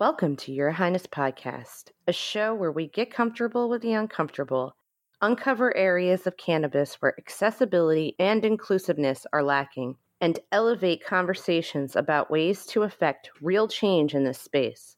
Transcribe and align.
Welcome 0.00 0.36
to 0.36 0.52
Your 0.52 0.70
Highness 0.70 1.06
Podcast, 1.06 1.90
a 2.08 2.12
show 2.14 2.54
where 2.54 2.72
we 2.72 2.88
get 2.88 3.12
comfortable 3.12 3.68
with 3.68 3.82
the 3.82 3.92
uncomfortable, 3.92 4.74
uncover 5.20 5.76
areas 5.76 6.26
of 6.26 6.38
cannabis 6.38 6.94
where 7.02 7.14
accessibility 7.18 8.16
and 8.18 8.42
inclusiveness 8.42 9.26
are 9.34 9.42
lacking, 9.42 9.96
and 10.22 10.38
elevate 10.52 11.04
conversations 11.04 11.96
about 11.96 12.30
ways 12.30 12.64
to 12.64 12.84
affect 12.84 13.28
real 13.42 13.68
change 13.68 14.14
in 14.14 14.24
this 14.24 14.40
space. 14.40 14.96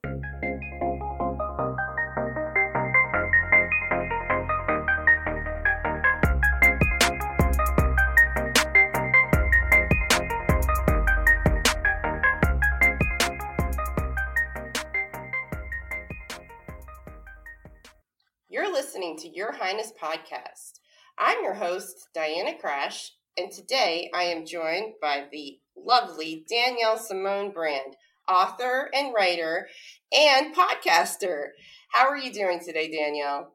To 19.22 19.28
Your 19.28 19.52
Highness 19.52 19.92
Podcast. 20.02 20.80
I'm 21.16 21.44
your 21.44 21.54
host, 21.54 22.08
Diana 22.12 22.58
Crash, 22.58 23.12
and 23.36 23.52
today 23.52 24.10
I 24.12 24.24
am 24.24 24.44
joined 24.44 24.94
by 25.00 25.26
the 25.30 25.60
lovely 25.76 26.44
Danielle 26.50 26.98
Simone 26.98 27.52
Brand, 27.52 27.94
author 28.28 28.90
and 28.92 29.14
writer 29.14 29.68
and 30.12 30.52
podcaster. 30.52 31.50
How 31.92 32.08
are 32.08 32.16
you 32.16 32.32
doing 32.32 32.58
today, 32.66 32.90
Danielle? 32.90 33.52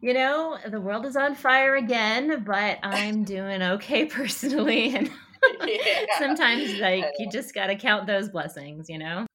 You 0.00 0.14
know, 0.14 0.56
the 0.66 0.80
world 0.80 1.04
is 1.04 1.16
on 1.16 1.34
fire 1.34 1.76
again, 1.76 2.42
but 2.46 2.78
I'm 2.82 3.24
doing 3.24 3.60
okay 3.62 4.04
personally. 4.06 4.96
And 4.96 5.10
yeah. 5.66 6.06
sometimes, 6.18 6.72
like, 6.78 7.04
you 7.18 7.28
just 7.30 7.52
got 7.52 7.66
to 7.66 7.76
count 7.76 8.06
those 8.06 8.30
blessings, 8.30 8.88
you 8.88 8.96
know? 8.96 9.26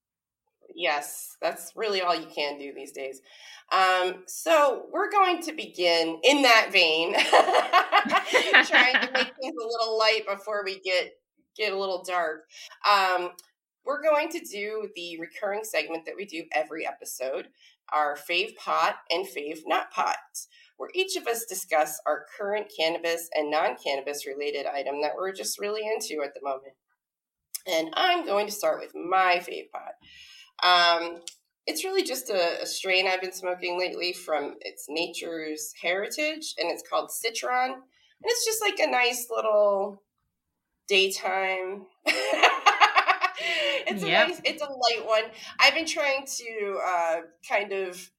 Yes, 0.83 1.37
that's 1.41 1.71
really 1.77 2.01
all 2.01 2.13
you 2.13 2.25
can 2.25 2.59
do 2.59 2.73
these 2.75 2.91
days. 2.91 3.21
Um, 3.71 4.23
so 4.27 4.87
we're 4.91 5.09
going 5.09 5.41
to 5.43 5.53
begin 5.53 6.19
in 6.23 6.41
that 6.41 6.71
vein, 6.73 7.13
trying 8.67 8.95
to 8.95 9.09
make 9.13 9.33
things 9.39 9.55
a 9.63 9.65
little 9.65 9.97
light 9.97 10.23
before 10.29 10.65
we 10.65 10.81
get 10.81 11.13
get 11.55 11.71
a 11.71 11.79
little 11.79 12.03
dark. 12.03 12.49
Um, 12.91 13.29
we're 13.85 14.01
going 14.01 14.27
to 14.31 14.39
do 14.41 14.89
the 14.93 15.17
recurring 15.21 15.63
segment 15.63 16.05
that 16.05 16.17
we 16.17 16.25
do 16.25 16.43
every 16.51 16.85
episode, 16.85 17.47
our 17.93 18.17
fave 18.17 18.57
pot 18.57 18.95
and 19.09 19.25
fave 19.25 19.61
not 19.65 19.89
pots, 19.89 20.49
where 20.75 20.89
each 20.93 21.15
of 21.15 21.27
us 21.27 21.45
discuss 21.45 22.01
our 22.05 22.25
current 22.37 22.69
cannabis 22.77 23.29
and 23.33 23.49
non-cannabis 23.49 24.27
related 24.27 24.65
item 24.65 25.01
that 25.01 25.15
we're 25.15 25.31
just 25.31 25.61
really 25.61 25.87
into 25.87 26.21
at 26.21 26.33
the 26.33 26.43
moment. 26.43 26.73
And 27.65 27.91
I'm 27.93 28.25
going 28.25 28.47
to 28.47 28.51
start 28.51 28.81
with 28.81 28.93
my 28.93 29.41
fave 29.47 29.71
pot. 29.71 29.93
Um, 30.61 31.21
it's 31.65 31.83
really 31.83 32.03
just 32.03 32.29
a, 32.29 32.61
a, 32.61 32.65
strain 32.65 33.07
I've 33.07 33.21
been 33.21 33.31
smoking 33.31 33.79
lately 33.79 34.13
from 34.13 34.55
its 34.61 34.85
nature's 34.89 35.73
heritage, 35.81 36.55
and 36.57 36.69
it's 36.69 36.83
called 36.87 37.11
Citron. 37.11 37.71
And 37.71 37.81
it's 38.25 38.45
just 38.45 38.61
like 38.61 38.79
a 38.79 38.89
nice 38.89 39.27
little 39.29 40.01
daytime. 40.87 41.85
it's 42.05 44.03
yep. 44.03 44.27
a 44.27 44.29
nice, 44.29 44.41
it's 44.43 44.61
a 44.61 44.65
light 44.65 45.05
one. 45.05 45.23
I've 45.59 45.73
been 45.73 45.85
trying 45.85 46.25
to 46.37 46.79
uh, 46.85 47.17
kind 47.47 47.71
of 47.71 48.11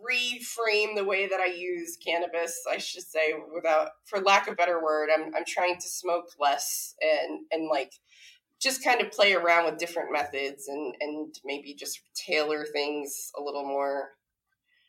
reframe 0.00 0.94
the 0.94 1.04
way 1.04 1.26
that 1.26 1.40
I 1.40 1.46
use 1.46 1.96
cannabis. 1.96 2.62
I 2.70 2.78
should 2.78 3.04
say, 3.04 3.34
without, 3.54 3.90
for 4.04 4.20
lack 4.20 4.46
of 4.46 4.52
a 4.52 4.56
better 4.56 4.82
word, 4.82 5.08
I'm 5.14 5.34
I'm 5.34 5.44
trying 5.46 5.76
to 5.76 5.88
smoke 5.88 6.28
less 6.38 6.94
and 7.00 7.40
and 7.50 7.68
like 7.68 7.92
just 8.60 8.82
kind 8.82 9.00
of 9.00 9.12
play 9.12 9.34
around 9.34 9.66
with 9.66 9.78
different 9.78 10.12
methods 10.12 10.68
and 10.68 10.94
and 11.00 11.34
maybe 11.44 11.74
just 11.74 12.00
tailor 12.14 12.64
things 12.64 13.30
a 13.38 13.42
little 13.42 13.64
more 13.64 14.10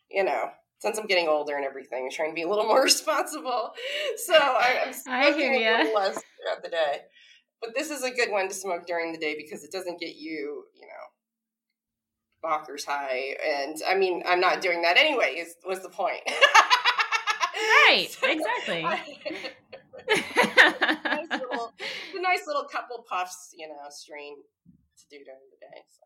you 0.10 0.24
know 0.24 0.50
since 0.80 0.98
i'm 0.98 1.08
getting 1.08 1.28
older 1.28 1.56
and 1.56 1.66
everything 1.66 2.06
i'm 2.06 2.12
trying 2.12 2.32
to 2.32 2.36
be 2.36 2.44
a 2.44 2.50
little 2.50 2.66
more 2.66 2.84
responsible. 2.84 3.72
So 4.18 4.34
I, 4.34 4.84
am 4.86 4.94
smoking 4.94 5.56
a 5.56 5.78
little 5.78 5.96
less 5.96 6.14
throughout 6.14 6.64
the 6.64 6.70
day. 6.70 7.00
But 7.62 7.72
this 7.76 7.90
is 7.90 8.04
a 8.04 8.12
good 8.12 8.32
one 8.32 8.48
to 8.48 8.54
smoke 8.54 8.86
during 8.86 9.12
the 9.12 9.18
day 9.18 9.36
because 9.36 9.64
it 9.64 9.72
doesn't 9.72 10.00
get 10.00 10.16
you 10.16 10.66
you 10.76 10.88
know 10.88 12.48
bonkers 12.48 12.86
high. 12.86 13.36
And 13.46 13.76
i 13.88 13.96
mean 13.96 14.24
i'm 14.28 14.40
not 14.40 14.62
doing 14.62 14.84
that 14.84 14.98
anyway 14.98 15.36
is 15.38 15.56
was 15.66 15.82
the 15.82 15.90
point. 15.90 16.22
Right 17.88 18.16
exactly 18.22 18.86
nice 20.10 21.30
little, 21.32 21.74
a 22.18 22.22
nice 22.22 22.48
little 22.48 22.64
couple 22.64 23.06
puffs, 23.10 23.54
you 23.58 23.68
know, 23.68 23.76
strain 23.90 24.36
to 24.36 25.04
do 25.10 25.24
during 25.24 25.42
the 25.52 25.58
day. 25.60 25.82
So, 25.90 26.04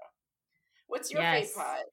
what's 0.88 1.12
your 1.12 1.22
yes. 1.22 1.53
pot? 1.53 1.85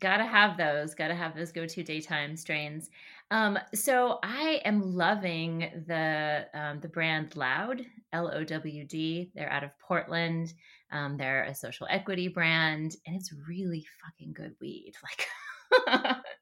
Gotta 0.00 0.24
have 0.24 0.56
those. 0.56 0.94
Gotta 0.94 1.14
have 1.14 1.36
those 1.36 1.52
go-to 1.52 1.84
daytime 1.84 2.36
strains. 2.36 2.90
Um, 3.30 3.58
so 3.74 4.18
I 4.22 4.60
am 4.64 4.94
loving 4.94 5.84
the 5.86 6.46
um, 6.54 6.80
the 6.80 6.88
brand 6.88 7.36
LOWD 7.36 7.86
L 8.12 8.30
O 8.34 8.44
W 8.44 8.84
D. 8.84 9.30
They're 9.34 9.50
out 9.50 9.64
of 9.64 9.70
Portland. 9.78 10.54
Um, 10.90 11.16
they're 11.16 11.44
a 11.44 11.54
social 11.54 11.86
equity 11.90 12.28
brand, 12.28 12.96
and 13.06 13.16
it's 13.16 13.32
really 13.48 13.84
fucking 14.04 14.32
good 14.32 14.54
weed. 14.60 14.94
Like 15.02 16.16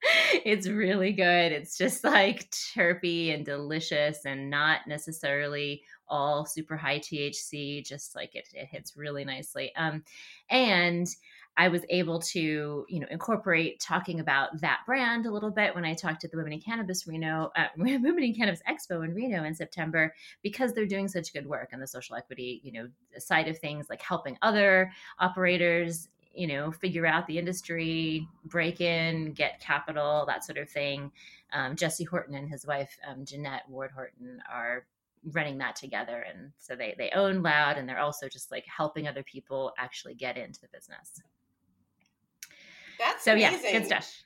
it's 0.44 0.68
really 0.68 1.12
good. 1.12 1.52
It's 1.52 1.78
just 1.78 2.04
like 2.04 2.50
chirpy 2.50 3.30
and 3.30 3.44
delicious 3.44 4.24
and 4.24 4.50
not 4.50 4.80
necessarily 4.86 5.82
all 6.08 6.44
super 6.44 6.76
high 6.76 6.98
THC, 6.98 7.84
just 7.84 8.14
like 8.14 8.34
it, 8.34 8.48
it 8.52 8.66
hits 8.66 8.96
really 8.96 9.24
nicely. 9.24 9.74
Um, 9.76 10.04
and 10.50 11.08
I 11.56 11.68
was 11.68 11.82
able 11.88 12.20
to, 12.20 12.84
you 12.88 13.00
know, 13.00 13.06
incorporate 13.10 13.78
talking 13.78 14.18
about 14.18 14.60
that 14.60 14.80
brand 14.86 15.26
a 15.26 15.30
little 15.30 15.52
bit 15.52 15.74
when 15.74 15.84
I 15.84 15.94
talked 15.94 16.24
at 16.24 16.32
the 16.32 16.36
Women 16.36 16.52
in 16.52 16.60
Cannabis 16.60 17.06
Reno, 17.06 17.52
uh, 17.56 17.66
Women 17.76 18.24
in 18.24 18.34
Cannabis 18.34 18.60
Expo 18.68 19.04
in 19.04 19.14
Reno 19.14 19.44
in 19.44 19.54
September, 19.54 20.12
because 20.42 20.72
they're 20.72 20.86
doing 20.86 21.06
such 21.06 21.32
good 21.32 21.46
work 21.46 21.70
on 21.72 21.78
the 21.78 21.86
social 21.86 22.16
equity, 22.16 22.60
you 22.64 22.72
know, 22.72 22.88
side 23.18 23.46
of 23.46 23.58
things, 23.58 23.86
like 23.88 24.02
helping 24.02 24.36
other 24.42 24.90
operators 25.20 26.08
you 26.34 26.46
know, 26.46 26.70
figure 26.70 27.06
out 27.06 27.26
the 27.26 27.38
industry, 27.38 28.26
break 28.46 28.80
in, 28.80 29.32
get 29.32 29.60
capital, 29.60 30.24
that 30.26 30.44
sort 30.44 30.58
of 30.58 30.68
thing. 30.68 31.10
Um, 31.52 31.76
Jesse 31.76 32.04
Horton 32.04 32.34
and 32.34 32.48
his 32.48 32.66
wife, 32.66 32.96
um, 33.08 33.24
Jeanette 33.24 33.62
Ward 33.68 33.90
Horton, 33.92 34.42
are 34.52 34.86
running 35.32 35.58
that 35.58 35.76
together. 35.76 36.24
And 36.28 36.50
so 36.58 36.74
they, 36.74 36.94
they 36.98 37.10
own 37.10 37.42
LOWD 37.42 37.78
and 37.78 37.88
they're 37.88 38.00
also 38.00 38.28
just 38.28 38.50
like 38.50 38.64
helping 38.66 39.08
other 39.08 39.22
people 39.22 39.72
actually 39.78 40.14
get 40.14 40.36
into 40.36 40.60
the 40.60 40.68
business. 40.72 41.22
That's 42.98 43.24
so, 43.24 43.32
amazing. 43.32 43.60
yeah, 43.64 43.72
good 43.72 43.86
stuff. 43.86 44.24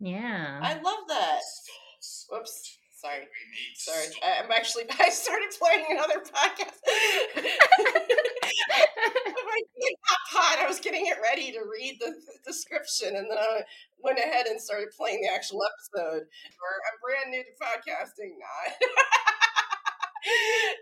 Yeah. 0.00 0.60
I 0.62 0.74
love 0.74 1.08
that. 1.08 1.40
Whoops. 2.30 2.78
Sorry. 2.94 3.26
Sorry. 3.74 4.06
I'm 4.22 4.50
actually, 4.50 4.84
I 5.00 5.10
started 5.10 5.50
playing 5.58 5.86
another 5.90 6.20
podcast. 6.20 6.80
pot, 10.32 10.58
I 10.58 10.66
was 10.66 10.80
getting 10.80 11.06
it 11.06 11.18
ready 11.22 11.52
to 11.52 11.60
read 11.60 11.98
the, 12.00 12.10
the 12.10 12.38
description, 12.44 13.14
and 13.16 13.30
then 13.30 13.38
I 13.38 13.60
went 14.02 14.18
ahead 14.18 14.46
and 14.46 14.60
started 14.60 14.88
playing 14.96 15.20
the 15.22 15.28
actual 15.32 15.62
episode. 15.64 16.22
Or 16.22 16.82
I'm 16.86 16.98
brand 17.02 17.30
new 17.30 17.42
to 17.42 17.50
podcasting, 17.62 18.36
not. 18.38 18.74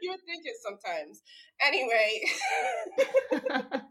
you 0.02 0.10
would 0.10 0.25
think 0.26 0.42
it 0.44 0.56
sometimes. 0.62 1.22
Anyway. 1.64 2.20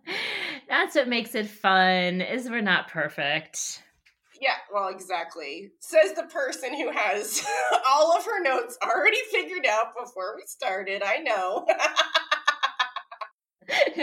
That's 0.69 0.95
what 0.95 1.07
makes 1.07 1.34
it 1.35 1.47
fun, 1.47 2.19
is 2.22 2.50
we're 2.50 2.61
not 2.61 2.90
perfect. 2.90 3.81
Yeah, 4.41 4.55
well, 4.73 4.90
exactly. 4.90 5.72
Says 5.79 6.13
the 6.13 6.23
person 6.23 6.75
who 6.75 6.91
has 6.91 7.45
all 7.88 8.17
of 8.17 8.25
her 8.25 8.44
notes 8.44 8.78
already 8.84 9.19
figured 9.31 9.66
out 9.66 9.94
before 9.97 10.35
we 10.35 10.44
started. 10.45 11.01
I 11.01 11.19
know. 11.19 11.66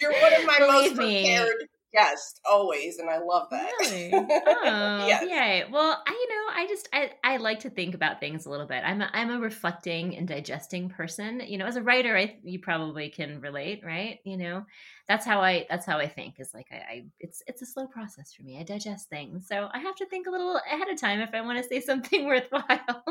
You're 0.00 0.12
one 0.12 0.34
of 0.34 0.46
my 0.46 0.58
Believe 0.58 0.96
most 0.96 0.96
prepared 0.96 1.56
me. 1.60 1.66
guests 1.92 2.40
always, 2.48 2.98
and 2.98 3.08
I 3.10 3.18
love 3.18 3.48
that. 3.50 3.70
Really? 3.80 4.12
Oh, 4.64 5.06
yes. 5.06 5.24
yay! 5.28 5.64
Well, 5.70 6.02
I, 6.06 6.10
you 6.10 6.28
know, 6.28 6.54
I 6.54 6.66
just 6.68 6.88
I, 6.92 7.10
I 7.24 7.36
like 7.38 7.60
to 7.60 7.70
think 7.70 7.94
about 7.94 8.20
things 8.20 8.46
a 8.46 8.50
little 8.50 8.66
bit. 8.66 8.82
I'm 8.84 9.00
a, 9.00 9.10
I'm 9.12 9.30
a 9.30 9.38
reflecting 9.40 10.16
and 10.16 10.26
digesting 10.28 10.88
person. 10.88 11.42
You 11.46 11.58
know, 11.58 11.66
as 11.66 11.76
a 11.76 11.82
writer, 11.82 12.16
I 12.16 12.36
you 12.44 12.60
probably 12.60 13.08
can 13.10 13.40
relate, 13.40 13.82
right? 13.84 14.18
You 14.24 14.36
know, 14.36 14.64
that's 15.08 15.26
how 15.26 15.40
I 15.40 15.66
that's 15.68 15.86
how 15.86 15.98
I 15.98 16.06
think. 16.08 16.36
Is 16.38 16.52
like 16.54 16.68
I, 16.70 16.76
I 16.76 17.04
it's 17.18 17.42
it's 17.46 17.62
a 17.62 17.66
slow 17.66 17.86
process 17.86 18.32
for 18.32 18.42
me. 18.44 18.58
I 18.60 18.62
digest 18.62 19.08
things, 19.08 19.48
so 19.48 19.68
I 19.72 19.78
have 19.78 19.96
to 19.96 20.06
think 20.06 20.26
a 20.26 20.30
little 20.30 20.60
ahead 20.70 20.88
of 20.88 21.00
time 21.00 21.20
if 21.20 21.30
I 21.34 21.40
want 21.40 21.58
to 21.58 21.68
say 21.68 21.80
something 21.80 22.26
worthwhile. 22.32 23.04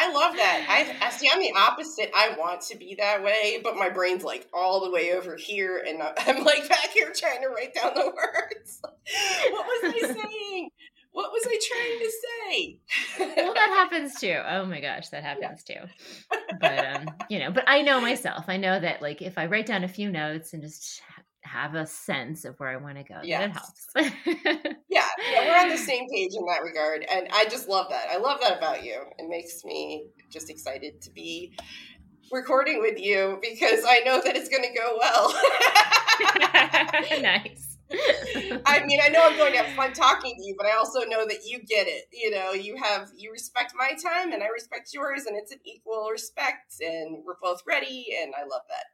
I 0.00 0.12
love 0.12 0.34
that. 0.36 0.96
I, 1.02 1.10
see. 1.10 1.28
I'm 1.30 1.40
the 1.40 1.52
opposite. 1.56 2.10
I 2.16 2.34
want 2.38 2.62
to 2.62 2.76
be 2.76 2.94
that 2.98 3.22
way, 3.22 3.60
but 3.62 3.76
my 3.76 3.90
brain's 3.90 4.24
like 4.24 4.48
all 4.54 4.80
the 4.80 4.90
way 4.90 5.12
over 5.12 5.36
here, 5.36 5.84
and 5.86 6.02
I'm 6.26 6.44
like 6.44 6.68
back 6.68 6.90
here 6.90 7.12
trying 7.14 7.42
to 7.42 7.48
write 7.48 7.74
down 7.74 7.92
the 7.94 8.06
words. 8.16 8.80
what 8.82 9.66
was 9.66 9.94
I 9.94 10.00
saying? 10.00 10.70
What 11.12 11.32
was 11.32 11.42
I 11.44 11.58
trying 11.68 11.98
to 11.98 12.12
say? 12.22 13.36
well, 13.44 13.54
that 13.54 13.68
happens 13.70 14.14
too. 14.14 14.40
Oh 14.48 14.64
my 14.64 14.80
gosh, 14.80 15.08
that 15.08 15.24
happens 15.24 15.64
yeah. 15.68 15.80
too. 15.80 15.88
But 16.60 16.86
um, 16.86 17.08
you 17.28 17.40
know, 17.40 17.50
but 17.50 17.64
I 17.66 17.82
know 17.82 18.00
myself. 18.00 18.44
I 18.46 18.56
know 18.56 18.78
that 18.78 19.02
like 19.02 19.20
if 19.20 19.36
I 19.36 19.46
write 19.46 19.66
down 19.66 19.82
a 19.82 19.88
few 19.88 20.08
notes 20.10 20.54
and 20.54 20.62
just 20.62 21.02
have 21.52 21.74
a 21.74 21.86
sense 21.86 22.44
of 22.44 22.58
where 22.60 22.68
I 22.68 22.76
want 22.76 22.96
to 22.98 23.04
go. 23.04 23.20
Yes. 23.22 23.52
That 23.94 24.04
helps. 24.04 24.24
yeah, 24.88 25.06
yeah, 25.32 25.48
we're 25.48 25.62
on 25.62 25.68
the 25.68 25.76
same 25.76 26.08
page 26.08 26.30
in 26.34 26.44
that 26.46 26.62
regard. 26.62 27.04
And 27.10 27.28
I 27.32 27.46
just 27.46 27.68
love 27.68 27.86
that. 27.90 28.06
I 28.10 28.18
love 28.18 28.40
that 28.40 28.58
about 28.58 28.84
you. 28.84 29.02
It 29.18 29.28
makes 29.28 29.64
me 29.64 30.06
just 30.30 30.48
excited 30.48 31.02
to 31.02 31.10
be 31.10 31.52
recording 32.30 32.80
with 32.80 33.00
you 33.00 33.38
because 33.42 33.84
I 33.86 34.00
know 34.00 34.20
that 34.22 34.36
it's 34.36 34.48
going 34.48 34.62
to 34.62 34.78
go 34.78 34.96
well. 34.98 35.34
nice. 37.22 37.78
I 38.66 38.84
mean, 38.86 39.00
I 39.02 39.08
know 39.08 39.26
I'm 39.26 39.36
going 39.36 39.52
to 39.52 39.58
have 39.58 39.74
fun 39.74 39.92
talking 39.92 40.36
to 40.36 40.44
you, 40.44 40.54
but 40.56 40.66
I 40.66 40.76
also 40.76 41.00
know 41.00 41.26
that 41.26 41.44
you 41.44 41.58
get 41.58 41.88
it. 41.88 42.04
You 42.12 42.30
know, 42.30 42.52
you 42.52 42.76
have 42.76 43.08
you 43.16 43.32
respect 43.32 43.72
my 43.76 43.90
time 44.00 44.32
and 44.32 44.44
I 44.44 44.46
respect 44.46 44.90
yours, 44.94 45.26
and 45.26 45.36
it's 45.36 45.50
an 45.50 45.58
equal 45.64 46.08
respect, 46.12 46.74
and 46.80 47.24
we're 47.24 47.34
both 47.42 47.62
ready, 47.66 48.06
and 48.22 48.32
I 48.36 48.42
love 48.42 48.62
that. 48.68 48.84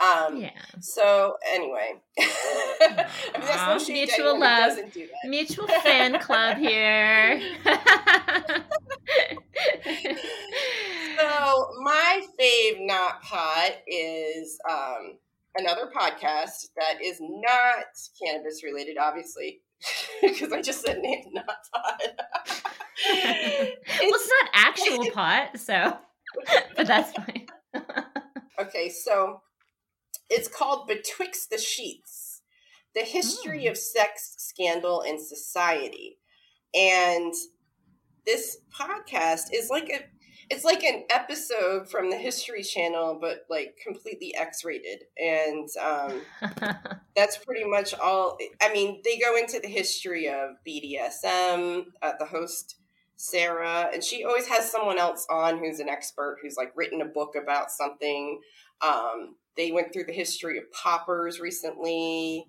Um, 0.00 0.36
yeah. 0.36 0.50
So 0.80 1.36
anyway, 1.52 1.94
I 2.20 3.06
mean, 3.36 3.48
no 3.88 3.92
mutual 3.92 4.38
love, 4.38 4.78
mutual 5.24 5.66
fan 5.66 6.20
club 6.20 6.56
here. 6.58 7.40
so 11.18 11.70
my 11.82 12.22
fave 12.38 12.86
not 12.86 13.22
pot 13.22 13.72
is 13.88 14.56
um, 14.70 15.18
another 15.56 15.90
podcast 15.92 16.68
that 16.76 17.02
is 17.02 17.18
not 17.20 17.86
cannabis 18.22 18.62
related, 18.62 18.98
obviously, 18.98 19.62
because 20.22 20.52
I 20.52 20.62
just 20.62 20.86
said 20.86 20.98
name 20.98 21.24
not 21.32 21.44
pot. 21.74 22.02
it's, 23.04 24.00
well, 24.00 24.10
it's 24.14 24.30
not 24.42 24.50
actual 24.54 25.10
pot, 25.10 25.58
so 25.58 25.98
but 26.76 26.86
that's 26.86 27.12
fine. 27.14 27.46
okay, 28.60 28.90
so 28.90 29.40
it's 30.30 30.48
called 30.48 30.88
Betwixt 30.88 31.50
the 31.50 31.58
Sheets: 31.58 32.42
The 32.94 33.02
History 33.02 33.68
oh. 33.68 33.72
of 33.72 33.78
Sex, 33.78 34.34
Scandal, 34.38 35.02
and 35.02 35.20
Society, 35.20 36.18
and 36.74 37.32
this 38.26 38.58
podcast 38.78 39.44
is 39.52 39.70
like 39.70 39.88
a 39.88 40.04
it's 40.50 40.64
like 40.64 40.82
an 40.82 41.04
episode 41.10 41.90
from 41.90 42.10
the 42.10 42.16
History 42.16 42.62
Channel, 42.62 43.18
but 43.20 43.44
like 43.50 43.78
completely 43.82 44.34
X-rated, 44.34 45.04
and 45.18 45.68
um, 45.80 46.22
that's 47.16 47.36
pretty 47.38 47.64
much 47.64 47.94
all. 47.94 48.38
I 48.60 48.72
mean, 48.72 49.02
they 49.04 49.18
go 49.18 49.36
into 49.36 49.60
the 49.60 49.68
history 49.68 50.28
of 50.28 50.50
BDSM. 50.66 51.84
Uh, 52.00 52.12
the 52.18 52.24
host 52.24 52.76
Sarah, 53.18 53.90
and 53.92 54.02
she 54.02 54.24
always 54.24 54.46
has 54.46 54.70
someone 54.70 54.96
else 54.96 55.26
on 55.28 55.58
who's 55.58 55.80
an 55.80 55.88
expert 55.88 56.38
who's 56.40 56.56
like 56.56 56.72
written 56.76 57.02
a 57.02 57.04
book 57.04 57.34
about 57.40 57.70
something. 57.70 58.40
Um, 58.80 59.34
they 59.56 59.72
went 59.72 59.92
through 59.92 60.04
the 60.04 60.12
history 60.12 60.56
of 60.56 60.70
poppers 60.72 61.40
recently. 61.40 62.46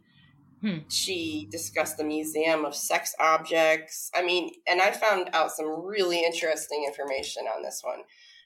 Hmm. 0.62 0.78
She 0.88 1.48
discussed 1.50 1.98
the 1.98 2.04
Museum 2.04 2.66
of 2.66 2.76
Sex 2.76 3.16
Objects. 3.20 4.12
I 4.14 4.22
mean, 4.22 4.52
and 4.68 4.80
I 4.80 4.92
found 4.92 5.32
out 5.34 5.52
some 5.52 5.84
really 5.84 6.24
interesting 6.24 6.86
information 6.86 7.46
on 7.46 7.64
this 7.64 7.82
one. 7.84 8.02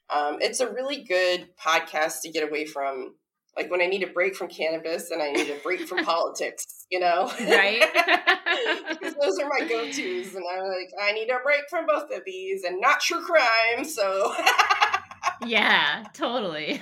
Um, 0.10 0.38
it's 0.40 0.62
a 0.62 0.72
really 0.72 1.04
good 1.04 1.50
podcast 1.58 2.22
to 2.22 2.32
get 2.32 2.48
away 2.48 2.66
from, 2.66 3.16
like 3.56 3.70
when 3.70 3.82
I 3.82 3.86
need 3.86 4.04
a 4.04 4.08
break 4.08 4.36
from 4.36 4.48
cannabis 4.48 5.12
and 5.12 5.22
I 5.22 5.32
need 5.32 5.50
a 5.50 5.58
break 5.64 5.88
from 5.88 6.00
politics, 6.06 6.86
you 6.90 7.00
know? 7.00 7.32
Right. 7.40 7.82
because 8.90 9.16
those 9.22 9.40
are 9.40 9.48
my 9.48 9.68
go 9.68 9.86
tos. 9.86 10.36
And 10.36 10.44
I'm 10.52 10.68
like, 10.68 10.90
I 11.02 11.12
need 11.12 11.30
a 11.30 11.40
break 11.44 11.62
from 11.70 11.86
both 11.86 12.12
of 12.12 12.22
these 12.26 12.64
and 12.64 12.82
not 12.82 13.00
true 13.00 13.24
crime. 13.24 13.86
So. 13.86 14.34
yeah, 15.46 16.04
totally. 16.14 16.82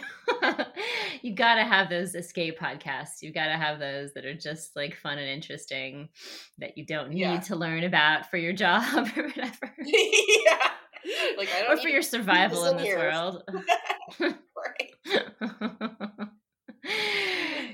you 1.22 1.36
got 1.36 1.56
to 1.56 1.64
have 1.64 1.90
those 1.90 2.16
escape 2.16 2.58
podcasts. 2.58 3.22
You 3.22 3.34
got 3.34 3.48
to 3.48 3.58
have 3.58 3.80
those 3.80 4.14
that 4.14 4.26
are 4.26 4.36
just 4.36 4.76
like 4.76 4.96
fun 4.96 5.18
and 5.18 5.28
interesting 5.28 6.08
that 6.60 6.78
you 6.78 6.86
don't 6.86 7.10
need 7.10 7.20
yeah. 7.20 7.40
to 7.42 7.56
learn 7.58 7.84
about 7.84 8.30
for 8.30 8.38
your 8.38 8.54
job 8.54 9.10
or 9.18 9.24
whatever. 9.24 9.74
yeah. 9.84 10.70
Like 11.38 11.50
I 11.56 11.64
don't 11.64 11.78
or 11.78 11.82
for 11.82 11.90
your 11.90 12.04
survival 12.04 12.66
in 12.66 12.78
this 12.78 12.86
years. 12.86 13.14
world. 13.14 13.44
right. 14.20 16.28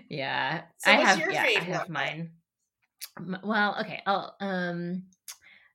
Yeah. 0.09 0.63
So 0.77 0.91
I 0.91 0.95
have 0.95 1.19
yeah, 1.19 1.43
I 1.43 1.63
have 1.63 1.89
mine. 1.89 2.31
Well, 3.43 3.77
okay. 3.81 4.01
I'll 4.05 4.35
um 4.39 5.03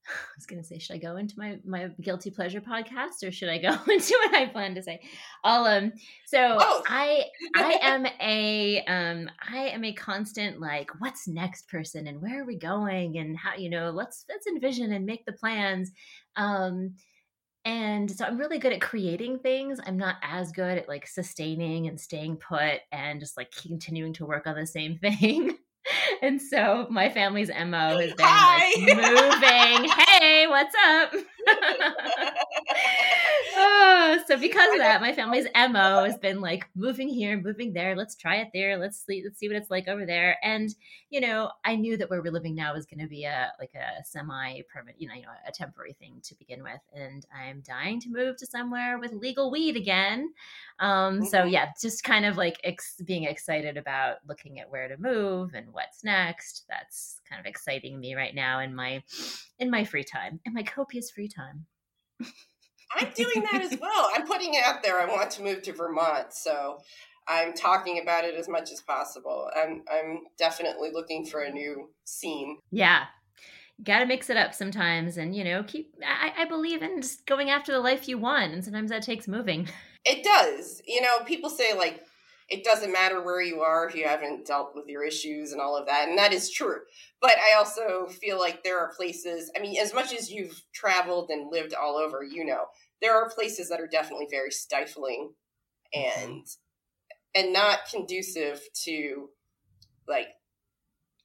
I 0.08 0.34
was 0.36 0.46
going 0.46 0.60
to 0.60 0.66
say, 0.66 0.78
should 0.78 0.96
I 0.96 0.98
go 0.98 1.16
into 1.16 1.34
my 1.38 1.58
my 1.64 1.90
guilty 2.00 2.30
pleasure 2.30 2.60
podcast 2.60 3.26
or 3.26 3.30
should 3.30 3.48
I 3.48 3.58
go 3.58 3.70
into 3.92 4.18
what 4.24 4.34
I 4.34 4.46
plan 4.46 4.74
to 4.74 4.82
say? 4.82 5.00
I'll 5.44 5.64
um. 5.64 5.92
So 6.26 6.58
oh. 6.60 6.82
I 6.86 7.24
I 7.54 7.78
am 7.82 8.06
a 8.20 8.84
um 8.86 9.30
I 9.48 9.68
am 9.68 9.84
a 9.84 9.92
constant 9.92 10.60
like 10.60 10.90
what's 10.98 11.28
next 11.28 11.68
person 11.68 12.06
and 12.06 12.20
where 12.20 12.42
are 12.42 12.46
we 12.46 12.56
going 12.56 13.18
and 13.18 13.36
how 13.36 13.54
you 13.56 13.70
know 13.70 13.90
let's 13.90 14.24
let's 14.28 14.46
envision 14.46 14.92
and 14.92 15.06
make 15.06 15.24
the 15.24 15.32
plans. 15.32 15.90
Um, 16.36 16.94
and 17.64 18.10
so 18.10 18.24
I'm 18.24 18.38
really 18.38 18.58
good 18.58 18.72
at 18.72 18.80
creating 18.80 19.38
things. 19.38 19.78
I'm 19.86 19.96
not 19.96 20.16
as 20.22 20.52
good 20.52 20.78
at 20.78 20.88
like 20.88 21.06
sustaining 21.06 21.86
and 21.86 22.00
staying 22.00 22.36
put 22.36 22.80
and 22.90 23.20
just 23.20 23.36
like 23.36 23.52
continuing 23.52 24.12
to 24.14 24.26
work 24.26 24.46
on 24.46 24.56
the 24.56 24.66
same 24.66 24.98
thing 25.02 25.56
and 26.20 26.40
so 26.40 26.86
my 26.90 27.08
family's 27.08 27.48
mo 27.48 27.98
has 27.98 28.14
been 28.14 28.26
like 28.26 28.78
moving. 28.78 29.90
hey, 29.90 30.46
what's 30.46 30.74
up? 30.86 31.12
so 34.26 34.38
because 34.38 34.72
of 34.72 34.78
that, 34.78 35.00
my 35.00 35.12
family's 35.12 35.46
mo 35.54 36.04
has 36.04 36.16
been 36.18 36.40
like 36.40 36.68
moving 36.74 37.08
here, 37.08 37.40
moving 37.40 37.72
there. 37.72 37.96
Let's 37.96 38.14
try 38.14 38.36
it 38.36 38.48
there. 38.54 38.78
Let's 38.78 39.04
see, 39.04 39.22
let's 39.24 39.38
see 39.38 39.48
what 39.48 39.56
it's 39.56 39.70
like 39.70 39.88
over 39.88 40.06
there. 40.06 40.38
And 40.42 40.74
you 41.10 41.20
know, 41.20 41.50
I 41.64 41.76
knew 41.76 41.96
that 41.96 42.08
where 42.10 42.22
we're 42.22 42.32
living 42.32 42.54
now 42.54 42.74
was 42.74 42.86
going 42.86 43.00
to 43.00 43.08
be 43.08 43.24
a 43.24 43.52
like 43.58 43.72
a 43.74 44.04
semi-permanent, 44.04 45.00
you 45.00 45.08
know, 45.08 45.14
you 45.14 45.22
know, 45.22 45.28
a 45.46 45.52
temporary 45.52 45.94
thing 45.94 46.20
to 46.24 46.34
begin 46.36 46.62
with. 46.62 46.80
And 46.94 47.24
I'm 47.34 47.62
dying 47.66 48.00
to 48.00 48.10
move 48.10 48.36
to 48.38 48.46
somewhere 48.46 48.98
with 48.98 49.12
legal 49.12 49.50
weed 49.50 49.76
again. 49.76 50.32
Um, 50.78 51.24
so 51.24 51.38
mm-hmm. 51.38 51.48
yeah, 51.48 51.70
just 51.80 52.04
kind 52.04 52.24
of 52.24 52.36
like 52.36 52.60
ex- 52.64 53.00
being 53.04 53.24
excited 53.24 53.76
about 53.76 54.16
looking 54.26 54.60
at 54.60 54.70
where 54.70 54.88
to 54.88 54.96
move 54.98 55.54
and 55.54 55.72
what's 55.72 56.04
next. 56.04 56.64
That's 56.68 57.20
kind 57.28 57.40
of 57.40 57.46
exciting 57.46 57.98
me 58.00 58.14
right 58.14 58.34
now 58.34 58.60
in 58.60 58.74
my 58.74 59.02
in 59.58 59.70
my 59.70 59.84
free 59.84 60.04
time, 60.04 60.40
in 60.44 60.54
my 60.54 60.62
copious 60.62 61.10
free 61.10 61.28
time. 61.28 61.66
I'm 62.94 63.08
doing 63.14 63.46
that 63.50 63.62
as 63.62 63.78
well. 63.78 64.10
I'm 64.14 64.26
putting 64.26 64.54
it 64.54 64.62
out 64.64 64.82
there. 64.82 65.00
I 65.00 65.06
want 65.06 65.30
to 65.32 65.42
move 65.42 65.62
to 65.62 65.72
Vermont, 65.72 66.32
so 66.32 66.78
I'm 67.28 67.52
talking 67.52 68.00
about 68.02 68.24
it 68.24 68.34
as 68.34 68.48
much 68.48 68.70
as 68.72 68.80
possible. 68.80 69.50
I'm 69.56 69.82
I'm 69.90 70.20
definitely 70.38 70.90
looking 70.92 71.24
for 71.24 71.40
a 71.40 71.50
new 71.50 71.90
scene. 72.04 72.58
Yeah. 72.70 73.04
Got 73.82 74.00
to 74.00 74.06
mix 74.06 74.30
it 74.30 74.36
up 74.36 74.54
sometimes, 74.54 75.16
and 75.16 75.34
you 75.34 75.42
know, 75.44 75.62
keep. 75.62 75.94
I, 76.06 76.42
I 76.42 76.44
believe 76.44 76.82
in 76.82 77.00
just 77.00 77.26
going 77.26 77.50
after 77.50 77.72
the 77.72 77.80
life 77.80 78.08
you 78.08 78.18
want, 78.18 78.52
and 78.52 78.64
sometimes 78.64 78.90
that 78.90 79.02
takes 79.02 79.28
moving. 79.28 79.68
It 80.04 80.24
does. 80.24 80.82
You 80.84 81.00
know, 81.00 81.20
people 81.24 81.48
say 81.48 81.74
like 81.78 82.02
it 82.52 82.64
doesn't 82.64 82.92
matter 82.92 83.22
where 83.22 83.40
you 83.40 83.60
are 83.62 83.88
if 83.88 83.94
you 83.94 84.06
haven't 84.06 84.46
dealt 84.46 84.74
with 84.74 84.86
your 84.86 85.02
issues 85.02 85.52
and 85.52 85.60
all 85.60 85.76
of 85.76 85.86
that. 85.86 86.08
And 86.08 86.18
that 86.18 86.34
is 86.34 86.50
true. 86.50 86.80
But 87.20 87.36
I 87.38 87.56
also 87.56 88.06
feel 88.06 88.38
like 88.38 88.62
there 88.62 88.78
are 88.78 88.92
places, 88.94 89.50
I 89.56 89.60
mean, 89.60 89.80
as 89.80 89.94
much 89.94 90.12
as 90.12 90.30
you've 90.30 90.62
traveled 90.74 91.30
and 91.30 91.50
lived 91.50 91.72
all 91.72 91.96
over, 91.96 92.22
you 92.22 92.44
know, 92.44 92.64
there 93.02 93.14
are 93.14 93.28
places 93.28 93.68
that 93.68 93.80
are 93.80 93.88
definitely 93.88 94.28
very 94.30 94.50
stifling 94.50 95.32
mm-hmm. 95.94 96.30
and 96.30 96.46
and 97.34 97.52
not 97.52 97.80
conducive 97.90 98.60
to 98.84 99.28
like 100.08 100.28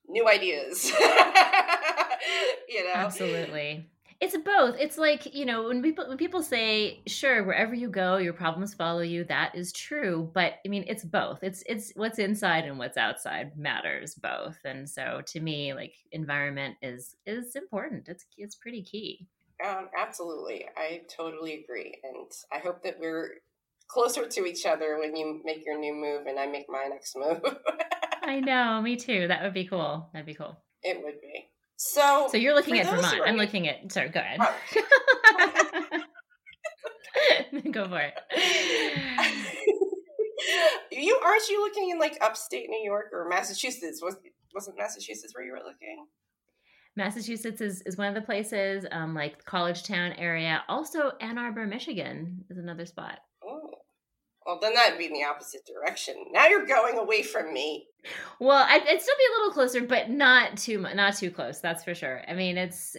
new 0.08 0.28
ideas. 0.28 0.90
you 2.70 2.84
know. 2.84 2.92
Absolutely. 2.96 3.90
It's 4.20 4.36
both. 4.36 4.78
It's 4.80 4.98
like, 4.98 5.36
you 5.36 5.46
know, 5.46 5.68
when 5.68 5.84
people 5.84 6.08
when 6.08 6.18
people 6.18 6.42
say, 6.42 7.02
sure, 7.06 7.44
wherever 7.44 7.76
you 7.76 7.88
go, 7.88 8.18
your 8.18 8.34
problems 8.34 8.74
follow 8.74 9.02
you, 9.02 9.24
that 9.26 9.54
is 9.54 9.72
true. 9.72 10.32
But 10.34 10.56
I 10.66 10.70
mean, 10.70 10.86
it's 10.88 11.04
both. 11.04 11.44
It's 11.44 11.64
it's 11.68 11.92
what's 11.96 12.18
inside 12.18 12.66
and 12.66 12.80
what's 12.80 12.98
outside 12.98 13.56
matters 13.56 14.16
both. 14.16 14.58
And 14.66 14.90
so 14.90 15.22
to 15.28 15.40
me, 15.40 15.76
like 15.76 15.94
environment 16.12 16.78
is 16.82 17.16
is 17.28 17.56
important. 17.56 18.10
It's 18.10 18.26
it's 18.38 18.56
pretty 18.56 18.82
key. 18.82 19.28
Um, 19.66 19.88
absolutely. 19.98 20.66
I 20.76 21.04
totally 21.16 21.64
agree. 21.64 22.00
And 22.04 22.30
I 22.52 22.60
hope 22.60 22.84
that 22.84 23.00
we're 23.00 23.36
closer 23.88 24.28
to 24.28 24.46
each 24.46 24.66
other 24.66 25.00
when 25.00 25.16
you 25.16 25.40
make 25.44 25.64
your 25.66 25.80
new 25.80 25.94
move 25.94 26.26
and 26.28 26.40
I 26.40 26.48
make 26.48 26.66
my 26.70 26.88
next 26.90 27.16
move. 27.16 27.42
I 28.24 28.40
know, 28.40 28.82
me 28.82 28.98
too. 28.98 29.28
That 29.28 29.44
would 29.44 29.54
be 29.54 29.66
cool. 29.66 30.10
That'd 30.14 30.26
be 30.26 30.34
cool. 30.34 30.58
It 30.84 31.02
would 31.04 31.22
be. 31.22 31.50
So, 31.78 32.28
so 32.32 32.38
you're 32.38 32.56
looking 32.56 32.80
at 32.80 32.88
Vermont. 32.88 33.22
I'm 33.26 33.38
looking 33.38 33.68
at. 33.68 33.92
Sorry, 33.92 34.10
go 34.10 34.20
ahead. 34.20 34.40
Oh. 34.42 34.54
go 37.72 37.88
for 37.88 38.02
it. 38.02 38.14
you 40.92 41.20
aren't 41.24 41.48
you 41.50 41.62
looking 41.62 41.92
in 41.92 42.00
like 42.00 42.18
upstate 42.22 42.70
New 42.70 42.84
York 42.84 43.08
or 43.14 43.30
Massachusetts? 43.30 44.02
Was 44.02 44.18
wasn't 44.54 44.78
Massachusetts 44.78 45.34
where 45.36 45.46
you 45.46 45.52
were 45.52 45.60
looking? 45.60 46.08
Massachusetts 46.98 47.62
is, 47.62 47.82
is 47.84 47.96
one 47.96 48.08
of 48.08 48.16
the 48.16 48.22
places, 48.22 48.86
um, 48.92 49.14
like 49.14 49.46
College 49.46 49.84
Town 49.84 50.14
area. 50.14 50.64
Also, 50.68 51.12
Ann 51.22 51.38
Arbor, 51.38 51.68
Michigan 51.68 52.44
is 52.50 52.58
another 52.58 52.86
spot. 52.86 53.20
Oh, 53.46 53.70
well, 54.46 54.60
then 54.60 54.74
that'd 54.74 54.98
be 54.98 55.06
in 55.06 55.14
the 55.14 55.24
opposite 55.24 55.62
direction. 55.66 56.16
Now 56.32 56.48
you're 56.48 56.66
going 56.66 56.98
away 56.98 57.22
from 57.22 57.54
me. 57.54 57.86
Well, 58.40 58.66
I'd, 58.68 58.82
I'd, 58.82 59.02
still 59.02 59.16
be 59.16 59.26
a 59.26 59.38
little 59.38 59.54
closer, 59.54 59.82
but 59.82 60.10
not 60.10 60.58
too 60.58 60.80
much, 60.80 60.96
not 60.96 61.16
too 61.16 61.30
close. 61.30 61.60
That's 61.60 61.84
for 61.84 61.94
sure. 61.94 62.24
I 62.28 62.34
mean, 62.34 62.58
it's, 62.58 62.98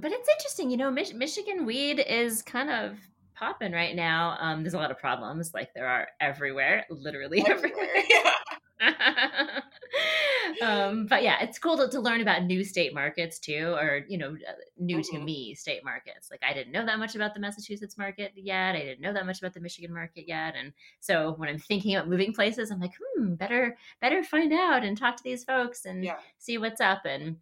but 0.00 0.10
it's 0.10 0.28
interesting. 0.28 0.70
You 0.70 0.78
know, 0.78 0.90
Mich- 0.90 1.14
Michigan 1.14 1.66
weed 1.66 2.00
is 2.00 2.42
kind 2.42 2.70
of 2.70 2.98
popping 3.36 3.72
right 3.72 3.94
now. 3.94 4.36
Um, 4.40 4.62
there's 4.62 4.74
a 4.74 4.78
lot 4.78 4.90
of 4.90 4.98
problems, 4.98 5.52
like 5.54 5.72
there 5.74 5.86
are 5.86 6.08
everywhere, 6.20 6.84
literally 6.90 7.40
everywhere. 7.46 7.86
everywhere. 7.94 8.04
Yeah. 8.08 8.30
um, 10.62 11.06
but 11.06 11.22
yeah, 11.22 11.42
it's 11.42 11.58
cool 11.58 11.76
to, 11.76 11.88
to, 11.88 12.00
learn 12.00 12.20
about 12.20 12.44
new 12.44 12.62
state 12.62 12.94
markets 12.94 13.38
too, 13.38 13.74
or 13.78 14.04
you 14.08 14.18
know, 14.18 14.32
uh, 14.32 14.52
new 14.78 14.98
mm-hmm. 14.98 15.16
to 15.16 15.22
me 15.22 15.54
state 15.54 15.84
markets. 15.84 16.28
Like 16.30 16.42
I 16.48 16.52
didn't 16.52 16.72
know 16.72 16.84
that 16.84 16.98
much 16.98 17.14
about 17.14 17.34
the 17.34 17.40
Massachusetts 17.40 17.96
market 17.96 18.32
yet. 18.36 18.76
I 18.76 18.80
didn't 18.80 19.00
know 19.00 19.12
that 19.12 19.26
much 19.26 19.38
about 19.38 19.54
the 19.54 19.60
Michigan 19.60 19.94
market 19.94 20.28
yet. 20.28 20.54
And 20.56 20.72
so 21.00 21.34
when 21.36 21.48
I'm 21.48 21.58
thinking 21.58 21.94
about 21.96 22.08
moving 22.08 22.32
places, 22.32 22.70
I'm 22.70 22.80
like, 22.80 22.92
hmm, 23.16 23.34
better 23.34 23.76
better 24.00 24.22
find 24.22 24.52
out 24.52 24.84
and 24.84 24.96
talk 24.96 25.16
to 25.16 25.24
these 25.24 25.44
folks 25.44 25.84
and 25.84 26.04
yeah. 26.04 26.16
see 26.38 26.58
what's 26.58 26.80
up. 26.80 27.06
And 27.06 27.36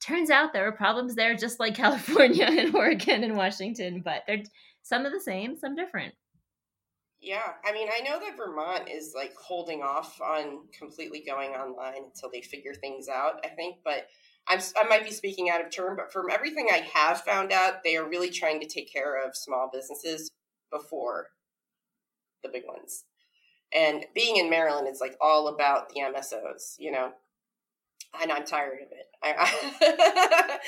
turns 0.00 0.30
out 0.30 0.52
there 0.52 0.68
are 0.68 0.72
problems 0.72 1.14
there, 1.14 1.34
just 1.34 1.58
like 1.58 1.74
California 1.76 2.46
and 2.46 2.74
Oregon 2.74 3.24
and 3.24 3.36
Washington, 3.36 4.00
but 4.04 4.22
they're 4.26 4.42
some 4.82 5.04
of 5.04 5.12
the 5.12 5.20
same, 5.20 5.56
some 5.56 5.74
different. 5.74 6.14
Yeah, 7.20 7.52
I 7.64 7.72
mean, 7.72 7.88
I 7.92 8.00
know 8.00 8.20
that 8.20 8.36
Vermont 8.36 8.88
is 8.88 9.12
like 9.14 9.34
holding 9.34 9.82
off 9.82 10.20
on 10.20 10.60
completely 10.76 11.20
going 11.26 11.50
online 11.50 12.04
until 12.04 12.30
they 12.32 12.42
figure 12.42 12.74
things 12.74 13.08
out. 13.08 13.40
I 13.44 13.48
think, 13.48 13.78
but 13.84 14.06
I'm 14.46 14.60
I 14.80 14.86
might 14.88 15.04
be 15.04 15.10
speaking 15.10 15.50
out 15.50 15.64
of 15.64 15.70
turn, 15.70 15.96
but 15.96 16.12
from 16.12 16.30
everything 16.30 16.68
I 16.70 16.88
have 16.94 17.22
found 17.22 17.52
out, 17.52 17.82
they 17.82 17.96
are 17.96 18.08
really 18.08 18.30
trying 18.30 18.60
to 18.60 18.68
take 18.68 18.92
care 18.92 19.24
of 19.24 19.36
small 19.36 19.68
businesses 19.72 20.30
before 20.70 21.30
the 22.44 22.50
big 22.50 22.62
ones. 22.66 23.04
And 23.74 24.06
being 24.14 24.36
in 24.36 24.48
Maryland 24.48 24.86
is 24.88 25.00
like 25.00 25.16
all 25.20 25.48
about 25.48 25.88
the 25.88 26.00
MSOs, 26.00 26.76
you 26.78 26.92
know, 26.92 27.10
and 28.22 28.30
I'm 28.30 28.44
tired 28.44 28.78
of 28.80 28.92
it. 28.92 29.06
I, 29.22 29.34
I 29.82 30.58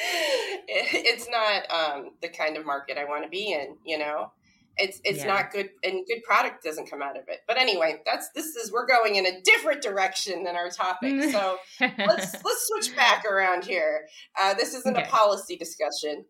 it's 0.69 1.29
not 1.31 1.71
um, 1.71 2.11
the 2.21 2.29
kind 2.29 2.57
of 2.57 2.67
market 2.67 2.99
I 2.99 3.05
want 3.05 3.23
to 3.23 3.31
be 3.31 3.53
in, 3.53 3.77
you 3.87 3.99
know 3.99 4.33
it's 4.81 5.01
it's 5.05 5.21
yeah. 5.21 5.27
not 5.27 5.53
good 5.53 5.71
and 5.85 6.07
good 6.07 6.23
product 6.25 6.65
doesn't 6.65 6.91
come 6.91 7.03
out 7.03 7.17
of 7.17 7.25
it. 7.29 7.41
But 7.47 7.59
anyway 7.59 8.01
that's 8.05 8.31
this 8.31 8.57
is 8.57 8.73
we're 8.73 8.87
going 8.87 9.17
in 9.17 9.27
a 9.27 9.41
different 9.43 9.83
direction 9.83 10.45
than 10.45 10.57
our 10.57 10.71
topic. 10.71 11.11
So 11.31 11.59
let's 11.81 12.45
let's 12.45 12.67
switch 12.67 12.97
back 12.97 13.25
around 13.25 13.65
here. 13.65 14.07
Uh, 14.41 14.55
this 14.55 14.75
isn't 14.75 14.97
okay. 14.97 15.07
a 15.07 15.11
policy 15.11 15.57
discussion. 15.57 16.25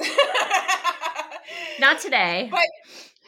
Not 1.80 2.00
today. 2.00 2.48
But 2.50 2.66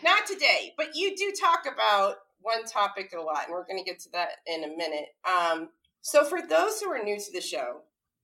not 0.02 0.26
today. 0.26 0.72
But 0.76 0.94
you 0.94 1.14
do 1.16 1.32
talk 1.38 1.66
about 1.72 2.16
one 2.40 2.64
topic 2.64 3.12
a 3.16 3.20
lot 3.20 3.44
and 3.44 3.52
we're 3.52 3.66
going 3.66 3.78
to 3.78 3.84
get 3.84 4.00
to 4.00 4.10
that 4.12 4.30
in 4.46 4.64
a 4.64 4.68
minute. 4.68 5.08
Um, 5.24 5.68
so 6.00 6.24
for 6.24 6.40
those 6.40 6.80
who 6.80 6.90
are 6.90 7.02
new 7.02 7.18
to 7.18 7.32
the 7.32 7.40
show 7.40 7.82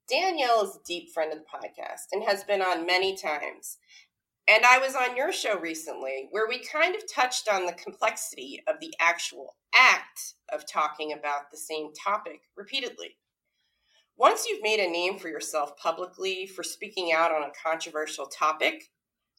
danielle 0.08 0.62
is 0.62 0.76
a 0.76 0.86
deep 0.86 1.12
friend 1.12 1.32
of 1.32 1.38
the 1.38 1.44
podcast 1.44 2.06
and 2.12 2.22
has 2.24 2.44
been 2.44 2.62
on 2.62 2.86
many 2.86 3.16
times 3.16 3.78
and 4.48 4.64
I 4.64 4.78
was 4.78 4.94
on 4.94 5.16
your 5.16 5.32
show 5.32 5.58
recently 5.58 6.28
where 6.30 6.46
we 6.48 6.58
kind 6.58 6.94
of 6.94 7.02
touched 7.12 7.48
on 7.48 7.66
the 7.66 7.72
complexity 7.72 8.62
of 8.68 8.76
the 8.80 8.94
actual 9.00 9.56
act 9.74 10.34
of 10.52 10.66
talking 10.66 11.12
about 11.12 11.50
the 11.50 11.56
same 11.56 11.88
topic 11.92 12.42
repeatedly. 12.56 13.16
Once 14.16 14.46
you've 14.46 14.62
made 14.62 14.80
a 14.80 14.90
name 14.90 15.18
for 15.18 15.28
yourself 15.28 15.76
publicly 15.76 16.46
for 16.46 16.62
speaking 16.62 17.12
out 17.12 17.32
on 17.32 17.42
a 17.42 17.68
controversial 17.68 18.26
topic, 18.26 18.90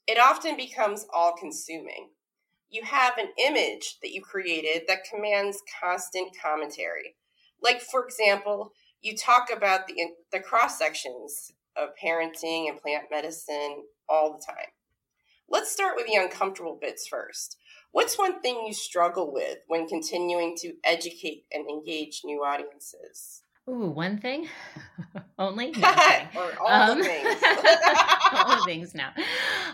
it 0.08 0.20
often 0.20 0.56
becomes 0.56 1.06
all 1.14 1.34
consuming. 1.34 2.10
You 2.70 2.84
have 2.84 3.18
an 3.18 3.30
image 3.40 3.98
that 4.02 4.12
you 4.12 4.22
created 4.22 4.84
that 4.88 5.06
commands 5.10 5.62
constant 5.82 6.32
commentary. 6.42 7.16
Like, 7.62 7.82
for 7.82 8.06
example, 8.06 8.74
you 9.02 9.16
talk 9.16 9.50
about 9.56 9.88
the, 9.88 9.96
the 10.32 10.42
cross 10.42 10.78
sections 10.78 11.54
of 11.78 11.90
parenting 12.02 12.70
and 12.70 12.80
plant 12.80 13.06
medicine 13.10 13.84
all 14.10 14.34
the 14.34 14.46
time. 14.46 14.68
Let's 15.50 15.72
start 15.72 15.96
with 15.96 16.08
the 16.08 16.16
uncomfortable 16.16 16.77
bits 16.80 17.08
first. 17.08 17.58
What's 17.92 18.18
one 18.18 18.42
thing 18.42 18.66
you 18.68 18.74
struggle 18.74 19.32
with 19.32 19.60
when 19.68 19.88
continuing 19.88 20.56
to 20.58 20.74
educate 20.84 21.46
and 21.54 21.68
engage 21.70 22.22
new 22.25 22.44
audiences? 22.44 23.44
Ooh, 23.70 23.89
one 23.89 24.20
thing 24.20 24.50
only, 25.39 25.72
no, 25.77 25.89
or 26.36 26.51
all 26.62 26.91
um, 26.91 26.98
the 27.00 27.03
things. 27.03 27.36
all 28.34 28.58
the 28.58 28.63
things 28.65 28.96
now. 28.96 29.12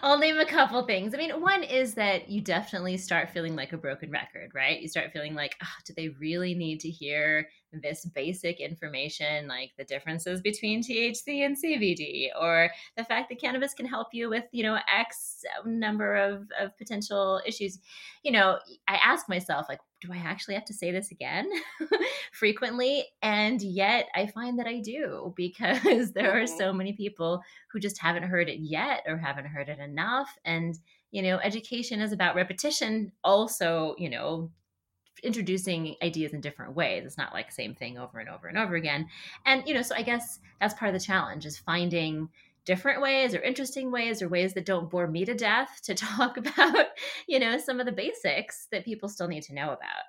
I'll 0.02 0.18
name 0.18 0.38
a 0.38 0.46
couple 0.46 0.86
things. 0.86 1.14
I 1.14 1.18
mean, 1.18 1.42
one 1.42 1.64
is 1.64 1.94
that 1.96 2.30
you 2.30 2.42
definitely 2.42 2.98
start 2.98 3.30
feeling 3.30 3.56
like 3.56 3.72
a 3.72 3.78
broken 3.78 4.12
record, 4.12 4.52
right? 4.54 4.82
You 4.82 4.90
start 4.90 5.12
feeling 5.14 5.36
like, 5.36 5.56
oh, 5.64 5.76
do 5.86 5.94
they 5.96 6.10
really 6.10 6.54
need 6.54 6.82
to 6.82 6.90
hear 6.90 7.48
this 7.82 8.06
basic 8.06 8.60
information, 8.60 9.48
like 9.48 9.72
the 9.78 9.84
differences 9.84 10.42
between 10.42 10.84
THC 10.84 11.46
and 11.46 11.58
CBD, 11.58 12.28
or 12.40 12.70
the 12.98 13.04
fact 13.04 13.30
that 13.30 13.42
cannabis 13.42 13.74
can 13.74 13.86
help 13.86 14.10
you 14.12 14.30
with, 14.30 14.44
you 14.52 14.64
know, 14.64 14.78
X 14.94 15.44
number 15.66 16.16
of, 16.16 16.48
of 16.60 16.78
potential 16.78 17.42
issues. 17.46 17.80
You 18.24 18.34
know, 18.34 18.60
I 18.88 18.96
ask 18.96 19.28
myself, 19.28 19.68
like, 19.70 19.80
do 20.02 20.12
I 20.12 20.18
actually 20.18 20.56
have 20.56 20.66
to 20.66 20.74
say 20.74 20.92
this 20.92 21.12
again 21.12 21.50
frequently? 22.34 23.06
And 23.22 23.62
yet 23.62 24.10
I 24.14 24.28
find 24.28 24.60
that 24.60 24.68
I 24.68 24.82
do 24.82 25.34
because 25.36 25.53
there 25.60 26.38
are 26.38 26.44
mm-hmm. 26.44 26.58
so 26.58 26.74
many 26.74 26.94
people 26.94 27.42
who 27.72 27.80
just 27.80 28.00
haven't 28.00 28.24
heard 28.24 28.50
it 28.50 28.60
yet 28.60 29.04
or 29.08 29.18
haven't 29.18 29.46
heard 29.46 29.70
it 29.70 29.80
enough. 29.80 30.38
And, 30.46 30.78
you 31.12 31.22
know, 31.22 31.38
education 31.40 32.02
is 32.02 32.12
about 32.12 32.36
repetition, 32.36 33.12
also, 33.24 33.96
you 33.98 34.10
know, 34.10 34.52
introducing 35.24 35.96
ideas 36.02 36.34
in 36.34 36.42
different 36.42 36.76
ways. 36.76 37.06
It's 37.06 37.18
not 37.18 37.34
like 37.34 37.52
same 37.52 37.76
thing 37.76 37.98
over 37.98 38.20
and 38.20 38.30
over 38.30 38.48
and 38.48 38.58
over 38.58 38.76
again. 38.76 39.08
And, 39.46 39.64
you 39.68 39.74
know, 39.74 39.82
so 39.82 39.96
I 39.96 40.02
guess 40.02 40.40
that's 40.60 40.74
part 40.74 40.94
of 40.94 41.00
the 41.00 41.06
challenge 41.06 41.46
is 41.46 41.58
finding 41.58 42.30
different 42.66 43.02
ways 43.02 43.36
or 43.36 43.42
interesting 43.42 43.92
ways 43.92 44.22
or 44.22 44.30
ways 44.30 44.54
that 44.54 44.66
don't 44.66 44.90
bore 44.90 45.08
me 45.08 45.26
to 45.26 45.34
death 45.34 45.82
to 45.84 45.94
talk 45.96 46.38
about, 46.38 46.88
you 47.28 47.40
know, 47.40 47.58
some 47.58 47.80
of 47.80 47.86
the 47.86 47.92
basics 47.92 48.68
that 48.72 48.86
people 48.86 49.10
still 49.10 49.28
need 49.28 49.44
to 49.44 49.54
know 49.54 49.72
about. 49.72 50.04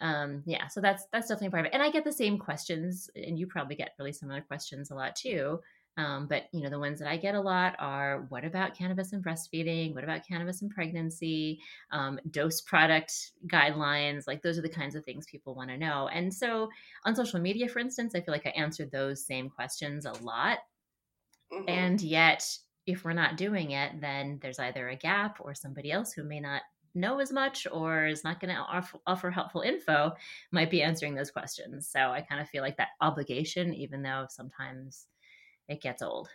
Um, 0.00 0.42
yeah, 0.46 0.66
so 0.68 0.80
that's 0.80 1.06
that's 1.12 1.28
definitely 1.28 1.50
part 1.50 1.66
of 1.66 1.66
it. 1.66 1.74
And 1.74 1.82
I 1.82 1.90
get 1.90 2.04
the 2.04 2.12
same 2.12 2.38
questions, 2.38 3.10
and 3.14 3.38
you 3.38 3.46
probably 3.46 3.76
get 3.76 3.94
really 3.98 4.12
similar 4.12 4.40
questions 4.40 4.90
a 4.90 4.94
lot 4.94 5.16
too. 5.16 5.60
Um, 5.98 6.26
but 6.26 6.44
you 6.52 6.62
know, 6.62 6.68
the 6.68 6.78
ones 6.78 6.98
that 6.98 7.08
I 7.08 7.16
get 7.16 7.34
a 7.34 7.40
lot 7.40 7.74
are 7.78 8.26
what 8.28 8.44
about 8.44 8.76
cannabis 8.76 9.12
and 9.12 9.24
breastfeeding? 9.24 9.94
What 9.94 10.04
about 10.04 10.26
cannabis 10.26 10.60
and 10.60 10.70
pregnancy? 10.70 11.60
Um, 11.90 12.20
dose 12.30 12.60
product 12.60 13.32
guidelines, 13.46 14.26
like 14.26 14.42
those 14.42 14.58
are 14.58 14.62
the 14.62 14.68
kinds 14.68 14.94
of 14.94 15.04
things 15.04 15.24
people 15.26 15.54
want 15.54 15.70
to 15.70 15.78
know. 15.78 16.08
And 16.08 16.32
so 16.32 16.68
on 17.04 17.16
social 17.16 17.40
media, 17.40 17.68
for 17.68 17.78
instance, 17.78 18.14
I 18.14 18.20
feel 18.20 18.32
like 18.32 18.46
I 18.46 18.50
answered 18.50 18.90
those 18.90 19.24
same 19.24 19.48
questions 19.48 20.04
a 20.04 20.12
lot. 20.22 20.58
Mm-hmm. 21.52 21.68
And 21.68 22.00
yet, 22.02 22.46
if 22.86 23.04
we're 23.04 23.14
not 23.14 23.36
doing 23.36 23.70
it, 23.70 24.00
then 24.00 24.38
there's 24.42 24.58
either 24.58 24.88
a 24.88 24.96
gap 24.96 25.38
or 25.40 25.54
somebody 25.54 25.90
else 25.90 26.12
who 26.12 26.24
may 26.24 26.40
not 26.40 26.62
know 26.96 27.20
as 27.20 27.32
much 27.32 27.66
or 27.70 28.06
is 28.06 28.24
not 28.24 28.40
going 28.40 28.54
to 28.54 28.60
offer, 28.60 28.98
offer 29.06 29.30
helpful 29.30 29.60
info 29.60 30.12
might 30.52 30.70
be 30.70 30.82
answering 30.82 31.14
those 31.14 31.30
questions. 31.30 31.88
So 31.88 32.00
I 32.00 32.22
kind 32.22 32.40
of 32.40 32.48
feel 32.48 32.62
like 32.62 32.76
that 32.78 32.88
obligation, 33.00 33.74
even 33.74 34.02
though 34.02 34.26
sometimes 34.28 35.06
it 35.68 35.82
gets 35.82 36.02
old. 36.02 36.28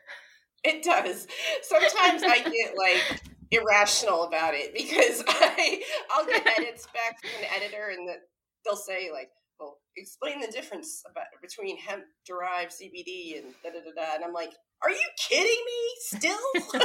It 0.64 0.84
does. 0.84 1.28
Sometimes 1.64 2.24
I 2.24 2.38
get 2.44 2.78
like 2.78 3.22
irrational 3.52 4.24
about 4.24 4.54
it 4.54 4.74
because 4.74 5.24
I 5.28 5.82
I'll 6.12 6.26
get 6.26 6.46
edits 6.60 6.88
back 6.94 7.20
from 7.20 7.44
an 7.44 7.50
editor 7.56 7.90
and 7.90 8.08
the, 8.08 8.16
they'll 8.64 8.76
say 8.76 9.10
like, 9.12 9.30
"Well, 9.60 9.80
explain 9.98 10.40
the 10.40 10.52
difference 10.52 11.04
about 11.10 11.26
between 11.42 11.78
hemp 11.78 12.04
derived 12.28 12.72
CBD 12.72 13.40
and 13.40 13.54
da 13.64 13.72
da 13.72 13.80
da 13.84 13.92
da," 13.96 14.16
and 14.16 14.24
I'm 14.24 14.34
like, 14.34 14.52
"Are 14.84 14.92
you 14.92 15.08
kidding 15.18 15.46
me? 15.66 15.96
Still?" 16.00 16.82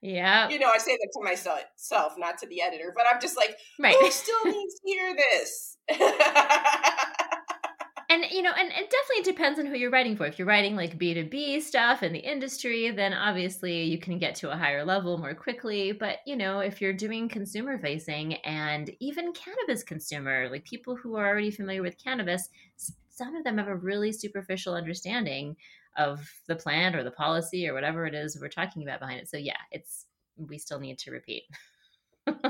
Yeah. 0.00 0.48
You 0.48 0.58
know, 0.58 0.70
I 0.70 0.78
say 0.78 0.92
that 0.92 1.10
to 1.14 1.24
myself, 1.24 2.14
not 2.16 2.38
to 2.38 2.46
the 2.46 2.62
editor, 2.62 2.92
but 2.96 3.04
I'm 3.12 3.20
just 3.20 3.36
like, 3.36 3.56
right. 3.78 3.96
who 3.98 4.10
still 4.10 4.44
needs 4.44 4.74
to 4.74 4.80
hear 4.84 5.14
this? 5.14 5.76
and 8.10 8.24
you 8.30 8.42
know 8.42 8.52
and 8.58 8.70
it 8.72 8.90
definitely 8.90 9.22
depends 9.32 9.58
on 9.58 9.66
who 9.66 9.76
you're 9.76 9.90
writing 9.90 10.16
for 10.16 10.26
if 10.26 10.38
you're 10.38 10.48
writing 10.48 10.74
like 10.76 10.98
b2b 10.98 11.62
stuff 11.62 12.02
in 12.02 12.12
the 12.12 12.18
industry 12.18 12.90
then 12.90 13.14
obviously 13.14 13.84
you 13.84 13.98
can 13.98 14.18
get 14.18 14.34
to 14.34 14.50
a 14.50 14.56
higher 14.56 14.84
level 14.84 15.16
more 15.16 15.34
quickly 15.34 15.92
but 15.92 16.18
you 16.26 16.36
know 16.36 16.58
if 16.58 16.80
you're 16.80 16.92
doing 16.92 17.28
consumer 17.28 17.78
facing 17.78 18.34
and 18.44 18.90
even 18.98 19.32
cannabis 19.32 19.82
consumer 19.82 20.48
like 20.50 20.64
people 20.64 20.96
who 20.96 21.14
are 21.14 21.26
already 21.28 21.50
familiar 21.50 21.82
with 21.82 22.02
cannabis 22.02 22.48
some 22.76 23.34
of 23.36 23.44
them 23.44 23.58
have 23.58 23.68
a 23.68 23.76
really 23.76 24.12
superficial 24.12 24.74
understanding 24.74 25.56
of 26.00 26.28
the 26.48 26.56
plan 26.56 26.94
or 26.94 27.04
the 27.04 27.10
policy 27.10 27.68
or 27.68 27.74
whatever 27.74 28.06
it 28.06 28.14
is 28.14 28.38
we're 28.40 28.48
talking 28.48 28.82
about 28.82 29.00
behind 29.00 29.20
it 29.20 29.28
so 29.28 29.36
yeah 29.36 29.56
it's 29.70 30.06
we 30.36 30.58
still 30.58 30.80
need 30.80 30.98
to 30.98 31.10
repeat 31.10 31.44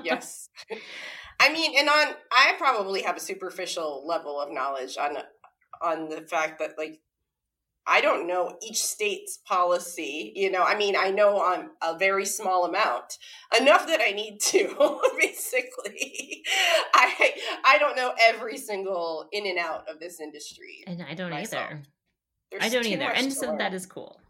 yes 0.03 0.49
I 1.41 1.51
mean, 1.53 1.73
and 1.77 1.89
on 1.89 2.15
I 2.31 2.55
probably 2.59 3.03
have 3.03 3.17
a 3.17 3.21
superficial 3.21 4.07
level 4.07 4.39
of 4.39 4.53
knowledge 4.53 4.99
on 4.99 5.17
on 5.81 6.11
the 6.11 6.21
fact 6.21 6.59
that 6.59 6.77
like 6.77 7.01
I 7.87 8.03
don't 8.03 8.27
know 8.27 8.59
each 8.63 8.83
state's 8.83 9.39
policy. 9.39 10.35
You 10.37 10.51
know, 10.51 10.63
I 10.63 10.77
mean, 10.77 10.95
I 10.97 11.11
know 11.11 11.39
on 11.39 11.71
a 11.83 11.97
very 11.97 12.27
small 12.27 12.67
amount, 12.67 13.17
enough 13.59 13.87
that 13.87 14.03
I 14.03 14.13
need 14.13 14.39
to. 14.41 15.01
basically, 15.19 16.45
I 16.95 17.33
I 17.65 17.79
don't 17.79 17.97
know 17.97 18.13
every 18.29 18.59
single 18.59 19.27
in 19.33 19.47
and 19.47 19.59
out 19.59 19.89
of 19.89 19.99
this 19.99 20.21
industry, 20.21 20.85
and 20.87 21.03
I 21.03 21.15
don't 21.15 21.31
myself. 21.31 21.65
either. 21.71 21.83
There's 22.51 22.63
I 22.63 22.69
don't 22.69 22.87
either, 22.87 23.11
and 23.11 23.33
so 23.33 23.57
that 23.57 23.75
is 23.75 23.87
cool. 23.87 24.21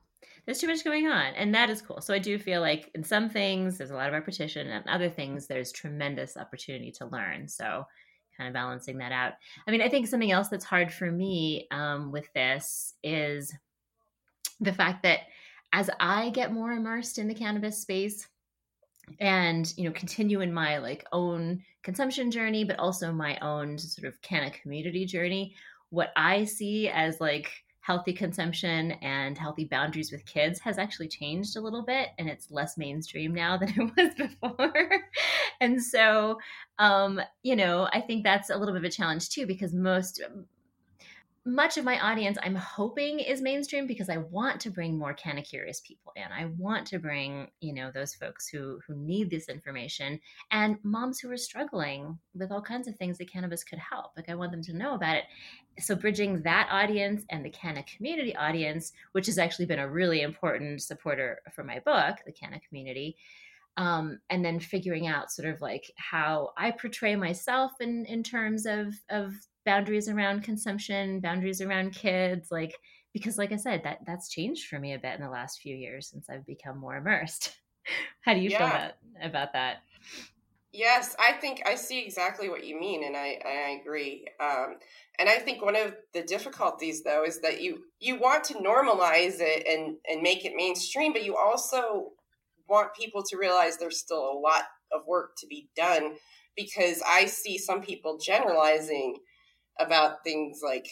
There's 0.44 0.58
too 0.58 0.66
much 0.66 0.84
going 0.84 1.06
on, 1.06 1.34
and 1.34 1.54
that 1.54 1.70
is 1.70 1.82
cool. 1.82 2.00
So 2.00 2.14
I 2.14 2.18
do 2.18 2.38
feel 2.38 2.60
like 2.60 2.90
in 2.94 3.04
some 3.04 3.28
things 3.28 3.78
there's 3.78 3.90
a 3.90 3.94
lot 3.94 4.08
of 4.08 4.12
repetition, 4.12 4.66
and 4.68 4.86
other 4.88 5.08
things 5.08 5.46
there's 5.46 5.72
tremendous 5.72 6.36
opportunity 6.36 6.90
to 6.92 7.06
learn. 7.06 7.48
So 7.48 7.86
kind 8.36 8.48
of 8.48 8.54
balancing 8.54 8.98
that 8.98 9.12
out. 9.12 9.34
I 9.66 9.70
mean, 9.70 9.82
I 9.82 9.88
think 9.88 10.06
something 10.06 10.32
else 10.32 10.48
that's 10.48 10.64
hard 10.64 10.92
for 10.92 11.10
me 11.10 11.66
um, 11.70 12.10
with 12.10 12.32
this 12.34 12.94
is 13.02 13.54
the 14.60 14.72
fact 14.72 15.02
that 15.02 15.20
as 15.72 15.90
I 16.00 16.30
get 16.30 16.52
more 16.52 16.72
immersed 16.72 17.18
in 17.18 17.28
the 17.28 17.34
cannabis 17.34 17.78
space 17.78 18.26
and 19.18 19.72
you 19.76 19.84
know 19.84 19.92
continue 19.92 20.40
in 20.40 20.52
my 20.52 20.78
like 20.78 21.04
own 21.12 21.62
consumption 21.82 22.30
journey 22.30 22.64
but 22.64 22.78
also 22.78 23.12
my 23.12 23.36
own 23.38 23.76
sort 23.76 24.06
of 24.06 24.20
canna 24.22 24.50
community 24.50 25.04
journey 25.04 25.54
what 25.88 26.12
i 26.16 26.44
see 26.44 26.88
as 26.88 27.20
like 27.20 27.50
healthy 27.80 28.12
consumption 28.12 28.92
and 29.02 29.38
healthy 29.38 29.64
boundaries 29.64 30.12
with 30.12 30.25
kids 30.26 30.60
has 30.60 30.78
actually 30.78 31.08
changed 31.08 31.56
a 31.56 31.60
little 31.60 31.82
bit 31.82 32.08
and 32.18 32.28
it's 32.28 32.50
less 32.50 32.76
mainstream 32.76 33.34
now 33.34 33.56
than 33.58 33.70
it 33.70 33.92
was 33.96 34.14
before. 34.14 34.72
and 35.60 35.82
so, 35.82 36.38
um, 36.78 37.20
you 37.42 37.56
know, 37.56 37.88
I 37.92 38.00
think 38.00 38.22
that's 38.22 38.50
a 38.50 38.56
little 38.56 38.75
bit 38.75 38.84
of 38.84 38.84
a 38.84 38.90
challenge 38.90 39.30
too 39.30 39.46
because 39.46 39.72
most 39.72 40.22
much 41.47 41.76
of 41.76 41.85
my 41.85 41.99
audience 42.00 42.37
i'm 42.42 42.54
hoping 42.54 43.18
is 43.18 43.40
mainstream 43.40 43.87
because 43.87 44.09
i 44.09 44.18
want 44.18 44.61
to 44.61 44.70
bring 44.70 44.99
more 44.99 45.14
canna 45.14 45.42
curious 45.42 45.80
people 45.80 46.12
in. 46.16 46.25
I 46.32 46.47
want 46.59 46.87
to 46.88 46.99
bring 46.99 47.49
you 47.61 47.73
know 47.73 47.90
those 47.92 48.14
folks 48.14 48.49
who 48.49 48.80
who 48.87 48.94
need 48.94 49.30
this 49.30 49.49
information 49.49 50.20
and 50.50 50.76
moms 50.82 51.18
who 51.18 51.30
are 51.30 51.37
struggling 51.37 52.18
with 52.35 52.50
all 52.50 52.62
kinds 52.62 52.88
of 52.88 52.97
things 52.97 53.18
that 53.18 53.32
cannabis 53.32 53.64
could 53.64 53.78
help. 53.78 54.12
Like 54.16 54.28
i 54.28 54.35
want 54.35 54.52
them 54.52 54.62
to 54.62 54.76
know 54.76 54.94
about 54.94 55.16
it. 55.16 55.25
So 55.78 55.94
bridging 55.94 56.42
that 56.42 56.68
audience 56.70 57.25
and 57.30 57.44
the 57.44 57.50
canna 57.50 57.85
community 57.85 58.35
audience 58.37 58.92
which 59.12 59.26
has 59.26 59.38
actually 59.38 59.66
been 59.66 59.78
a 59.78 59.90
really 59.90 60.23
important 60.23 60.82
supporter 60.82 61.40
for 61.54 61.64
my 61.64 61.80
book 61.80 62.16
the 62.26 62.32
canna 62.32 62.61
community 62.68 63.16
um, 63.76 64.20
and 64.28 64.44
then 64.44 64.61
figuring 64.61 65.06
out 65.06 65.30
sort 65.30 65.49
of 65.49 65.61
like 65.61 65.90
how 65.97 66.50
I 66.56 66.70
portray 66.73 67.16
myself 67.16 67.73
in 67.80 68.04
in 68.06 68.23
terms 68.23 68.66
of 68.66 68.94
of 69.09 69.32
boundaries 69.64 70.09
around 70.09 70.43
consumption, 70.43 71.21
boundaries 71.21 71.61
around 71.61 71.93
kids, 71.93 72.49
like 72.50 72.75
because 73.12 73.38
like 73.38 73.52
I 73.52 73.57
said, 73.57 73.83
that 73.85 73.99
that's 74.07 74.29
changed 74.29 74.69
for 74.69 74.79
me 74.79 74.95
a 74.95 74.99
bit 74.99 75.14
in 75.14 75.21
the 75.21 75.31
last 75.31 75.61
few 75.61 75.75
years 75.75 76.09
since 76.09 76.29
I've 76.31 76.47
become 76.47 76.79
more 76.79 76.97
immersed. 76.97 77.57
How 78.23 78.35
do 78.35 78.40
you 78.40 78.50
yeah. 78.50 78.59
feel 78.59 78.69
that, 78.69 78.99
about 79.23 79.52
that? 79.52 79.79
Yes, 80.73 81.17
I 81.19 81.33
think 81.33 81.62
I 81.67 81.75
see 81.75 82.00
exactly 82.05 82.49
what 82.49 82.64
you 82.64 82.79
mean, 82.79 83.05
and 83.05 83.17
I 83.17 83.40
I 83.45 83.81
agree. 83.81 84.26
Um, 84.38 84.76
and 85.19 85.29
I 85.29 85.38
think 85.38 85.62
one 85.62 85.75
of 85.75 85.95
the 86.14 86.23
difficulties, 86.23 87.02
though, 87.02 87.25
is 87.25 87.40
that 87.40 87.61
you 87.61 87.85
you 87.99 88.19
want 88.21 88.45
to 88.45 88.55
normalize 88.55 89.40
it 89.40 89.67
and 89.67 89.97
and 90.09 90.23
make 90.23 90.45
it 90.45 90.52
mainstream, 90.55 91.12
but 91.12 91.25
you 91.25 91.37
also 91.37 92.12
want 92.69 92.95
people 92.95 93.25
to 93.25 93.37
realize 93.37 93.76
there's 93.76 93.99
still 93.99 94.31
a 94.31 94.38
lot 94.38 94.62
of 94.93 95.07
work 95.09 95.33
to 95.38 95.47
be 95.49 95.69
done 95.75 96.14
because 96.57 97.02
I 97.07 97.26
see 97.26 97.59
some 97.59 97.81
people 97.81 98.19
generalizing 98.19 99.17
about 99.78 100.24
things 100.24 100.60
like 100.64 100.86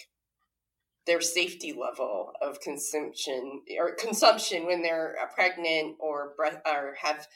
their 1.07 1.21
safety 1.23 1.73
level 1.73 2.33
of 2.43 2.61
consumption 2.61 3.63
or 3.79 3.95
consumption 3.95 4.67
when 4.67 4.83
they're 4.83 5.17
uh, 5.21 5.27
pregnant 5.35 5.97
or 5.99 6.35
breath 6.37 6.61
or 6.67 6.95
have 7.03 7.27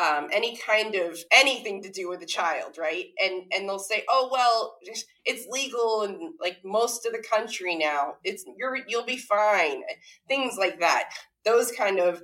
um, 0.00 0.28
any 0.32 0.56
kind 0.56 0.94
of 0.94 1.18
anything 1.32 1.82
to 1.82 1.90
do 1.90 2.08
with 2.08 2.22
a 2.22 2.26
child, 2.26 2.76
right? 2.78 3.06
And 3.22 3.44
and 3.52 3.68
they'll 3.68 3.78
say, 3.78 4.04
"Oh 4.08 4.28
well, 4.32 4.76
it's 5.24 5.46
legal 5.48 6.02
in 6.02 6.34
like 6.40 6.58
most 6.64 7.06
of 7.06 7.12
the 7.12 7.22
country 7.22 7.76
now. 7.76 8.14
It's 8.24 8.44
you're 8.58 8.78
you'll 8.88 9.04
be 9.04 9.16
fine." 9.16 9.82
Things 10.28 10.56
like 10.58 10.80
that. 10.80 11.10
Those 11.44 11.72
kind 11.72 11.98
of 11.98 12.22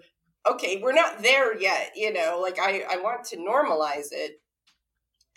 okay, 0.48 0.80
we're 0.82 0.92
not 0.92 1.22
there 1.22 1.58
yet, 1.58 1.92
you 1.96 2.12
know. 2.12 2.40
Like 2.42 2.58
I 2.58 2.84
I 2.90 2.96
want 2.98 3.24
to 3.26 3.36
normalize 3.36 4.08
it, 4.10 4.40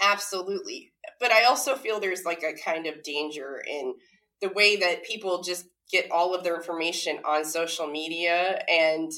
absolutely, 0.02 0.92
but 1.20 1.32
I 1.32 1.46
also 1.46 1.76
feel 1.76 2.00
there's 2.00 2.26
like 2.26 2.44
a 2.44 2.54
kind 2.54 2.88
of 2.88 3.04
danger 3.04 3.62
in 3.68 3.96
the 4.42 4.50
way 4.50 4.78
that 4.78 5.04
people 5.04 5.44
just 5.44 5.66
get 5.92 6.12
all 6.12 6.36
of 6.36 6.44
their 6.44 6.56
information 6.56 7.20
on 7.28 7.44
social 7.44 7.88
media 7.88 8.64
and 8.70 9.12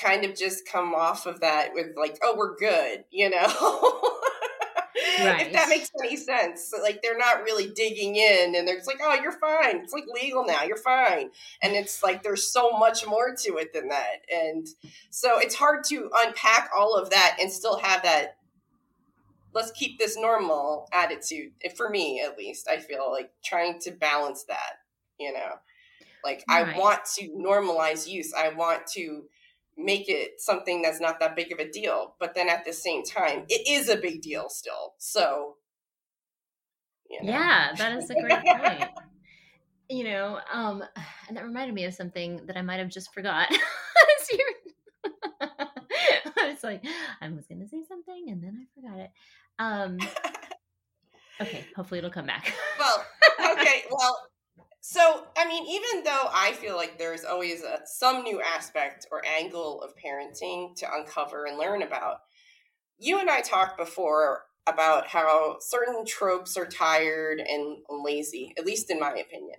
kind 0.00 0.24
of 0.24 0.34
just 0.34 0.66
come 0.66 0.94
off 0.94 1.26
of 1.26 1.40
that 1.40 1.70
with 1.74 1.88
like, 1.96 2.16
oh, 2.22 2.34
we're 2.36 2.56
good, 2.56 3.04
you 3.10 3.28
know? 3.28 3.46
Right. 5.20 5.46
if 5.46 5.52
that 5.52 5.68
makes 5.68 5.90
any 6.02 6.16
sense. 6.16 6.72
Like 6.82 7.02
they're 7.02 7.18
not 7.18 7.42
really 7.42 7.70
digging 7.74 8.16
in 8.16 8.54
and 8.56 8.66
they're 8.66 8.76
just 8.76 8.86
like, 8.86 9.00
oh, 9.02 9.14
you're 9.22 9.32
fine. 9.32 9.76
It's 9.76 9.92
like 9.92 10.04
legal 10.12 10.44
now. 10.44 10.62
You're 10.62 10.76
fine. 10.76 11.30
And 11.62 11.74
it's 11.74 12.02
like 12.02 12.22
there's 12.22 12.46
so 12.46 12.70
much 12.72 13.06
more 13.06 13.34
to 13.42 13.56
it 13.56 13.72
than 13.72 13.88
that. 13.88 14.22
And 14.32 14.66
so 15.10 15.38
it's 15.38 15.54
hard 15.54 15.84
to 15.88 16.10
unpack 16.14 16.70
all 16.76 16.96
of 16.96 17.10
that 17.10 17.36
and 17.40 17.52
still 17.52 17.78
have 17.78 18.02
that 18.02 18.36
let's 19.54 19.70
keep 19.72 19.98
this 19.98 20.16
normal 20.16 20.88
attitude 20.92 21.52
for 21.76 21.88
me 21.88 22.20
at 22.20 22.36
least 22.36 22.68
i 22.68 22.78
feel 22.78 23.10
like 23.10 23.30
trying 23.44 23.78
to 23.78 23.90
balance 23.90 24.44
that 24.44 24.80
you 25.18 25.32
know 25.32 25.50
like 26.24 26.44
right. 26.48 26.74
i 26.74 26.78
want 26.78 27.00
to 27.04 27.28
normalize 27.30 28.08
use 28.08 28.32
i 28.36 28.48
want 28.48 28.86
to 28.86 29.24
make 29.76 30.08
it 30.08 30.40
something 30.40 30.82
that's 30.82 31.00
not 31.00 31.18
that 31.18 31.34
big 31.34 31.50
of 31.52 31.58
a 31.58 31.70
deal 31.70 32.14
but 32.20 32.34
then 32.34 32.48
at 32.48 32.64
the 32.64 32.72
same 32.72 33.02
time 33.02 33.44
it 33.48 33.66
is 33.68 33.88
a 33.88 33.96
big 33.96 34.20
deal 34.20 34.48
still 34.48 34.94
so 34.98 35.56
you 37.08 37.22
know. 37.22 37.32
yeah 37.32 37.72
that 37.76 37.96
is 37.96 38.10
a 38.10 38.14
great 38.14 38.44
point 38.44 38.90
you 39.88 40.04
know 40.04 40.38
um 40.52 40.82
and 41.28 41.36
that 41.36 41.44
reminded 41.44 41.74
me 41.74 41.84
of 41.84 41.94
something 41.94 42.40
that 42.46 42.56
i 42.56 42.62
might 42.62 42.78
have 42.78 42.88
just 42.88 43.12
forgot 43.14 43.48
I 45.40 46.50
was 46.50 46.62
like, 46.62 46.84
I 47.20 47.28
was 47.28 47.46
going 47.46 47.60
to 47.60 47.68
say 47.68 47.82
something 47.88 48.26
and 48.28 48.42
then 48.42 48.58
I 48.60 48.80
forgot 48.80 48.98
it. 48.98 49.10
Um, 49.62 49.98
okay, 51.40 51.64
hopefully 51.76 51.98
it'll 51.98 52.10
come 52.10 52.26
back. 52.26 52.52
well, 52.78 53.04
okay, 53.52 53.84
well, 53.90 54.18
so 54.80 55.26
I 55.36 55.46
mean, 55.46 55.64
even 55.66 56.04
though 56.04 56.28
I 56.32 56.52
feel 56.52 56.76
like 56.76 56.98
there's 56.98 57.24
always 57.24 57.62
a, 57.62 57.80
some 57.84 58.24
new 58.24 58.40
aspect 58.40 59.06
or 59.12 59.22
angle 59.24 59.80
of 59.80 59.92
parenting 60.04 60.74
to 60.76 60.92
uncover 60.92 61.46
and 61.46 61.58
learn 61.58 61.82
about, 61.82 62.18
you 62.98 63.20
and 63.20 63.30
I 63.30 63.40
talked 63.40 63.78
before 63.78 64.42
about 64.66 65.06
how 65.08 65.56
certain 65.60 66.04
tropes 66.06 66.56
are 66.56 66.66
tired 66.66 67.40
and 67.40 67.78
lazy, 67.88 68.54
at 68.58 68.66
least 68.66 68.90
in 68.90 68.98
my 68.98 69.10
opinion. 69.10 69.58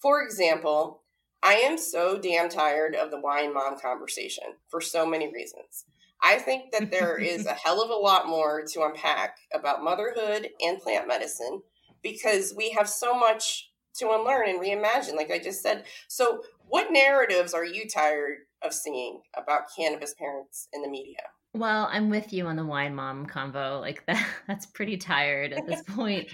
For 0.00 0.22
example, 0.22 1.02
I 1.42 1.54
am 1.54 1.76
so 1.76 2.18
damn 2.18 2.48
tired 2.48 2.94
of 2.94 3.10
the 3.10 3.20
wine 3.20 3.52
mom 3.52 3.78
conversation 3.78 4.44
for 4.68 4.80
so 4.80 5.04
many 5.06 5.32
reasons. 5.32 5.84
I 6.22 6.38
think 6.38 6.72
that 6.72 6.90
there 6.90 7.16
is 7.20 7.46
a 7.46 7.54
hell 7.54 7.82
of 7.82 7.90
a 7.90 7.94
lot 7.94 8.26
more 8.26 8.64
to 8.72 8.82
unpack 8.82 9.36
about 9.52 9.82
motherhood 9.82 10.48
and 10.60 10.80
plant 10.80 11.08
medicine 11.08 11.62
because 12.02 12.54
we 12.56 12.70
have 12.70 12.88
so 12.88 13.14
much 13.18 13.70
to 13.98 14.10
unlearn 14.10 14.48
and 14.48 14.60
reimagine, 14.60 15.16
like 15.16 15.30
I 15.30 15.38
just 15.38 15.62
said. 15.62 15.84
So, 16.08 16.42
what 16.66 16.90
narratives 16.90 17.52
are 17.52 17.64
you 17.64 17.86
tired 17.88 18.38
of 18.62 18.72
seeing 18.72 19.20
about 19.36 19.64
cannabis 19.76 20.14
parents 20.14 20.68
in 20.72 20.82
the 20.82 20.88
media? 20.88 21.18
Well, 21.54 21.88
I'm 21.90 22.08
with 22.08 22.32
you 22.32 22.46
on 22.46 22.56
the 22.56 22.64
wine 22.64 22.94
mom 22.94 23.26
convo. 23.26 23.80
Like 23.80 24.06
that, 24.06 24.26
that's 24.48 24.66
pretty 24.66 24.96
tired 24.96 25.52
at 25.52 25.66
this 25.66 25.82
point. 25.88 26.28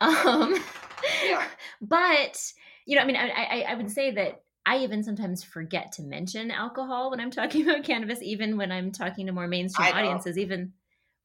Um, 0.00 0.56
yeah. 1.24 1.44
But 1.80 2.40
you 2.86 2.96
know, 2.96 3.02
I 3.02 3.06
mean, 3.06 3.16
I, 3.16 3.28
I, 3.28 3.64
I 3.68 3.74
would 3.74 3.90
say 3.90 4.10
that 4.12 4.42
I 4.66 4.78
even 4.78 5.02
sometimes 5.02 5.44
forget 5.44 5.92
to 5.92 6.02
mention 6.02 6.50
alcohol 6.50 7.10
when 7.10 7.20
I'm 7.20 7.30
talking 7.30 7.62
about 7.68 7.84
cannabis, 7.84 8.22
even 8.22 8.56
when 8.56 8.72
I'm 8.72 8.92
talking 8.92 9.26
to 9.26 9.32
more 9.32 9.48
mainstream 9.48 9.92
audiences. 9.92 10.38
Even 10.38 10.72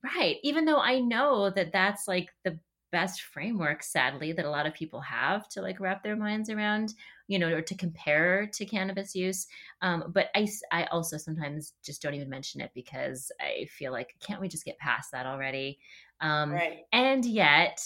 right, 0.04 0.38
even 0.44 0.66
though 0.66 0.80
I 0.80 1.00
know 1.00 1.50
that 1.50 1.72
that's 1.72 2.08
like 2.08 2.30
the 2.44 2.60
best 2.92 3.22
framework, 3.22 3.84
sadly, 3.84 4.32
that 4.34 4.46
a 4.46 4.50
lot 4.50 4.66
of 4.66 4.74
people 4.74 5.00
have 5.02 5.48
to 5.50 5.62
like 5.62 5.80
wrap 5.80 6.04
their 6.04 6.16
minds 6.16 6.50
around, 6.50 6.94
you 7.28 7.40
know, 7.40 7.54
or 7.54 7.62
to 7.62 7.76
compare 7.76 8.48
to 8.54 8.66
cannabis 8.66 9.16
use. 9.16 9.48
Um, 9.82 10.06
but 10.14 10.28
I, 10.36 10.48
I 10.72 10.86
also 10.86 11.18
sometimes 11.18 11.74
just 11.84 12.02
don't 12.02 12.16
even 12.16 12.30
mention 12.30 12.62
it 12.62 12.72
because 12.74 13.32
I 13.40 13.66
feel 13.66 13.92
like, 13.92 14.16
can't 14.20 14.42
we 14.42 14.48
just 14.48 14.66
get 14.66 14.78
past 14.80 15.12
that 15.12 15.26
already? 15.26 15.80
Um, 16.22 16.52
right. 16.52 16.80
And 16.92 17.24
yet, 17.26 17.82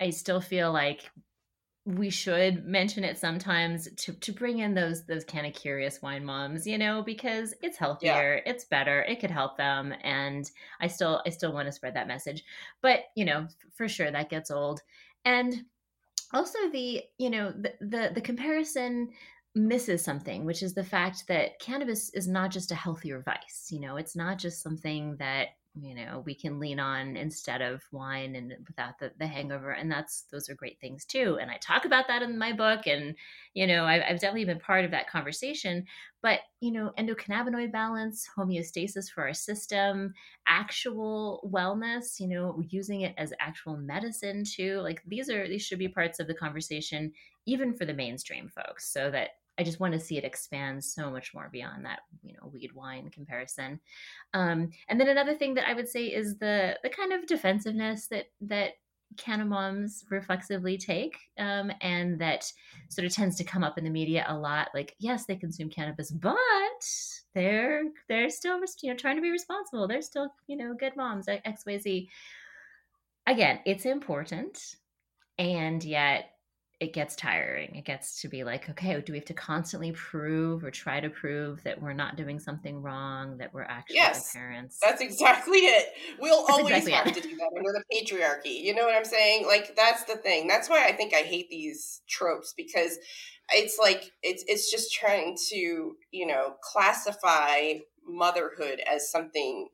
I 0.00 0.10
still 0.10 0.40
feel 0.40 0.72
like 0.72 1.10
we 1.88 2.10
should 2.10 2.66
mention 2.66 3.02
it 3.02 3.16
sometimes 3.16 3.88
to, 3.96 4.12
to 4.12 4.30
bring 4.30 4.58
in 4.58 4.74
those 4.74 5.04
those 5.06 5.24
kind 5.24 5.46
of 5.46 5.54
curious 5.54 6.02
wine 6.02 6.22
moms 6.22 6.66
you 6.66 6.76
know 6.76 7.02
because 7.02 7.54
it's 7.62 7.78
healthier 7.78 8.42
yeah. 8.44 8.52
it's 8.52 8.64
better 8.64 9.02
it 9.04 9.20
could 9.20 9.30
help 9.30 9.56
them 9.56 9.94
and 10.02 10.50
i 10.82 10.86
still 10.86 11.22
i 11.26 11.30
still 11.30 11.52
want 11.52 11.66
to 11.66 11.72
spread 11.72 11.96
that 11.96 12.06
message 12.06 12.44
but 12.82 13.04
you 13.14 13.24
know 13.24 13.46
for 13.74 13.88
sure 13.88 14.10
that 14.10 14.28
gets 14.28 14.50
old 14.50 14.82
and 15.24 15.64
also 16.34 16.58
the 16.72 17.02
you 17.16 17.30
know 17.30 17.52
the 17.52 17.72
the, 17.80 18.10
the 18.14 18.20
comparison 18.20 19.08
misses 19.54 20.04
something, 20.04 20.44
which 20.44 20.62
is 20.62 20.74
the 20.74 20.84
fact 20.84 21.26
that 21.28 21.58
cannabis 21.58 22.10
is 22.10 22.28
not 22.28 22.50
just 22.50 22.70
a 22.70 22.74
healthier 22.74 23.22
vice. 23.22 23.68
You 23.70 23.80
know, 23.80 23.96
it's 23.96 24.14
not 24.14 24.38
just 24.38 24.62
something 24.62 25.16
that 25.18 25.48
you 25.80 25.94
know 25.94 26.22
we 26.24 26.34
can 26.34 26.58
lean 26.58 26.80
on 26.80 27.16
instead 27.16 27.60
of 27.60 27.82
wine 27.92 28.34
and 28.34 28.54
without 28.66 28.98
the, 28.98 29.12
the 29.18 29.26
hangover 29.26 29.70
and 29.70 29.90
that's 29.90 30.24
those 30.32 30.48
are 30.48 30.54
great 30.54 30.78
things 30.80 31.04
too 31.04 31.38
and 31.40 31.50
i 31.50 31.56
talk 31.58 31.84
about 31.84 32.08
that 32.08 32.22
in 32.22 32.38
my 32.38 32.52
book 32.52 32.86
and 32.86 33.14
you 33.54 33.66
know 33.66 33.84
I, 33.84 34.08
i've 34.08 34.20
definitely 34.20 34.46
been 34.46 34.58
part 34.58 34.84
of 34.84 34.90
that 34.90 35.08
conversation 35.08 35.84
but 36.22 36.40
you 36.60 36.72
know 36.72 36.92
endocannabinoid 36.98 37.70
balance 37.70 38.28
homeostasis 38.36 39.10
for 39.10 39.24
our 39.24 39.34
system 39.34 40.14
actual 40.46 41.48
wellness 41.52 42.18
you 42.18 42.28
know 42.28 42.60
using 42.68 43.02
it 43.02 43.14
as 43.18 43.32
actual 43.38 43.76
medicine 43.76 44.44
too 44.44 44.80
like 44.80 45.02
these 45.06 45.30
are 45.30 45.46
these 45.46 45.62
should 45.62 45.78
be 45.78 45.88
parts 45.88 46.18
of 46.18 46.26
the 46.26 46.34
conversation 46.34 47.12
even 47.46 47.74
for 47.74 47.84
the 47.84 47.94
mainstream 47.94 48.48
folks 48.48 48.92
so 48.92 49.10
that 49.10 49.30
I 49.58 49.64
just 49.64 49.80
want 49.80 49.92
to 49.94 50.00
see 50.00 50.16
it 50.16 50.24
expand 50.24 50.84
so 50.84 51.10
much 51.10 51.34
more 51.34 51.48
beyond 51.50 51.84
that, 51.84 52.00
you 52.22 52.34
know, 52.34 52.50
weed 52.52 52.72
wine 52.74 53.10
comparison. 53.10 53.80
Um, 54.34 54.70
and 54.88 55.00
then 55.00 55.08
another 55.08 55.34
thing 55.34 55.54
that 55.54 55.68
I 55.68 55.74
would 55.74 55.88
say 55.88 56.06
is 56.06 56.38
the 56.38 56.78
the 56.82 56.90
kind 56.90 57.12
of 57.12 57.26
defensiveness 57.26 58.06
that 58.08 58.26
that 58.42 58.74
canna 59.16 59.44
moms 59.44 60.04
reflexively 60.10 60.76
take, 60.76 61.16
um, 61.38 61.72
and 61.80 62.20
that 62.20 62.50
sort 62.88 63.06
of 63.06 63.12
tends 63.12 63.36
to 63.36 63.44
come 63.44 63.64
up 63.64 63.78
in 63.78 63.84
the 63.84 63.90
media 63.90 64.24
a 64.28 64.36
lot. 64.36 64.68
Like, 64.74 64.94
yes, 64.98 65.24
they 65.24 65.36
consume 65.36 65.70
cannabis, 65.70 66.10
but 66.10 66.32
they're 67.34 67.84
they're 68.08 68.30
still 68.30 68.60
you 68.82 68.90
know 68.90 68.96
trying 68.96 69.16
to 69.16 69.22
be 69.22 69.30
responsible. 69.30 69.88
They're 69.88 70.02
still 70.02 70.32
you 70.46 70.56
know 70.56 70.74
good 70.74 70.96
moms. 70.96 71.26
X 71.28 71.64
Y 71.66 71.78
Z. 71.78 72.08
Again, 73.26 73.60
it's 73.66 73.84
important, 73.84 74.76
and 75.38 75.82
yet 75.84 76.30
it 76.80 76.92
gets 76.92 77.16
tiring. 77.16 77.74
It 77.74 77.84
gets 77.84 78.20
to 78.22 78.28
be 78.28 78.44
like, 78.44 78.70
okay, 78.70 79.00
do 79.00 79.12
we 79.12 79.18
have 79.18 79.26
to 79.26 79.34
constantly 79.34 79.90
prove 79.90 80.62
or 80.62 80.70
try 80.70 81.00
to 81.00 81.10
prove 81.10 81.62
that 81.64 81.82
we're 81.82 81.92
not 81.92 82.16
doing 82.16 82.38
something 82.38 82.80
wrong, 82.80 83.38
that 83.38 83.52
we're 83.52 83.64
actually 83.64 83.96
yes, 83.96 84.32
parents? 84.32 84.78
That's 84.80 85.02
exactly 85.02 85.58
it. 85.58 85.88
We'll 86.20 86.46
that's 86.46 86.58
always 86.58 86.76
exactly 86.76 86.92
have 86.92 87.06
it. 87.08 87.14
to 87.14 87.20
do 87.20 87.36
that 87.36 87.50
under 87.56 87.72
the 87.72 87.82
patriarchy. 87.92 88.62
You 88.62 88.76
know 88.76 88.84
what 88.84 88.94
I'm 88.94 89.04
saying? 89.04 89.46
Like 89.46 89.74
that's 89.74 90.04
the 90.04 90.16
thing. 90.16 90.46
That's 90.46 90.68
why 90.68 90.86
I 90.86 90.92
think 90.92 91.14
I 91.14 91.22
hate 91.22 91.50
these 91.50 92.02
tropes 92.08 92.54
because 92.56 92.96
it's 93.50 93.76
like 93.80 94.12
it's 94.22 94.44
it's 94.46 94.70
just 94.70 94.92
trying 94.92 95.36
to, 95.48 95.96
you 96.12 96.26
know, 96.26 96.54
classify 96.62 97.72
motherhood 98.06 98.80
as 98.88 99.10
something 99.10 99.68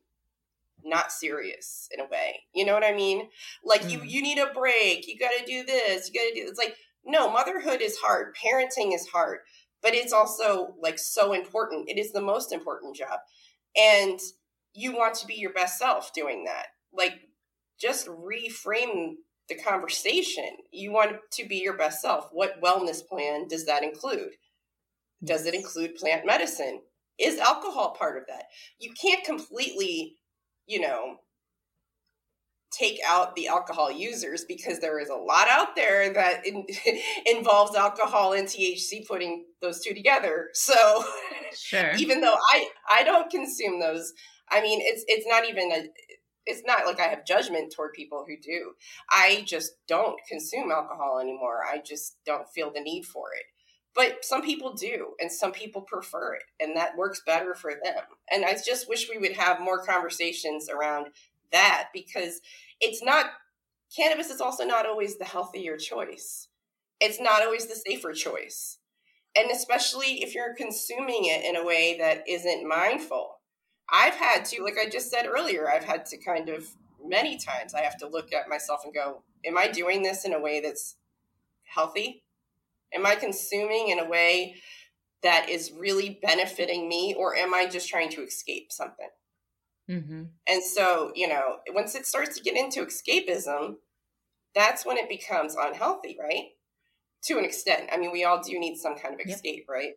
not 0.83 1.11
serious 1.11 1.89
in 1.91 1.99
a 1.99 2.05
way. 2.05 2.41
You 2.53 2.65
know 2.65 2.73
what 2.73 2.83
I 2.83 2.93
mean? 2.93 3.27
Like 3.63 3.81
mm. 3.81 3.91
you 3.91 4.03
you 4.03 4.21
need 4.21 4.37
a 4.37 4.53
break. 4.53 5.07
You 5.07 5.19
got 5.19 5.31
to 5.37 5.45
do 5.45 5.63
this. 5.63 6.09
You 6.11 6.19
got 6.19 6.29
to 6.29 6.41
do 6.41 6.47
it's 6.47 6.59
like 6.59 6.75
no, 7.05 7.31
motherhood 7.31 7.81
is 7.81 7.97
hard, 7.97 8.35
parenting 8.35 8.93
is 8.93 9.07
hard, 9.07 9.39
but 9.81 9.93
it's 9.93 10.13
also 10.13 10.75
like 10.81 10.97
so 10.97 11.33
important. 11.33 11.89
It 11.89 11.97
is 11.97 12.11
the 12.11 12.21
most 12.21 12.51
important 12.51 12.95
job. 12.95 13.19
And 13.77 14.19
you 14.73 14.93
want 14.93 15.15
to 15.15 15.27
be 15.27 15.35
your 15.35 15.53
best 15.53 15.77
self 15.77 16.13
doing 16.13 16.45
that. 16.45 16.67
Like 16.93 17.13
just 17.79 18.07
reframe 18.07 19.13
the 19.47 19.55
conversation. 19.55 20.49
You 20.71 20.91
want 20.91 21.17
to 21.33 21.45
be 21.47 21.57
your 21.57 21.77
best 21.77 22.01
self. 22.01 22.29
What 22.31 22.61
wellness 22.61 23.05
plan 23.05 23.47
does 23.47 23.65
that 23.65 23.83
include? 23.83 24.31
Does 25.23 25.45
it 25.45 25.53
include 25.53 25.95
plant 25.95 26.25
medicine? 26.25 26.81
Is 27.19 27.39
alcohol 27.39 27.95
part 27.97 28.17
of 28.17 28.23
that? 28.27 28.45
You 28.79 28.91
can't 28.99 29.23
completely, 29.23 30.17
you 30.65 30.81
know, 30.81 31.17
take 32.77 32.99
out 33.07 33.35
the 33.35 33.47
alcohol 33.47 33.91
users 33.91 34.43
because 34.45 34.79
there 34.79 34.99
is 34.99 35.09
a 35.09 35.15
lot 35.15 35.47
out 35.47 35.75
there 35.75 36.11
that 36.13 36.45
in, 36.45 36.65
involves 37.25 37.75
alcohol 37.75 38.33
and 38.33 38.47
THC 38.47 39.07
putting 39.07 39.45
those 39.61 39.81
two 39.81 39.93
together. 39.93 40.49
So 40.53 41.03
sure. 41.55 41.91
even 41.97 42.21
though 42.21 42.37
I 42.53 42.67
I 42.89 43.03
don't 43.03 43.29
consume 43.29 43.79
those, 43.79 44.13
I 44.49 44.61
mean 44.61 44.79
it's 44.81 45.03
it's 45.07 45.27
not 45.27 45.47
even 45.47 45.71
a 45.71 45.85
it's 46.45 46.63
not 46.65 46.85
like 46.85 46.99
I 46.99 47.07
have 47.07 47.25
judgment 47.25 47.73
toward 47.73 47.93
people 47.93 48.23
who 48.27 48.35
do. 48.37 48.73
I 49.09 49.43
just 49.47 49.73
don't 49.87 50.19
consume 50.29 50.71
alcohol 50.71 51.19
anymore. 51.19 51.61
I 51.67 51.79
just 51.79 52.17
don't 52.25 52.47
feel 52.53 52.71
the 52.71 52.81
need 52.81 53.05
for 53.05 53.27
it. 53.35 53.45
But 53.95 54.25
some 54.25 54.41
people 54.41 54.73
do, 54.73 55.13
and 55.21 55.31
some 55.31 55.53
people 55.53 55.81
prefer 55.81 56.33
it, 56.33 56.43
and 56.59 56.75
that 56.75 56.97
works 56.97 57.21
better 57.25 57.55
for 57.55 57.71
them. 57.71 58.03
And 58.29 58.43
I 58.43 58.53
just 58.53 58.89
wish 58.89 59.09
we 59.09 59.17
would 59.17 59.37
have 59.37 59.61
more 59.61 59.83
conversations 59.85 60.67
around 60.69 61.07
that 61.53 61.87
because 61.93 62.41
it's 62.81 63.03
not 63.03 63.27
cannabis 63.95 64.29
is 64.29 64.41
also 64.41 64.65
not 64.65 64.85
always 64.85 65.17
the 65.17 65.25
healthier 65.25 65.77
choice. 65.77 66.49
It's 66.99 67.19
not 67.19 67.41
always 67.41 67.67
the 67.67 67.75
safer 67.75 68.13
choice. 68.13 68.79
And 69.37 69.51
especially 69.51 70.23
if 70.23 70.33
you're 70.33 70.55
consuming 70.55 71.25
it 71.25 71.43
in 71.43 71.55
a 71.55 71.65
way 71.65 71.97
that 71.97 72.23
isn't 72.27 72.67
mindful. 72.67 73.39
I've 73.91 74.15
had 74.15 74.45
to, 74.45 74.63
like 74.63 74.77
I 74.81 74.89
just 74.89 75.11
said 75.11 75.27
earlier, 75.27 75.69
I've 75.69 75.83
had 75.83 76.05
to 76.07 76.17
kind 76.17 76.49
of 76.49 76.67
many 77.03 77.37
times 77.37 77.73
I 77.73 77.81
have 77.81 77.97
to 77.97 78.07
look 78.07 78.33
at 78.33 78.49
myself 78.49 78.81
and 78.83 78.93
go, 78.93 79.23
Am 79.45 79.57
I 79.57 79.67
doing 79.67 80.01
this 80.01 80.25
in 80.25 80.33
a 80.33 80.39
way 80.39 80.59
that's 80.59 80.95
healthy? 81.63 82.23
Am 82.93 83.05
I 83.05 83.15
consuming 83.15 83.89
in 83.89 83.99
a 83.99 84.09
way 84.09 84.55
that 85.21 85.49
is 85.49 85.71
really 85.71 86.19
benefiting 86.21 86.87
me, 86.87 87.13
or 87.17 87.35
am 87.35 87.53
I 87.53 87.67
just 87.67 87.89
trying 87.89 88.09
to 88.11 88.23
escape 88.23 88.71
something? 88.71 89.09
Mm-hmm. 89.89 90.23
And 90.47 90.63
so, 90.63 91.11
you 91.15 91.27
know, 91.27 91.57
once 91.69 91.95
it 91.95 92.05
starts 92.05 92.37
to 92.37 92.43
get 92.43 92.57
into 92.57 92.85
escapism, 92.85 93.75
that's 94.53 94.85
when 94.85 94.97
it 94.97 95.09
becomes 95.09 95.55
unhealthy, 95.55 96.17
right? 96.19 96.45
To 97.25 97.37
an 97.37 97.45
extent. 97.45 97.89
I 97.91 97.97
mean, 97.97 98.11
we 98.11 98.23
all 98.23 98.41
do 98.41 98.57
need 98.59 98.77
some 98.77 98.95
kind 98.97 99.13
of 99.13 99.19
escape, 99.25 99.65
yep. 99.67 99.69
right? 99.69 99.93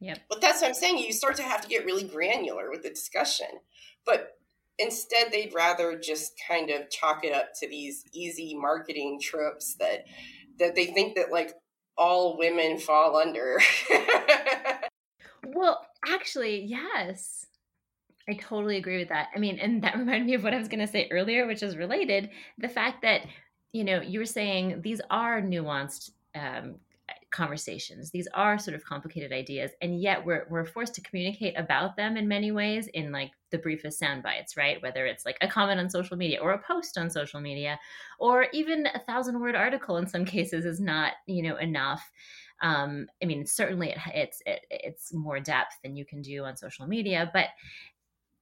Yep. 0.00 0.18
But 0.28 0.40
that's 0.40 0.60
what 0.60 0.68
I'm 0.68 0.74
saying. 0.74 0.98
You 0.98 1.12
start 1.12 1.36
to 1.36 1.42
have 1.42 1.62
to 1.62 1.68
get 1.68 1.84
really 1.84 2.04
granular 2.04 2.70
with 2.70 2.82
the 2.82 2.90
discussion. 2.90 3.46
But 4.04 4.36
instead, 4.78 5.32
they'd 5.32 5.54
rather 5.54 5.98
just 5.98 6.32
kind 6.46 6.70
of 6.70 6.90
chalk 6.90 7.24
it 7.24 7.32
up 7.32 7.52
to 7.60 7.68
these 7.68 8.04
easy 8.12 8.54
marketing 8.54 9.20
tropes 9.20 9.74
that 9.76 10.04
that 10.58 10.74
they 10.74 10.86
think 10.86 11.16
that 11.16 11.32
like 11.32 11.54
all 11.96 12.36
women 12.38 12.78
fall 12.78 13.16
under. 13.16 13.58
well, 15.46 15.86
actually, 16.06 16.62
yes. 16.64 17.46
I 18.28 18.34
totally 18.34 18.76
agree 18.76 18.98
with 18.98 19.08
that. 19.08 19.28
I 19.34 19.38
mean, 19.38 19.58
and 19.58 19.82
that 19.82 19.94
reminded 19.98 20.26
me 20.26 20.34
of 20.34 20.42
what 20.42 20.54
I 20.54 20.58
was 20.58 20.68
going 20.68 20.84
to 20.84 20.86
say 20.86 21.08
earlier, 21.10 21.46
which 21.46 21.62
is 21.62 21.76
related. 21.76 22.30
The 22.58 22.68
fact 22.68 23.02
that, 23.02 23.22
you 23.72 23.84
know, 23.84 24.00
you 24.00 24.18
were 24.18 24.26
saying 24.26 24.80
these 24.82 25.00
are 25.10 25.40
nuanced 25.40 26.10
um, 26.34 26.76
conversations. 27.30 28.10
These 28.10 28.28
are 28.34 28.58
sort 28.58 28.74
of 28.74 28.84
complicated 28.84 29.32
ideas, 29.32 29.72
and 29.82 30.00
yet 30.00 30.24
we're 30.24 30.46
we're 30.48 30.64
forced 30.64 30.94
to 30.94 31.00
communicate 31.02 31.58
about 31.58 31.96
them 31.96 32.16
in 32.16 32.28
many 32.28 32.50
ways 32.50 32.88
in 32.94 33.12
like 33.12 33.32
the 33.50 33.58
briefest 33.58 33.98
sound 33.98 34.22
bites, 34.22 34.56
right? 34.56 34.82
Whether 34.82 35.06
it's 35.06 35.24
like 35.24 35.36
a 35.40 35.48
comment 35.48 35.80
on 35.80 35.90
social 35.90 36.16
media 36.16 36.40
or 36.40 36.52
a 36.52 36.62
post 36.62 36.98
on 36.98 37.10
social 37.10 37.40
media, 37.40 37.78
or 38.18 38.46
even 38.52 38.86
a 38.86 39.00
thousand 39.00 39.40
word 39.40 39.54
article 39.54 39.98
in 39.98 40.06
some 40.06 40.24
cases 40.36 40.64
is 40.64 40.80
not 40.80 41.12
you 41.26 41.42
know 41.42 41.56
enough. 41.56 42.10
Um, 42.62 43.06
I 43.22 43.26
mean, 43.26 43.44
certainly 43.44 43.90
it, 43.90 43.98
it's 44.14 44.42
it, 44.46 44.66
it's 44.70 45.12
more 45.12 45.40
depth 45.40 45.76
than 45.82 45.96
you 45.96 46.04
can 46.04 46.22
do 46.22 46.44
on 46.44 46.56
social 46.56 46.86
media, 46.86 47.30
but 47.32 47.48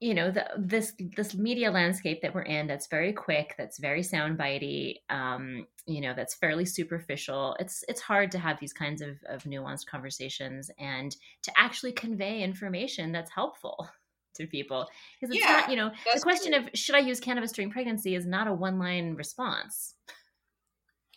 you 0.04 0.12
know 0.12 0.30
the, 0.30 0.46
this 0.58 0.92
this 1.16 1.34
media 1.34 1.70
landscape 1.70 2.20
that 2.20 2.34
we're 2.34 2.42
in 2.42 2.66
that's 2.66 2.88
very 2.88 3.10
quick 3.10 3.54
that's 3.56 3.78
very 3.78 4.02
soundbitey 4.02 4.96
um, 5.08 5.66
you 5.86 6.02
know 6.02 6.12
that's 6.14 6.34
fairly 6.34 6.66
superficial 6.66 7.56
it's 7.58 7.82
it's 7.88 8.02
hard 8.02 8.30
to 8.30 8.38
have 8.38 8.60
these 8.60 8.74
kinds 8.74 9.00
of, 9.00 9.16
of 9.26 9.44
nuanced 9.44 9.86
conversations 9.86 10.70
and 10.78 11.16
to 11.40 11.50
actually 11.56 11.90
convey 11.90 12.42
information 12.42 13.12
that's 13.12 13.30
helpful 13.30 13.88
to 14.34 14.46
people 14.46 14.86
because 15.18 15.34
it's 15.34 15.42
yeah, 15.42 15.52
not 15.52 15.70
you 15.70 15.76
know 15.76 15.90
the 16.12 16.20
question 16.20 16.52
true. 16.52 16.64
of 16.64 16.68
should 16.74 16.96
i 16.96 16.98
use 16.98 17.18
cannabis 17.18 17.52
during 17.52 17.70
pregnancy 17.70 18.14
is 18.14 18.26
not 18.26 18.46
a 18.46 18.52
one 18.52 18.78
line 18.78 19.14
response 19.14 19.94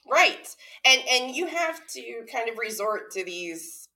right 0.09 0.55
and 0.85 1.01
and 1.11 1.35
you 1.35 1.45
have 1.45 1.85
to 1.87 2.23
kind 2.31 2.47
of 2.47 2.57
resort 2.57 3.11
to 3.11 3.25
these 3.25 3.89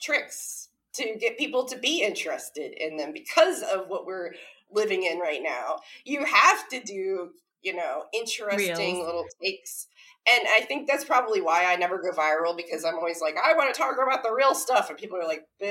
tricks 0.00 0.68
to 0.94 1.16
get 1.18 1.38
people 1.38 1.64
to 1.66 1.78
be 1.78 2.02
interested 2.02 2.72
in 2.72 2.96
them 2.96 3.12
because 3.12 3.62
of 3.62 3.88
what 3.88 4.06
we're 4.06 4.32
living 4.70 5.04
in 5.04 5.18
right 5.18 5.42
now. 5.42 5.78
You 6.04 6.24
have 6.24 6.68
to 6.68 6.80
do, 6.80 7.30
you 7.62 7.74
know, 7.74 8.04
interesting 8.12 8.96
Reels. 8.96 9.06
little 9.06 9.26
takes. 9.42 9.86
And 10.32 10.46
I 10.48 10.60
think 10.60 10.86
that's 10.86 11.04
probably 11.04 11.40
why 11.40 11.64
I 11.66 11.76
never 11.76 11.98
go 11.98 12.10
viral 12.12 12.56
because 12.56 12.84
I'm 12.84 12.94
always 12.94 13.20
like, 13.20 13.34
I 13.42 13.54
want 13.54 13.74
to 13.74 13.78
talk 13.78 13.96
about 14.02 14.22
the 14.22 14.32
real 14.32 14.54
stuff. 14.54 14.88
And 14.88 14.98
people 14.98 15.18
are 15.18 15.26
like, 15.26 15.46
boo. 15.58 15.66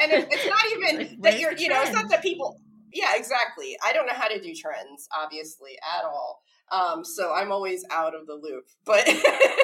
and 0.00 0.12
it, 0.12 0.28
it's 0.30 0.48
not 0.48 0.66
even 0.72 0.98
like, 0.98 1.22
that 1.22 1.40
you're, 1.40 1.52
you 1.52 1.68
know, 1.68 1.80
it's 1.82 1.92
not 1.92 2.08
that 2.10 2.22
people, 2.22 2.58
yeah, 2.92 3.14
exactly. 3.14 3.76
I 3.84 3.92
don't 3.92 4.06
know 4.06 4.14
how 4.14 4.28
to 4.28 4.40
do 4.40 4.52
trends, 4.54 5.08
obviously, 5.16 5.78
at 5.98 6.04
all. 6.04 6.42
Um, 6.72 7.04
so 7.04 7.32
I'm 7.32 7.52
always 7.52 7.84
out 7.90 8.14
of 8.14 8.26
the 8.26 8.34
loop. 8.34 8.64
But 8.84 9.06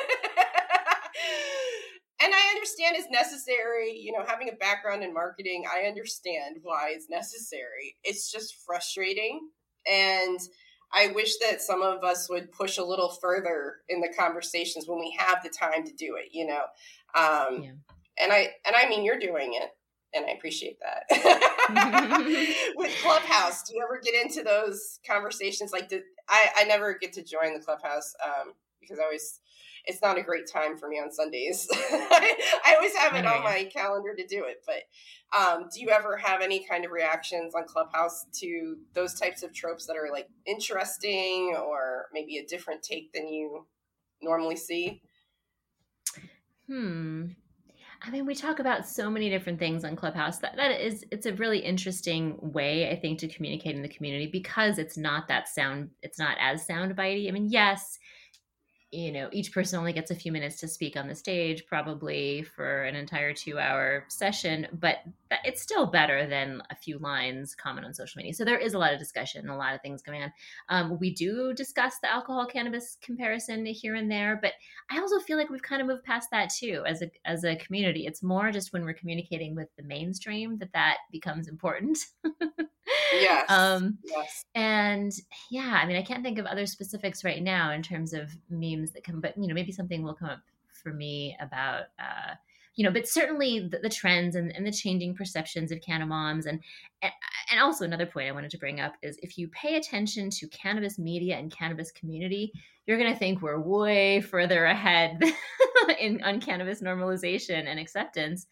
and 2.21 2.33
I 2.35 2.49
understand 2.55 2.97
it's 2.97 3.11
necessary. 3.11 3.93
You 3.93 4.13
know, 4.13 4.25
having 4.27 4.49
a 4.49 4.57
background 4.57 5.03
in 5.03 5.15
marketing, 5.15 5.65
I 5.73 5.87
understand 5.87 6.57
why 6.63 6.91
it's 6.93 7.09
necessary. 7.09 7.97
It's 8.03 8.31
just 8.31 8.57
frustrating. 8.67 9.49
And 9.87 10.41
I 10.93 11.09
wish 11.09 11.39
that 11.39 11.61
some 11.61 11.83
of 11.83 12.03
us 12.03 12.29
would 12.29 12.51
push 12.51 12.79
a 12.79 12.85
little 12.85 13.11
further 13.11 13.77
in 13.89 14.01
the 14.01 14.13
conversations 14.17 14.89
when 14.89 14.99
we 14.99 15.17
have 15.19 15.43
the 15.43 15.51
time 15.51 15.85
to 15.85 15.93
do 15.93 16.17
it, 16.17 16.31
you 16.33 16.47
know. 16.47 16.63
Um, 17.15 17.63
yeah. 17.63 17.71
And 18.21 18.33
I 18.33 18.49
and 18.67 18.75
I 18.75 18.89
mean, 18.89 19.05
you're 19.05 19.19
doing 19.19 19.55
it, 19.55 19.71
and 20.13 20.27
I 20.27 20.31
appreciate 20.31 20.79
that. 20.81 22.73
With 22.77 22.91
Clubhouse, 23.01 23.63
do 23.63 23.77
you 23.77 23.85
ever 23.85 24.01
get 24.03 24.15
into 24.15 24.43
those 24.43 24.99
conversations? 25.07 25.73
Like, 25.73 25.89
did, 25.89 26.03
I 26.29 26.49
I 26.59 26.65
never 26.65 26.95
get 26.95 27.13
to 27.13 27.23
join 27.23 27.55
the 27.55 27.65
Clubhouse 27.65 28.15
um, 28.25 28.55
because 28.81 28.99
I 28.99 29.05
always 29.05 29.39
it's 29.89 30.03
not 30.03 30.19
a 30.19 30.23
great 30.23 30.47
time 30.47 30.77
for 30.77 30.87
me 30.87 31.01
on 31.01 31.11
Sundays. 31.11 31.67
I 31.73 32.75
always 32.77 32.95
have 32.95 33.15
it 33.15 33.27
on 33.27 33.43
my 33.43 33.65
calendar 33.73 34.15
to 34.15 34.27
do 34.27 34.45
it, 34.45 34.63
but 34.67 34.85
um, 35.37 35.69
do 35.75 35.81
you 35.81 35.89
ever 35.89 36.17
have 36.19 36.43
any 36.43 36.65
kind 36.65 36.85
of 36.85 36.93
reactions 36.93 37.55
on 37.55 37.65
Clubhouse 37.67 38.27
to 38.41 38.77
those 38.95 39.19
types 39.19 39.43
of 39.43 39.53
tropes 39.55 39.87
that 39.87 39.97
are 39.97 40.13
like 40.13 40.29
interesting 40.47 41.57
or 41.59 42.07
maybe 42.13 42.37
a 42.37 42.47
different 42.47 42.83
take 42.83 43.13
than 43.13 43.29
you 43.29 43.67
normally 44.23 44.57
see? 44.57 45.01
Hmm. 46.67 47.29
I 48.01 48.11
mean, 48.11 48.27
we 48.27 48.35
talk 48.35 48.61
about 48.61 48.87
so 48.87 49.11
many 49.11 49.29
different 49.29 49.59
things 49.59 49.85
on 49.85 49.97
Clubhouse. 49.97 50.39
That 50.39 50.55
that 50.57 50.81
is, 50.81 51.05
it's 51.11 51.27
a 51.27 51.33
really 51.33 51.59
interesting 51.59 52.39
way, 52.41 52.91
I 52.91 52.97
think, 52.97 53.19
to 53.21 53.29
communicate 53.29 53.75
in 53.75 53.83
the 53.83 53.89
community 53.89 54.27
because 54.27 54.79
it's 54.79 54.97
not 54.97 55.27
that 55.29 55.49
sound. 55.49 55.91
It's 56.03 56.19
not 56.19 56.37
as 56.39 56.65
sound 56.65 56.95
bitey. 56.95 57.27
I 57.29 57.33
mean, 57.33 57.49
yes, 57.49 57.99
you 58.91 59.13
know 59.13 59.29
each 59.33 59.53
person 59.53 59.79
only 59.79 59.93
gets 59.93 60.11
a 60.11 60.15
few 60.15 60.33
minutes 60.33 60.61
to 60.61 60.69
speak 60.69 60.97
on 60.97 61.09
the 61.09 61.15
stage 61.15 61.67
probably 61.67 62.43
for 62.43 62.85
an 62.85 62.95
entire 62.95 63.35
two 63.35 63.59
hour 63.59 64.05
session 64.09 64.67
but 64.73 64.97
it's 65.45 65.63
still 65.63 65.87
better 65.87 66.27
than 66.27 66.63
a 66.71 66.75
few 66.75 66.99
lines 66.99 67.55
comment 67.55 67.87
on 67.87 67.95
social 67.95 68.19
media 68.19 68.33
so 68.33 68.45
there 68.45 68.59
is 68.59 68.75
a 68.75 68.79
lot 68.79 68.93
of 68.93 68.99
discussion 68.99 69.41
and 69.43 69.51
a 69.51 69.57
lot 69.57 69.75
of 69.75 69.81
things 69.83 70.03
going 70.03 70.23
on 70.23 70.33
um, 70.69 70.99
we 70.99 71.13
do 71.13 71.53
discuss 71.55 71.99
the 72.01 72.11
alcohol 72.11 72.47
cannabis 72.47 72.97
comparison 73.03 73.65
here 73.67 73.95
and 73.95 74.11
there 74.11 74.39
but 74.41 74.53
i 74.91 74.99
also 74.99 75.19
feel 75.19 75.37
like 75.37 75.51
we've 75.51 75.63
kind 75.63 75.81
of 75.81 75.89
moved 75.89 76.05
past 76.05 76.31
that 76.31 76.51
too 76.51 76.83
as 76.87 77.03
a 77.03 77.11
as 77.25 77.45
a 77.45 77.57
community 77.57 78.07
it's 78.07 78.23
more 78.23 78.51
just 78.51 78.73
when 78.73 78.85
we're 78.85 78.93
communicating 78.93 79.55
with 79.55 79.69
the 79.77 79.83
mainstream 79.83 80.59
that 80.59 80.73
that 80.73 80.99
becomes 81.11 81.49
important 81.49 81.99
yes. 83.13 83.47
Um, 83.49 83.99
yes. 84.05 84.45
And 84.55 85.13
yeah, 85.51 85.79
I 85.83 85.87
mean, 85.87 85.97
I 85.97 86.03
can't 86.03 86.23
think 86.23 86.39
of 86.39 86.47
other 86.47 86.67
specifics 86.67 87.25
right 87.25 87.43
now 87.43 87.73
in 87.73 87.83
terms 87.83 88.13
of 88.13 88.31
memes 88.51 88.93
that 88.93 89.05
come, 89.05 89.21
but 89.21 89.37
you 89.37 89.47
know, 89.47 89.55
maybe 89.55 89.73
something 89.73 90.03
will 90.03 90.15
come 90.15 90.29
up 90.29 90.43
for 90.69 90.93
me 90.93 91.37
about, 91.41 91.85
uh, 91.99 92.35
you 92.79 92.85
know, 92.85 92.93
but 92.93 93.09
certainly 93.09 93.59
the, 93.59 93.81
the 93.81 93.89
trends 93.89 94.37
and, 94.37 94.55
and, 94.55 94.65
the 94.65 94.71
changing 94.71 95.13
perceptions 95.13 95.73
of 95.73 95.81
cannamoms. 95.81 96.47
And, 96.47 96.61
and 97.03 97.61
also 97.61 97.85
another 97.85 98.07
point 98.07 98.29
I 98.29 98.33
wanted 98.33 98.53
to 98.53 98.59
bring 98.59 98.79
up 98.79 98.93
is 99.03 99.19
if 99.21 99.37
you 99.37 99.49
pay 99.49 99.75
attention 99.75 100.31
to 100.31 100.47
cannabis 100.47 100.97
media 100.97 101.37
and 101.37 101.51
cannabis 101.51 101.91
community, 101.91 102.53
you're 102.87 102.97
going 102.97 103.13
to 103.13 103.19
think 103.19 103.43
we're 103.43 103.59
way 103.59 104.21
further 104.21 104.67
ahead 104.67 105.21
in 106.01 106.23
on 106.23 106.41
cannabis 106.41 106.81
normalization 106.81 107.67
and 107.67 107.81
acceptance 107.81 108.47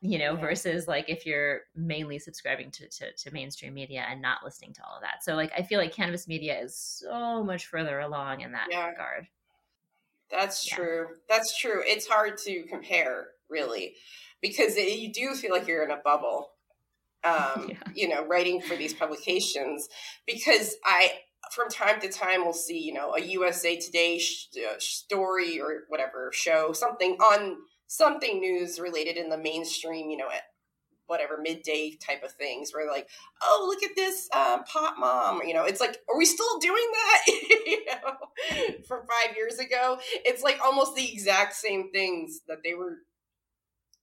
you 0.00 0.18
know, 0.18 0.34
yeah. 0.34 0.40
versus 0.40 0.88
like 0.88 1.10
if 1.10 1.26
you're 1.26 1.62
mainly 1.74 2.18
subscribing 2.20 2.70
to, 2.70 2.88
to, 2.88 3.12
to, 3.12 3.30
mainstream 3.32 3.74
media 3.74 4.06
and 4.08 4.22
not 4.22 4.38
listening 4.42 4.72
to 4.72 4.80
all 4.82 4.96
of 4.96 5.02
that. 5.02 5.22
So 5.22 5.34
like 5.34 5.52
I 5.54 5.62
feel 5.62 5.78
like 5.78 5.92
cannabis 5.92 6.26
media 6.26 6.58
is 6.58 6.74
so 6.74 7.44
much 7.44 7.66
further 7.66 7.98
along 7.98 8.40
in 8.40 8.52
that 8.52 8.68
yeah. 8.70 8.88
regard. 8.88 9.26
That's 10.30 10.70
yeah. 10.70 10.76
true. 10.76 11.06
That's 11.28 11.58
true. 11.58 11.82
It's 11.84 12.06
hard 12.06 12.38
to 12.46 12.62
compare 12.62 13.26
really 13.50 13.94
because 14.40 14.76
it, 14.76 14.98
you 14.98 15.12
do 15.12 15.34
feel 15.34 15.50
like 15.50 15.66
you're 15.66 15.84
in 15.84 15.90
a 15.90 16.00
bubble. 16.02 16.52
Um, 17.22 17.72
you 17.94 18.08
know, 18.08 18.26
writing 18.26 18.62
for 18.62 18.76
these 18.76 18.94
publications 18.94 19.88
because 20.26 20.76
I 20.84 21.12
from 21.52 21.68
time 21.68 22.00
to 22.00 22.08
time 22.08 22.44
will 22.44 22.52
see, 22.52 22.78
you 22.78 22.92
know, 22.92 23.14
a 23.14 23.20
USA 23.20 23.76
Today 23.76 24.18
sh- 24.18 24.48
uh, 24.56 24.74
story 24.78 25.60
or 25.60 25.84
whatever 25.88 26.30
show 26.32 26.72
something 26.72 27.16
on 27.20 27.56
something 27.86 28.40
news 28.40 28.78
related 28.78 29.16
in 29.16 29.30
the 29.30 29.38
mainstream, 29.38 30.10
you 30.10 30.16
know, 30.16 30.30
at 30.30 30.42
whatever 31.10 31.38
midday 31.42 31.96
type 32.00 32.22
of 32.22 32.30
things 32.32 32.72
where 32.72 32.88
like, 32.88 33.08
oh, 33.42 33.66
look 33.66 33.82
at 33.82 33.96
this 33.96 34.28
uh, 34.32 34.62
pop 34.62 34.94
mom. 34.96 35.42
You 35.44 35.54
know, 35.54 35.64
it's 35.64 35.80
like, 35.80 35.98
are 36.08 36.16
we 36.16 36.24
still 36.24 36.58
doing 36.60 36.88
that? 36.92 37.22
you 37.66 37.84
know, 37.86 38.76
from 38.86 39.00
five 39.00 39.36
years 39.36 39.58
ago, 39.58 39.98
it's 40.24 40.42
like 40.42 40.60
almost 40.64 40.94
the 40.94 41.12
exact 41.12 41.54
same 41.54 41.90
things 41.90 42.40
that 42.46 42.58
they 42.62 42.74
were 42.74 42.98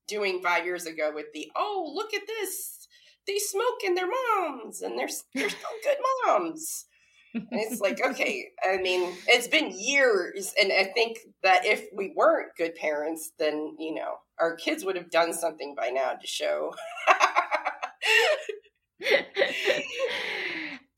doing 0.07 0.41
five 0.43 0.65
years 0.65 0.85
ago 0.85 1.11
with 1.13 1.27
the, 1.33 1.51
oh, 1.55 1.91
look 1.93 2.13
at 2.13 2.27
this. 2.27 2.87
They 3.27 3.37
smoke 3.37 3.83
in 3.85 3.95
their 3.95 4.07
moms 4.07 4.81
and 4.81 4.97
they're, 4.97 5.09
they're 5.35 5.49
still 5.49 5.69
good 5.83 5.97
moms 6.25 6.85
And 7.33 7.47
it's 7.51 7.81
like, 7.81 7.99
okay, 8.03 8.49
I 8.67 8.77
mean, 8.77 9.13
it's 9.27 9.47
been 9.47 9.71
years. 9.77 10.53
And 10.59 10.71
I 10.71 10.85
think 10.85 11.19
that 11.43 11.65
if 11.65 11.85
we 11.93 12.13
weren't 12.15 12.55
good 12.57 12.75
parents, 12.75 13.31
then, 13.37 13.75
you 13.79 13.93
know, 13.93 14.15
our 14.39 14.55
kids 14.55 14.85
would 14.85 14.95
have 14.95 15.09
done 15.09 15.33
something 15.33 15.75
by 15.75 15.89
now 15.89 16.13
to 16.13 16.27
show. 16.27 16.73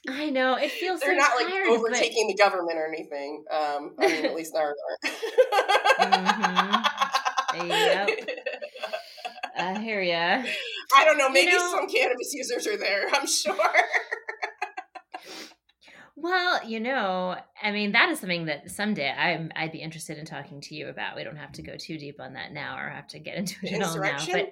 I 0.07 0.29
know 0.29 0.55
it 0.55 0.71
feels. 0.71 1.01
Like 1.01 1.09
they're 1.09 1.19
so 1.19 1.27
not 1.27 1.49
tired, 1.49 1.69
like 1.69 1.77
overtaking 1.79 2.27
but... 2.27 2.37
the 2.37 2.43
government 2.43 2.77
or 2.77 2.87
anything. 2.87 3.43
Um, 3.51 3.95
I 3.99 4.07
mean, 4.07 4.25
at 4.25 4.35
least 4.35 4.55
ours 4.57 4.77
aren't. 5.03 5.15
mm-hmm. 6.13 7.67
Yep. 7.67 8.09
I 9.59 9.79
hear 9.79 10.01
ya. 10.01 10.43
I 10.95 11.05
don't 11.05 11.17
know. 11.17 11.29
Maybe 11.29 11.51
you 11.51 11.57
know, 11.57 11.71
some 11.71 11.89
cannabis 11.89 12.33
users 12.33 12.65
are 12.67 12.77
there. 12.77 13.07
I'm 13.13 13.27
sure. 13.27 13.55
Well, 16.21 16.67
you 16.67 16.81
know, 16.81 17.37
I 17.61 17.71
mean, 17.71 17.93
that 17.93 18.09
is 18.09 18.19
something 18.19 18.45
that 18.45 18.69
someday 18.69 19.09
I'm, 19.09 19.51
I'd 19.55 19.71
be 19.71 19.79
interested 19.79 20.17
in 20.17 20.25
talking 20.25 20.59
to 20.61 20.75
you 20.75 20.89
about. 20.89 21.15
We 21.15 21.23
don't 21.23 21.37
have 21.37 21.53
to 21.53 21.61
go 21.61 21.77
too 21.77 21.97
deep 21.97 22.19
on 22.19 22.33
that 22.33 22.51
now, 22.51 22.77
or 22.77 22.89
have 22.89 23.07
to 23.09 23.19
get 23.19 23.37
into 23.37 23.55
it 23.63 23.81
all 23.81 23.97
now. 23.97 24.17
But 24.29 24.51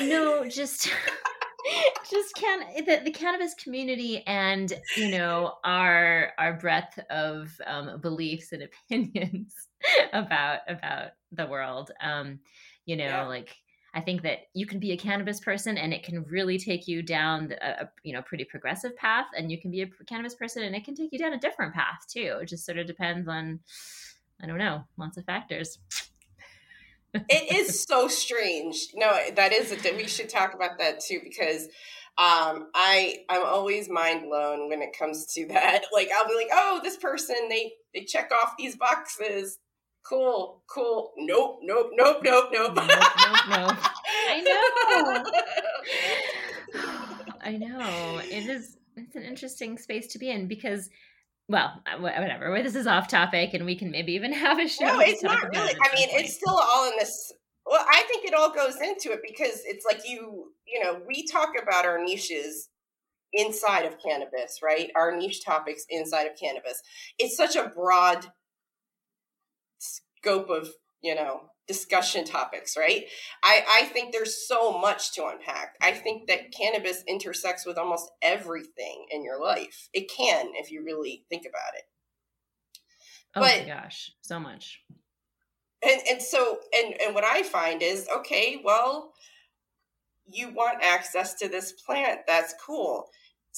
no, 0.00 0.48
just, 0.48 0.88
just 2.10 2.34
can 2.36 2.60
the, 2.84 3.00
the 3.04 3.10
cannabis 3.10 3.54
community 3.54 4.22
and 4.26 4.72
you 4.96 5.10
know 5.10 5.54
our 5.64 6.30
our 6.38 6.52
breadth 6.52 6.98
of 7.10 7.50
um, 7.66 8.00
beliefs 8.00 8.52
and 8.52 8.62
opinions 8.90 9.52
about 10.12 10.60
about 10.68 11.10
the 11.32 11.46
world. 11.46 11.90
Um, 12.00 12.38
you 12.84 12.96
know, 12.96 13.04
yeah. 13.04 13.26
like 13.26 13.56
I 13.94 14.00
think 14.00 14.22
that 14.22 14.48
you 14.54 14.66
can 14.66 14.78
be 14.78 14.92
a 14.92 14.96
cannabis 14.96 15.40
person 15.40 15.78
and 15.78 15.94
it 15.94 16.02
can 16.02 16.22
really 16.24 16.58
take 16.58 16.86
you 16.86 17.02
down 17.02 17.54
a, 17.60 17.84
a, 17.84 17.90
you 18.02 18.12
know 18.12 18.22
pretty 18.22 18.44
progressive 18.44 18.96
path, 18.96 19.26
and 19.36 19.50
you 19.50 19.60
can 19.60 19.70
be 19.70 19.82
a 19.82 20.04
cannabis 20.06 20.34
person 20.34 20.62
and 20.62 20.74
it 20.74 20.84
can 20.84 20.94
take 20.94 21.12
you 21.12 21.18
down 21.18 21.32
a 21.32 21.38
different 21.38 21.74
path 21.74 22.06
too. 22.08 22.38
It 22.40 22.46
just 22.46 22.66
sort 22.66 22.78
of 22.78 22.86
depends 22.86 23.28
on 23.28 23.60
I 24.42 24.46
don't 24.46 24.58
know, 24.58 24.84
lots 24.96 25.16
of 25.16 25.24
factors. 25.24 25.78
it 27.14 27.56
is 27.56 27.82
so 27.82 28.08
strange. 28.08 28.88
No, 28.94 29.18
that 29.34 29.52
is 29.52 29.72
a, 29.72 29.96
we 29.96 30.06
should 30.06 30.28
talk 30.28 30.54
about 30.54 30.78
that 30.78 31.00
too 31.00 31.20
because 31.24 31.64
um, 32.18 32.68
I 32.74 33.24
I'm 33.28 33.44
always 33.46 33.88
mind 33.88 34.22
blown 34.22 34.68
when 34.68 34.82
it 34.82 34.96
comes 34.96 35.26
to 35.34 35.46
that. 35.48 35.84
Like 35.92 36.10
I'll 36.14 36.28
be 36.28 36.34
like, 36.34 36.50
oh, 36.52 36.80
this 36.82 36.96
person 36.96 37.36
they 37.48 37.72
they 37.94 38.04
check 38.04 38.30
off 38.32 38.54
these 38.58 38.76
boxes 38.76 39.58
cool, 40.08 40.62
cool. 40.66 41.12
Nope, 41.16 41.60
nope, 41.62 41.90
nope, 41.92 42.20
nope, 42.22 42.50
nope. 42.52 42.74
nope, 42.74 42.88
nope, 42.88 43.08
nope. 43.50 43.76
I 44.30 44.40
know. 44.40 45.24
I 47.40 47.56
know. 47.56 48.20
It 48.24 48.48
is. 48.48 48.76
It's 48.96 49.14
an 49.16 49.22
interesting 49.22 49.78
space 49.78 50.08
to 50.08 50.18
be 50.18 50.30
in 50.30 50.48
because 50.48 50.90
well, 51.48 51.82
uh, 51.86 51.98
whatever. 51.98 52.62
This 52.62 52.74
is 52.74 52.86
off 52.86 53.08
topic, 53.08 53.54
and 53.54 53.64
we 53.64 53.76
can 53.76 53.90
maybe 53.90 54.12
even 54.12 54.32
have 54.44 54.58
a 54.58 54.68
show. 54.68 54.84
No, 54.84 55.00
it's 55.00 55.22
not 55.22 55.42
really. 55.42 55.74
I 55.74 55.94
mean, 55.94 56.08
point. 56.10 56.24
it's 56.24 56.34
still 56.34 56.58
all 56.58 56.90
in 56.90 56.96
this. 56.98 57.32
Well, 57.66 57.84
I 57.88 58.02
think 58.08 58.24
it 58.24 58.34
all 58.34 58.52
goes 58.54 58.76
into 58.76 59.12
it 59.12 59.20
because 59.26 59.62
it's 59.64 59.84
like 59.84 60.08
you, 60.08 60.52
you 60.66 60.82
know, 60.82 61.00
we 61.06 61.26
talk 61.26 61.50
about 61.60 61.84
our 61.84 62.02
niches 62.02 62.70
inside 63.34 63.84
of 63.84 63.96
cannabis, 64.02 64.60
right? 64.62 64.90
Our 64.96 65.14
niche 65.16 65.44
topics 65.44 65.84
inside 65.90 66.24
of 66.24 66.38
cannabis. 66.38 66.80
It's 67.18 67.36
such 67.36 67.56
a 67.56 67.68
broad 67.68 68.26
scope 70.18 70.50
of 70.50 70.70
you 71.02 71.14
know 71.14 71.42
discussion 71.66 72.24
topics 72.24 72.76
right? 72.76 73.04
I 73.42 73.62
i 73.70 73.84
think 73.86 74.12
there's 74.12 74.46
so 74.46 74.78
much 74.78 75.12
to 75.14 75.26
unpack. 75.26 75.74
I 75.82 75.92
think 75.92 76.28
that 76.28 76.52
cannabis 76.52 77.04
intersects 77.06 77.66
with 77.66 77.78
almost 77.78 78.10
everything 78.22 79.06
in 79.10 79.22
your 79.22 79.40
life. 79.40 79.88
It 79.92 80.10
can 80.14 80.52
if 80.54 80.70
you 80.70 80.84
really 80.84 81.24
think 81.28 81.44
about 81.46 81.76
it. 81.76 81.84
Oh 83.34 83.40
but, 83.40 83.66
my 83.66 83.74
gosh 83.74 84.12
so 84.22 84.40
much. 84.40 84.80
And 85.82 86.00
and 86.10 86.22
so 86.22 86.58
and 86.76 87.00
and 87.00 87.14
what 87.14 87.24
i 87.24 87.42
find 87.42 87.82
is 87.82 88.08
okay 88.16 88.60
well 88.64 89.12
you 90.30 90.52
want 90.52 90.82
access 90.82 91.34
to 91.34 91.48
this 91.48 91.72
plant 91.72 92.20
that's 92.26 92.54
cool 92.64 93.08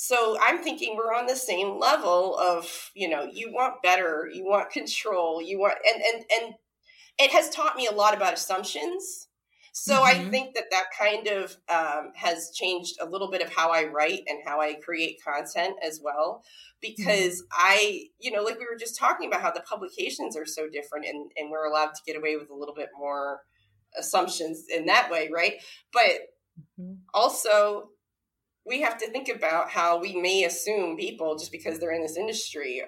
so 0.03 0.39
i'm 0.41 0.63
thinking 0.63 0.97
we're 0.97 1.13
on 1.13 1.27
the 1.27 1.37
same 1.37 1.79
level 1.79 2.37
of 2.39 2.91
you 2.95 3.09
know 3.09 3.29
you 3.31 3.53
want 3.53 3.83
better 3.83 4.29
you 4.33 4.45
want 4.45 4.71
control 4.71 5.43
you 5.43 5.59
want 5.59 5.75
and 5.93 6.03
and 6.03 6.25
and 6.41 6.55
it 7.19 7.31
has 7.31 7.51
taught 7.51 7.77
me 7.77 7.87
a 7.87 7.93
lot 7.93 8.17
about 8.17 8.33
assumptions 8.33 9.29
So 9.73 9.95
mm-hmm. 9.95 10.05
I 10.05 10.31
think 10.31 10.55
that 10.55 10.65
that 10.71 10.87
kind 10.99 11.29
of 11.29 11.57
um, 11.69 12.13
has 12.17 12.51
changed 12.53 12.97
a 13.01 13.07
little 13.07 13.31
bit 13.31 13.43
of 13.43 13.53
how 13.53 13.71
I 13.71 13.85
write 13.85 14.23
and 14.27 14.41
how 14.45 14.61
I 14.61 14.75
create 14.75 15.23
content 15.25 15.77
as 15.87 16.01
well. 16.03 16.43
Because 16.81 17.43
mm-hmm. 17.43 17.53
I, 17.53 18.05
you 18.19 18.33
know, 18.33 18.43
like 18.43 18.59
we 18.59 18.67
were 18.71 18.79
just 18.79 18.99
talking 18.99 19.29
about 19.29 19.43
how 19.43 19.53
the 19.53 19.61
publications 19.61 20.37
are 20.37 20.47
so 20.47 20.69
different 20.69 21.07
and, 21.07 21.31
and 21.37 21.51
we're 21.51 21.67
allowed 21.67 21.95
to 21.95 22.03
get 22.07 22.17
away 22.17 22.37
with 22.37 22.51
a 22.51 22.55
little 22.55 22.75
bit 22.75 22.89
more 22.99 23.43
assumptions 23.99 24.65
in 24.69 24.87
that 24.87 25.11
way, 25.11 25.31
right? 25.33 25.55
But 25.93 26.19
mm-hmm. 26.79 26.95
also, 27.15 27.91
we 28.67 28.83
have 28.83 28.99
to 28.99 29.11
think 29.11 29.29
about 29.29 29.71
how 29.71 29.99
we 29.99 30.15
may 30.17 30.45
assume 30.45 30.97
people 30.97 31.37
just 31.37 31.53
because 31.53 31.79
they're 31.79 31.93
in 31.93 32.03
this 32.03 32.17
industry 32.17 32.83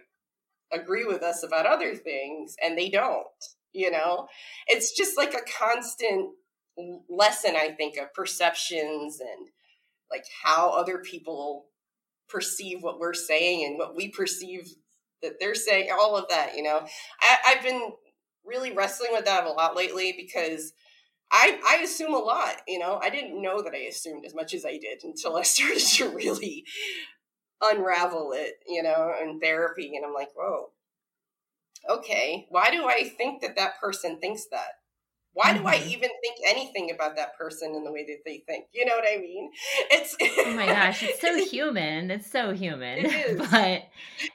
agree 0.73 1.05
with 1.05 1.23
us 1.23 1.43
about 1.43 1.67
other 1.67 1.95
things 1.95 2.55
and 2.63 2.77
they 2.77 2.89
don't 2.89 3.27
you 3.75 3.91
know? 3.91 4.29
It's 4.67 4.95
just 4.95 5.17
like 5.17 5.35
a 5.35 5.51
constant 5.59 6.31
lesson 7.09 7.55
i 7.55 7.69
think 7.69 7.99
of 7.99 8.15
perceptions 8.15 9.21
and 9.21 9.49
like 10.11 10.25
how 10.43 10.71
other 10.71 10.99
people 10.99 11.67
perceive 12.31 12.83
what 12.83 12.99
we're 12.99 13.13
saying 13.13 13.63
and 13.63 13.79
what 13.79 13.95
we 13.95 14.09
perceive 14.09 14.67
that 15.21 15.35
they're 15.39 15.55
saying 15.55 15.91
all 15.93 16.17
of 16.17 16.27
that 16.31 16.57
you 16.57 16.63
know? 16.63 16.81
I, 17.21 17.37
i've 17.49 17.63
been 17.63 17.91
really 18.47 18.73
wrestling 18.73 19.11
with 19.13 19.27
that 19.27 19.45
a 19.45 19.51
lot 19.51 19.77
lately 19.77 20.15
because 20.17 20.73
I, 21.33 21.59
I 21.67 21.83
assume 21.83 22.15
a 22.15 22.19
lot, 22.19 22.57
you 22.69 22.79
know. 22.79 23.01
I 23.03 23.11
didn't 23.11 23.41
know 23.41 23.63
that 23.63 23.73
I 23.75 23.79
assumed 23.89 24.27
as 24.27 24.35
much 24.35 24.53
as 24.55 24.67
I 24.67 24.79
did 24.79 25.03
until 25.03 25.37
I 25.37 25.43
started 25.45 25.81
to 25.81 26.11
really 26.11 26.65
unravel 27.63 28.33
it, 28.35 28.57
you 28.69 28.83
know, 28.83 29.15
in 29.21 29.41
therapy. 29.41 29.97
And 29.97 30.05
I'm 30.05 30.15
like, 30.15 30.31
whoa, 30.37 30.71
okay, 31.89 32.47
why 32.51 32.71
do 32.71 32.87
I 32.87 33.09
think 33.09 33.43
that 33.43 33.57
that 33.57 33.81
person 33.81 34.19
thinks 34.19 34.47
that? 34.51 34.82
Why 35.35 35.57
do 35.57 35.67
I 35.67 35.79
mm-hmm. 35.79 35.89
even 35.89 36.11
think 36.21 36.37
anything 36.47 36.91
about 36.95 37.17
that 37.17 37.39
person 37.39 37.75
in 37.75 37.85
the 37.85 37.93
way 37.93 38.05
that 38.05 38.19
they 38.27 38.43
think? 38.47 38.67
You 38.73 38.85
know 38.85 38.95
what 38.95 39.05
I 39.11 39.17
mean? 39.17 39.51
It's 39.91 40.15
oh 40.21 40.55
my 40.55 40.67
gosh, 40.67 41.03
it's 41.03 41.21
so 41.23 41.43
human. 41.51 42.11
It's 42.11 42.31
so 42.31 42.53
human. 42.53 43.07
It 43.07 43.39
but 43.51 43.85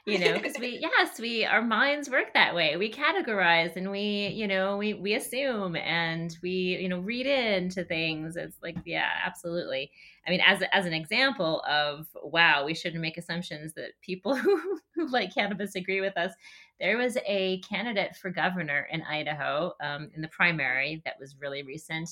you 0.06 0.18
know, 0.18 0.34
because 0.34 0.56
we 0.60 0.80
yes, 0.80 1.20
we 1.20 1.44
our 1.44 1.62
minds 1.62 2.10
work 2.10 2.34
that 2.34 2.54
way. 2.54 2.76
We 2.76 2.90
categorize 2.92 3.76
and 3.76 3.92
we 3.92 4.28
you 4.34 4.48
know 4.48 4.76
we 4.76 4.94
we 4.94 5.14
assume 5.14 5.76
and 5.76 6.36
we 6.42 6.78
you 6.80 6.88
know 6.88 6.98
read 6.98 7.26
into 7.26 7.84
things. 7.84 8.36
It's 8.36 8.56
like 8.60 8.76
yeah, 8.84 9.08
absolutely. 9.24 9.92
I 10.26 10.30
mean, 10.30 10.40
as 10.44 10.62
as 10.72 10.84
an 10.84 10.94
example 10.94 11.62
of 11.68 12.06
wow, 12.22 12.64
we 12.66 12.74
shouldn't 12.74 13.00
make 13.00 13.16
assumptions 13.16 13.72
that 13.74 13.92
people 14.02 14.34
who, 14.34 14.60
who 14.94 15.08
like 15.10 15.32
cannabis 15.32 15.76
agree 15.76 16.00
with 16.00 16.16
us 16.16 16.32
there 16.80 16.96
was 16.96 17.16
a 17.26 17.60
candidate 17.60 18.16
for 18.16 18.30
governor 18.30 18.86
in 18.90 19.02
Idaho 19.02 19.72
um, 19.82 20.10
in 20.14 20.22
the 20.22 20.28
primary 20.28 21.02
that 21.04 21.18
was 21.18 21.36
really 21.40 21.62
recent. 21.62 22.10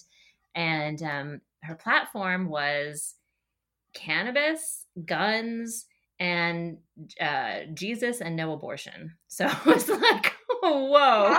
And 0.55 1.03
um, 1.03 1.41
her 1.63 1.75
platform 1.75 2.49
was 2.49 3.15
cannabis, 3.95 4.87
guns, 5.05 5.87
and 6.19 6.79
uh, 7.21 7.61
Jesus 7.75 8.21
and 8.21 8.37
no 8.37 8.53
abortion. 8.53 9.13
So 9.29 9.47
it 9.51 9.67
was 9.67 9.89
like, 9.89 10.33
whoa. 10.63 11.37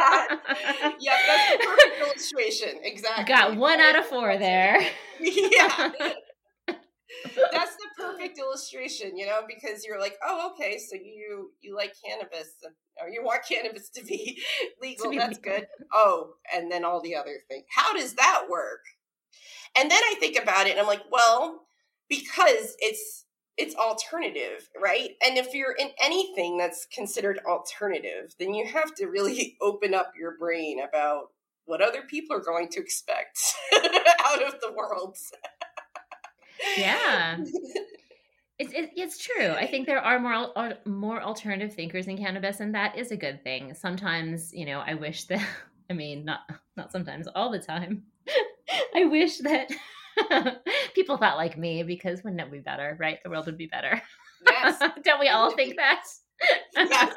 yeah, 0.99 1.17
that's 1.27 1.51
the 1.51 1.65
perfect 1.65 2.01
illustration. 2.01 2.79
Exactly. 2.83 3.25
Got 3.25 3.57
one 3.57 3.79
out 3.79 3.97
of 3.97 4.05
four 4.05 4.37
there. 4.37 4.79
yeah. 5.19 5.91
That's 7.51 7.75
the 7.75 7.86
perfect 8.17 8.39
illustration, 8.39 9.17
you 9.17 9.25
know, 9.25 9.41
because 9.47 9.85
you're 9.85 9.99
like, 9.99 10.17
oh, 10.25 10.51
okay, 10.51 10.77
so 10.77 10.95
you 10.95 11.51
you 11.61 11.75
like 11.75 11.93
cannabis, 12.03 12.49
or 13.01 13.09
you 13.09 13.23
want 13.23 13.41
cannabis 13.49 13.89
to 13.89 14.03
be 14.03 14.41
legal. 14.81 15.05
To 15.05 15.11
be 15.11 15.17
that's 15.17 15.37
legal. 15.37 15.59
good. 15.59 15.67
Oh, 15.93 16.33
and 16.53 16.71
then 16.71 16.83
all 16.83 17.01
the 17.01 17.15
other 17.15 17.39
things. 17.47 17.65
How 17.75 17.93
does 17.93 18.13
that 18.15 18.45
work? 18.49 18.81
And 19.77 19.91
then 19.91 20.01
I 20.03 20.15
think 20.19 20.41
about 20.41 20.67
it, 20.67 20.71
and 20.71 20.79
I'm 20.79 20.87
like, 20.87 21.03
well, 21.11 21.67
because 22.09 22.75
it's 22.79 23.25
it's 23.57 23.75
alternative, 23.75 24.69
right? 24.79 25.11
And 25.25 25.37
if 25.37 25.53
you're 25.53 25.73
in 25.73 25.89
anything 26.01 26.57
that's 26.57 26.85
considered 26.93 27.39
alternative, 27.47 28.35
then 28.39 28.53
you 28.53 28.67
have 28.67 28.93
to 28.95 29.07
really 29.07 29.57
open 29.61 29.93
up 29.93 30.13
your 30.19 30.37
brain 30.37 30.79
about 30.79 31.29
what 31.65 31.81
other 31.81 32.03
people 32.03 32.35
are 32.35 32.43
going 32.43 32.69
to 32.69 32.79
expect 32.79 33.37
out 34.25 34.41
of 34.41 34.61
the 34.61 34.71
world 34.71 35.17
yeah. 36.77 37.37
It's, 38.59 38.73
it's 38.73 39.23
true. 39.23 39.51
I 39.51 39.67
think 39.67 39.85
there 39.85 40.01
are 40.01 40.19
more 40.19 40.73
more 40.85 41.21
alternative 41.21 41.75
thinkers 41.75 42.07
in 42.07 42.17
cannabis, 42.17 42.59
and 42.59 42.73
that 42.73 42.97
is 42.97 43.11
a 43.11 43.17
good 43.17 43.43
thing. 43.43 43.75
Sometimes, 43.75 44.51
you 44.53 44.65
know, 44.65 44.79
I 44.85 44.95
wish 44.95 45.25
that. 45.25 45.45
I 45.89 45.93
mean, 45.93 46.25
not 46.25 46.41
not 46.75 46.91
sometimes, 46.91 47.27
all 47.33 47.51
the 47.51 47.59
time. 47.59 48.03
I 48.95 49.05
wish 49.05 49.37
that 49.37 49.71
people 50.95 51.17
thought 51.17 51.37
like 51.37 51.57
me 51.57 51.83
because 51.83 52.23
wouldn't 52.23 52.41
it 52.41 52.51
be 52.51 52.59
better, 52.59 52.97
right? 52.99 53.19
The 53.23 53.29
world 53.29 53.45
would 53.45 53.57
be 53.57 53.67
better. 53.67 54.01
Yes. 54.45 54.79
Don't 55.03 55.19
we 55.19 55.29
all 55.29 55.51
think 55.51 55.77
that? 55.77 56.03
yes. 56.75 57.13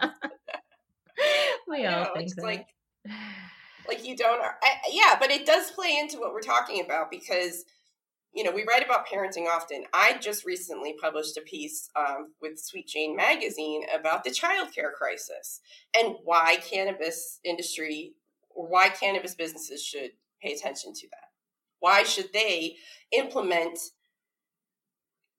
we 1.69 1.87
all 1.87 2.05
know, 2.05 2.11
think 2.15 2.35
that. 2.35 2.45
Like, 2.45 2.67
like 3.89 4.07
you 4.07 4.17
don't. 4.17 4.41
I, 4.41 4.73
yeah, 4.93 5.17
but 5.19 5.31
it 5.31 5.47
does 5.47 5.71
play 5.71 5.99
into 5.99 6.19
what 6.19 6.33
we're 6.33 6.41
talking 6.41 6.85
about 6.85 7.11
because 7.11 7.65
you 8.33 8.45
know, 8.45 8.53
we 8.53 8.65
write 8.65 8.85
about 8.85 9.09
parenting 9.09 9.47
often. 9.49 9.85
I 9.93 10.17
just 10.19 10.45
recently 10.45 10.95
published 11.01 11.37
a 11.37 11.41
piece 11.41 11.91
um, 11.97 12.33
with 12.41 12.61
Sweet 12.61 12.87
Jane 12.87 13.17
magazine 13.17 13.83
about 13.93 14.23
the 14.23 14.31
childcare 14.31 14.93
crisis 14.97 15.61
and 15.99 16.17
why 16.23 16.57
cannabis 16.57 17.41
industry 17.45 18.15
or 18.51 18.69
why 18.69 18.89
cannabis 18.89 19.35
businesses 19.35 19.83
should 19.83 20.13
pay 20.41 20.53
attention 20.53 20.93
to 20.95 21.09
that. 21.09 21.31
Why 21.81 22.05
should 22.05 22.33
they 22.33 22.77
implement 23.11 23.79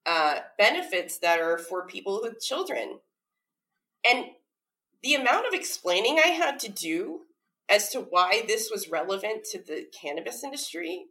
uh, 0.06 0.40
benefits 0.58 1.18
that 1.20 1.40
are 1.40 1.58
for 1.58 1.88
people 1.88 2.20
with 2.22 2.42
children? 2.42 3.00
And 4.10 4.26
the 5.02 5.16
amount 5.16 5.48
of 5.48 5.54
explaining 5.54 6.20
I 6.20 6.30
had 6.30 6.60
to 6.60 6.70
do 6.70 7.22
as 7.70 7.90
to 7.90 8.02
why 8.02 8.44
this 8.48 8.70
was 8.70 8.90
relevant 8.90 9.46
to 9.52 9.60
the 9.60 9.86
cannabis 10.00 10.44
industry 10.44 11.06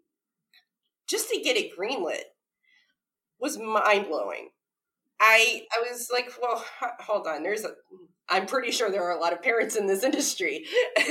just 1.11 1.29
to 1.31 1.40
get 1.40 1.57
it 1.57 1.77
greenlit 1.77 2.23
was 3.40 3.59
mind 3.59 4.07
blowing. 4.09 4.51
I 5.20 5.62
I 5.73 5.90
was 5.90 6.09
like, 6.12 6.31
well, 6.40 6.64
hold 7.01 7.27
on. 7.27 7.42
There's 7.42 7.64
a. 7.64 7.70
I'm 8.29 8.46
pretty 8.46 8.70
sure 8.70 8.90
there 8.90 9.03
are 9.03 9.16
a 9.16 9.20
lot 9.20 9.33
of 9.33 9.42
parents 9.42 9.75
in 9.75 9.88
this 9.88 10.05
industry. 10.05 10.64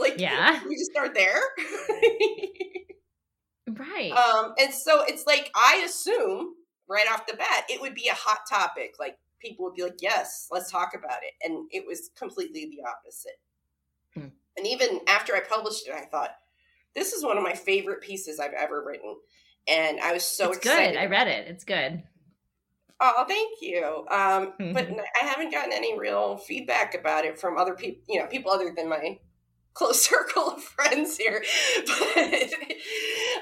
like, 0.00 0.18
yeah, 0.18 0.60
we 0.66 0.76
just 0.76 0.92
start 0.92 1.14
there, 1.14 1.40
right? 3.68 4.12
Um, 4.12 4.54
and 4.58 4.72
so 4.72 5.02
it's 5.02 5.26
like 5.26 5.50
I 5.54 5.82
assume 5.84 6.54
right 6.88 7.06
off 7.10 7.26
the 7.26 7.36
bat 7.36 7.64
it 7.68 7.80
would 7.80 7.94
be 7.94 8.08
a 8.08 8.14
hot 8.14 8.40
topic. 8.48 8.94
Like 9.00 9.16
people 9.40 9.64
would 9.64 9.74
be 9.74 9.82
like, 9.82 10.00
yes, 10.00 10.46
let's 10.50 10.70
talk 10.70 10.92
about 10.96 11.18
it, 11.22 11.32
and 11.44 11.66
it 11.70 11.84
was 11.86 12.10
completely 12.16 12.66
the 12.70 12.88
opposite. 12.88 13.40
Hmm. 14.14 14.36
And 14.56 14.66
even 14.66 15.00
after 15.08 15.34
I 15.34 15.40
published 15.40 15.88
it, 15.88 15.94
I 15.94 16.04
thought, 16.04 16.30
this 16.94 17.12
is 17.12 17.24
one 17.24 17.36
of 17.36 17.42
my 17.42 17.54
favorite 17.54 18.00
pieces 18.00 18.38
I've 18.38 18.52
ever 18.52 18.82
written. 18.84 19.16
And 19.68 20.00
I 20.00 20.12
was 20.12 20.24
so 20.24 20.48
it's 20.48 20.58
excited. 20.58 20.94
good. 20.94 21.00
I 21.00 21.06
read 21.06 21.28
it. 21.28 21.48
It's 21.48 21.64
good. 21.64 22.02
Oh, 23.00 23.24
thank 23.26 23.58
you. 23.60 24.06
Um, 24.10 24.52
mm-hmm. 24.60 24.72
But 24.72 24.88
I 24.90 25.26
haven't 25.26 25.50
gotten 25.50 25.72
any 25.72 25.98
real 25.98 26.36
feedback 26.36 26.94
about 26.94 27.24
it 27.24 27.38
from 27.38 27.58
other 27.58 27.74
people, 27.74 28.02
you 28.08 28.20
know, 28.20 28.26
people 28.26 28.52
other 28.52 28.72
than 28.76 28.88
my 28.88 29.18
close 29.74 30.04
circle 30.04 30.50
of 30.50 30.62
friends 30.62 31.16
here. 31.16 31.42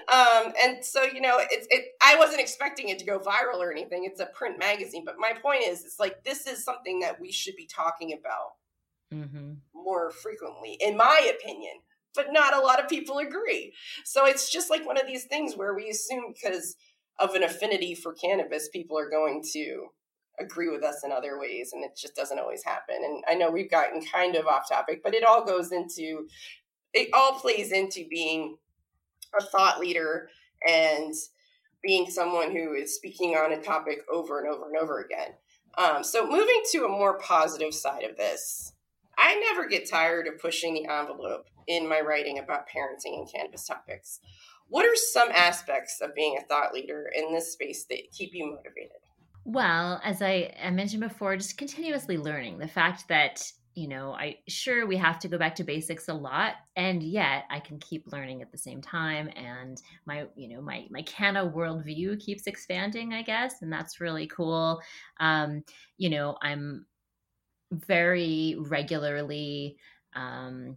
But, 0.09 0.17
um, 0.17 0.53
and 0.65 0.85
so, 0.85 1.05
you 1.05 1.21
know, 1.21 1.39
it's, 1.39 1.67
it, 1.71 1.85
I 2.03 2.17
wasn't 2.17 2.41
expecting 2.41 2.89
it 2.89 2.99
to 2.99 3.05
go 3.05 3.19
viral 3.19 3.59
or 3.59 3.71
anything. 3.71 4.05
It's 4.05 4.19
a 4.19 4.27
print 4.27 4.59
magazine. 4.59 5.05
But 5.05 5.17
my 5.19 5.35
point 5.41 5.63
is, 5.67 5.85
it's 5.85 6.01
like, 6.01 6.25
this 6.25 6.47
is 6.47 6.65
something 6.65 7.01
that 7.01 7.21
we 7.21 7.31
should 7.31 7.55
be 7.55 7.67
talking 7.67 8.13
about 8.13 8.55
mm-hmm. 9.15 9.53
more 9.73 10.11
frequently, 10.11 10.79
in 10.81 10.97
my 10.97 11.31
opinion 11.39 11.75
but 12.15 12.33
not 12.33 12.57
a 12.57 12.61
lot 12.61 12.83
of 12.83 12.89
people 12.89 13.19
agree. 13.19 13.73
So 14.05 14.27
it's 14.27 14.51
just 14.51 14.71
like 14.71 14.87
one 14.87 14.99
of 14.99 15.07
these 15.07 15.25
things 15.25 15.55
where 15.55 15.75
we 15.75 15.89
assume 15.89 16.33
because 16.35 16.77
of 17.19 17.35
an 17.35 17.43
affinity 17.43 17.95
for 17.95 18.15
cannabis, 18.15 18.69
people 18.69 18.99
are 18.99 19.11
going 19.11 19.43
to 19.53 19.87
agree 20.41 20.71
with 20.71 20.83
us 20.83 21.03
in 21.05 21.13
other 21.13 21.39
ways, 21.39 21.71
and 21.73 21.85
it 21.85 21.91
just 21.97 22.17
doesn't 22.17 22.39
always 22.39 22.65
happen. 22.65 22.97
And 23.05 23.23
I 23.29 23.35
know 23.35 23.51
we've 23.51 23.71
gotten 23.71 24.03
kind 24.05 24.37
of 24.37 24.47
off 24.47 24.69
topic, 24.69 25.03
but 25.05 25.15
it 25.15 25.25
all 25.25 25.45
goes 25.45 25.71
into 25.71 26.27
it 26.93 27.09
all 27.13 27.35
plays 27.35 27.71
into 27.71 28.05
being 28.09 28.57
a 29.39 29.45
thought 29.45 29.79
leader 29.79 30.29
and 30.67 31.15
being 31.83 32.11
someone 32.11 32.51
who 32.51 32.75
is 32.75 32.97
speaking 32.97 33.35
on 33.37 33.53
a 33.53 33.63
topic 33.63 34.01
over 34.13 34.41
and 34.41 34.53
over 34.53 34.67
and 34.67 34.77
over 34.77 35.01
again. 35.01 35.29
Um, 35.79 36.03
so 36.03 36.27
moving 36.27 36.63
to 36.73 36.85
a 36.85 36.89
more 36.89 37.19
positive 37.19 37.73
side 37.73 38.03
of 38.03 38.17
this, 38.17 38.73
I 39.19 39.35
never 39.53 39.69
get 39.69 39.89
tired 39.89 40.27
of 40.27 40.39
pushing 40.39 40.75
the 40.75 40.87
envelope 40.87 41.47
in 41.67 41.89
my 41.89 42.01
writing 42.01 42.39
about 42.39 42.69
parenting 42.69 43.19
and 43.19 43.33
cannabis 43.33 43.67
topics. 43.67 44.21
What 44.69 44.87
are 44.87 44.97
some 44.97 45.31
aspects 45.33 46.01
of 46.01 46.15
being 46.15 46.37
a 46.39 46.47
thought 46.47 46.73
leader 46.73 47.11
in 47.15 47.33
this 47.33 47.53
space 47.53 47.85
that 47.87 48.13
keep 48.13 48.31
you 48.33 48.47
motivated? 48.47 48.99
Well, 49.45 50.01
as 50.05 50.23
I, 50.23 50.55
I 50.63 50.71
mentioned 50.71 51.03
before, 51.03 51.37
just 51.37 51.59
continuously 51.59 52.19
learning 52.19 52.59
the 52.59 52.69
fact 52.69 53.09
that 53.09 53.43
you 53.75 53.87
know, 53.89 54.13
I 54.13 54.39
sure 54.49 54.87
we 54.87 54.97
have 54.97 55.19
to 55.21 55.29
go 55.29 55.39
back 55.39 55.55
to 55.57 55.65
basics 55.65 56.09
a 56.09 56.15
lot, 56.15 56.55
and 56.77 57.03
yet 57.03 57.45
I 57.51 57.61
can 57.61 57.79
keep 57.79 58.11
learning 58.11 58.43
at 58.43 58.51
the 58.51 58.59
same 58.59 58.83
time. 58.83 59.31
And 59.37 59.81
my, 60.07 60.27
you 60.37 60.49
know, 60.49 60.61
my 60.61 60.87
my 60.91 61.03
Canna 61.03 61.49
worldview 61.49 62.19
keeps 62.21 62.47
expanding, 62.47 63.15
I 63.15 63.23
guess, 63.23 63.63
and 63.63 63.73
that's 63.73 64.01
really 64.01 64.27
cool. 64.27 64.81
Um, 65.21 65.63
you 65.99 66.11
know, 66.11 66.37
I'm 66.43 66.87
very 67.71 68.57
regularly 68.59 69.77
um, 70.15 70.77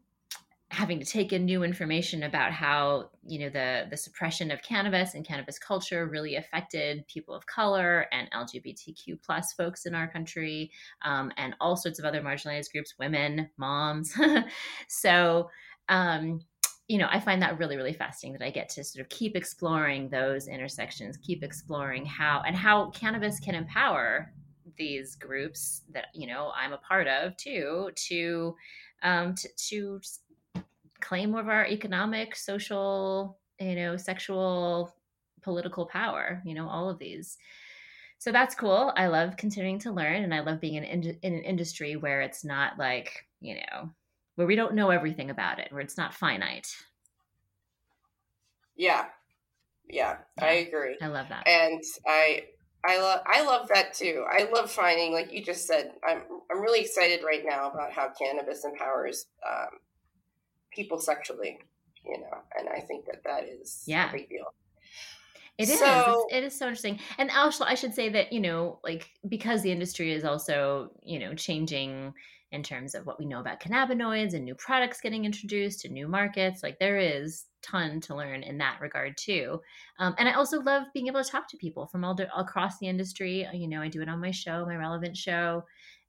having 0.74 1.00
to 1.00 1.06
take 1.06 1.32
in 1.32 1.46
new 1.46 1.64
information 1.64 2.24
about 2.24 2.52
how 2.52 3.10
you 3.28 3.40
know 3.40 3.50
the 3.50 3.86
the 3.92 3.98
suppression 3.98 4.50
of 4.50 4.62
cannabis 4.64 5.14
and 5.14 5.26
cannabis 5.26 5.60
culture 5.60 6.08
really 6.08 6.36
affected 6.36 7.06
people 7.08 7.36
of 7.36 7.46
color 7.46 8.08
and 8.12 8.28
lgbtq 8.32 9.22
plus 9.24 9.54
folks 9.54 9.86
in 9.86 9.94
our 9.94 10.08
country 10.08 10.72
um, 11.04 11.32
and 11.38 11.56
all 11.62 11.76
sorts 11.76 12.00
of 12.00 12.06
other 12.06 12.22
marginalized 12.22 12.72
groups 12.72 12.96
women 12.98 13.50
moms. 13.58 14.18
So 14.88 15.50
um, 15.90 16.42
you 16.88 16.98
know 16.98 17.08
i 17.10 17.20
find 17.20 17.42
that 17.42 17.58
really 17.60 17.78
really 17.78 17.94
fascinating 17.94 18.38
that 18.38 18.46
i 18.46 18.50
get 18.50 18.68
to 18.70 18.84
sort 18.84 19.02
of 19.02 19.10
keep 19.10 19.36
exploring 19.36 20.10
those 20.10 20.48
intersections 20.48 21.18
keep 21.18 21.44
exploring 21.44 22.06
how 22.06 22.42
and 22.46 22.56
how 22.56 22.90
cannabis 22.90 23.40
can 23.40 23.56
empower 23.56 24.34
these 24.78 25.16
groups 25.16 25.82
that 25.92 26.08
you 26.14 26.28
know 26.28 26.52
i'm 26.56 26.74
a 26.74 26.78
part 26.78 27.08
of 27.08 27.36
too 27.38 27.90
to 27.96 28.56
um, 29.04 29.36
to, 29.36 29.50
to 29.70 30.02
claim 31.04 31.32
more 31.32 31.42
of 31.42 31.50
our 31.50 31.68
economic, 31.68 32.36
social, 32.36 33.38
you 33.60 33.76
know, 33.76 33.98
sexual, 33.98 34.96
political 35.42 35.86
power, 35.86 36.42
you 36.46 36.56
know, 36.56 36.68
all 36.68 36.90
of 36.90 36.98
these. 36.98 37.38
So 38.18 38.32
that's 38.32 38.56
cool. 38.56 38.94
I 38.96 39.08
love 39.08 39.36
continuing 39.36 39.80
to 39.80 39.92
learn 39.92 40.24
and 40.24 40.34
I 40.34 40.40
love 40.40 40.62
being 40.62 40.76
in, 40.76 40.86
in, 40.86 41.18
in 41.22 41.34
an 41.34 41.44
industry 41.44 41.98
where 41.98 42.22
it's 42.22 42.46
not 42.46 42.80
like, 42.80 43.26
you 43.42 43.56
know, 43.56 43.90
where 44.36 44.48
we 44.48 44.56
don't 44.56 44.76
know 44.76 44.90
everything 44.90 45.30
about 45.30 45.60
it, 45.60 45.72
where 45.72 45.82
it's 45.82 45.98
not 45.98 46.14
finite. 46.14 46.74
Yeah. 48.78 49.06
Yeah, 49.90 50.20
I 50.40 50.54
agree. 50.54 50.96
I 51.02 51.08
love 51.08 51.28
that. 51.30 51.46
And 51.46 51.84
I 52.08 52.46
I 52.86 53.00
love 53.00 53.22
I 53.26 53.44
love 53.44 53.70
that 53.74 53.94
too. 53.94 54.26
I 54.30 54.50
love 54.54 54.70
finding, 54.70 55.14
like 55.14 55.32
you 55.32 55.44
just 55.44 55.66
said, 55.68 55.94
I'm 56.08 56.24
I'm 56.52 56.62
really 56.62 56.82
excited 56.82 57.22
right 57.26 57.44
now 57.46 57.72
about 57.72 57.94
how 57.94 58.10
cannabis 58.10 58.66
empowers 58.66 59.28
um, 59.48 59.80
people 60.72 61.00
sexually, 61.00 61.60
you 62.06 62.20
know, 62.20 62.38
and 62.60 62.68
I 62.68 62.82
think 62.82 63.06
that 63.06 63.24
that 63.24 63.46
is 63.46 63.84
yeah. 63.88 64.10
a 64.10 64.12
big 64.12 64.30
deal. 64.30 64.54
It 65.58 65.70
is. 65.70 65.80
So, 65.80 66.26
it's, 66.30 66.36
it 66.36 66.44
is 66.44 66.58
so 66.58 66.66
interesting. 66.66 67.00
And 67.18 67.30
also, 67.32 67.64
I 67.64 67.76
should 67.76 67.94
say 67.94 68.10
that, 68.10 68.34
you 68.34 68.40
know, 68.40 68.80
like 68.84 69.12
because 69.30 69.62
the 69.62 69.72
industry 69.72 70.12
is 70.12 70.26
also, 70.26 70.92
you 71.04 71.20
know, 71.20 71.36
changing 71.36 72.14
in 72.54 72.64
terms 72.64 72.94
of 72.94 73.06
what 73.06 73.20
we 73.20 73.26
know 73.26 73.40
about 73.40 73.60
cannabinoids 73.60 74.34
and 74.34 74.46
new 74.46 74.56
products 74.56 75.02
getting 75.02 75.26
introduced 75.26 75.82
to 75.82 75.90
new 75.90 76.08
markets, 76.08 76.64
like 76.64 76.78
there 76.80 77.00
is 77.00 77.46
ton 77.64 78.00
to 78.02 78.16
learn 78.16 78.44
in 78.44 78.58
that 78.60 78.80
regard 78.80 79.18
too. 79.18 79.60
Um, 80.00 80.14
and 80.20 80.30
I 80.30 80.34
also 80.34 80.62
love 80.62 80.84
being 80.94 81.08
able 81.08 81.24
to 81.24 81.30
talk 81.30 81.50
to 81.50 81.58
people 81.58 81.88
from 81.88 82.06
all, 82.06 82.18
all 82.34 82.44
across 82.44 82.78
the 82.78 82.88
industry. 82.88 83.48
You 83.54 83.68
know, 83.68 83.82
I 83.82 83.88
do 83.88 84.02
it 84.02 84.10
on 84.10 84.22
my 84.22 84.32
show, 84.32 84.66
my 84.66 84.76
relevant 84.76 85.18
show. 85.18 85.64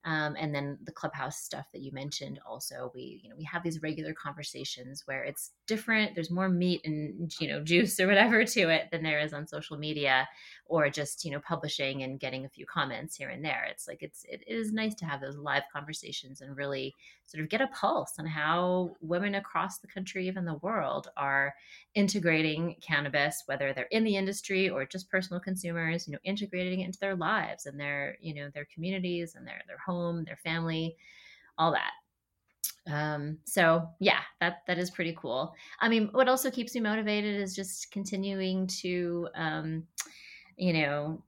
Um, 0.05 0.37
and 0.39 0.55
then 0.55 0.79
the 0.85 0.93
clubhouse 0.93 1.39
stuff 1.39 1.67
that 1.73 1.81
you 1.81 1.91
mentioned 1.93 2.39
also 2.47 2.93
we 2.95 3.21
you 3.23 3.31
know 3.31 3.37
we 3.37 3.45
have 3.45 3.63
these 3.63 3.81
regular 3.83 4.13
conversations 4.13 5.03
where 5.07 5.25
it's 5.25 5.53
different. 5.67 6.15
There's 6.15 6.31
more 6.31 6.49
meat 6.49 6.83
and 6.85 7.33
you 7.41 7.49
know 7.49 7.63
juice 7.63 7.99
or 7.99 8.07
whatever 8.07 8.45
to 8.45 8.69
it 8.69 8.89
than 8.91 9.03
there 9.03 9.21
is 9.21 9.33
on 9.33 9.47
social 9.47 9.79
media 9.79 10.29
or 10.67 10.91
just 10.91 11.25
you 11.25 11.31
know 11.31 11.41
publishing 11.41 12.03
and 12.03 12.21
getting 12.21 12.45
a 12.45 12.51
few 12.51 12.67
comments 12.67 13.17
here 13.17 13.31
and 13.31 13.45
there. 13.45 13.67
It's 13.71 13.89
like 13.89 14.03
it's 14.03 14.25
it 14.29 14.43
is 14.47 14.73
nice 14.73 14.95
to 14.97 15.07
have 15.07 15.21
those 15.21 15.37
live 15.37 15.63
conversations 15.73 16.41
and 16.43 16.57
really 16.57 16.95
sort 17.27 17.43
of 17.43 17.49
get 17.49 17.63
a 17.63 17.67
pulse 17.69 18.15
on 18.19 18.27
how 18.27 18.95
women 19.01 19.35
across 19.37 19.79
the 19.79 19.87
country 19.87 20.29
even 20.29 20.45
the 20.45 20.55
world 20.57 21.09
are 21.17 21.55
integrating 21.95 22.77
cannabis 22.83 23.43
whether 23.47 23.73
they're 23.73 23.85
in 23.91 24.05
the 24.05 24.17
industry 24.17 24.69
or 24.69 24.85
just 24.85 25.11
personal 25.11 25.41
consumers 25.41 26.07
you 26.07 26.13
know 26.13 26.19
integrating 26.25 26.81
it 26.81 26.85
into 26.85 26.99
their 26.99 27.17
lives 27.17 27.67
and 27.67 27.81
their 27.81 28.17
you 28.21 28.35
know 28.35 28.51
their 28.53 28.67
communities 28.73 29.35
and 29.35 29.47
their 29.47 29.63
their 29.67 29.79
home 29.79 29.94
their 30.25 30.37
family 30.37 30.97
all 31.59 31.73
that. 31.73 31.93
Um 32.87 33.39
so 33.45 33.89
yeah 34.01 34.21
that 34.41 34.59
that 34.67 34.79
is 34.79 34.91
pretty 34.91 35.17
cool. 35.19 35.55
I 35.81 35.89
mean 35.89 36.09
what 36.13 36.29
also 36.29 36.51
keeps 36.51 36.75
me 36.75 36.81
motivated 36.81 37.41
is 37.41 37.55
just 37.55 37.91
continuing 37.91 38.67
to 38.83 39.29
um 39.35 39.85
you 40.57 40.73
know 40.73 41.23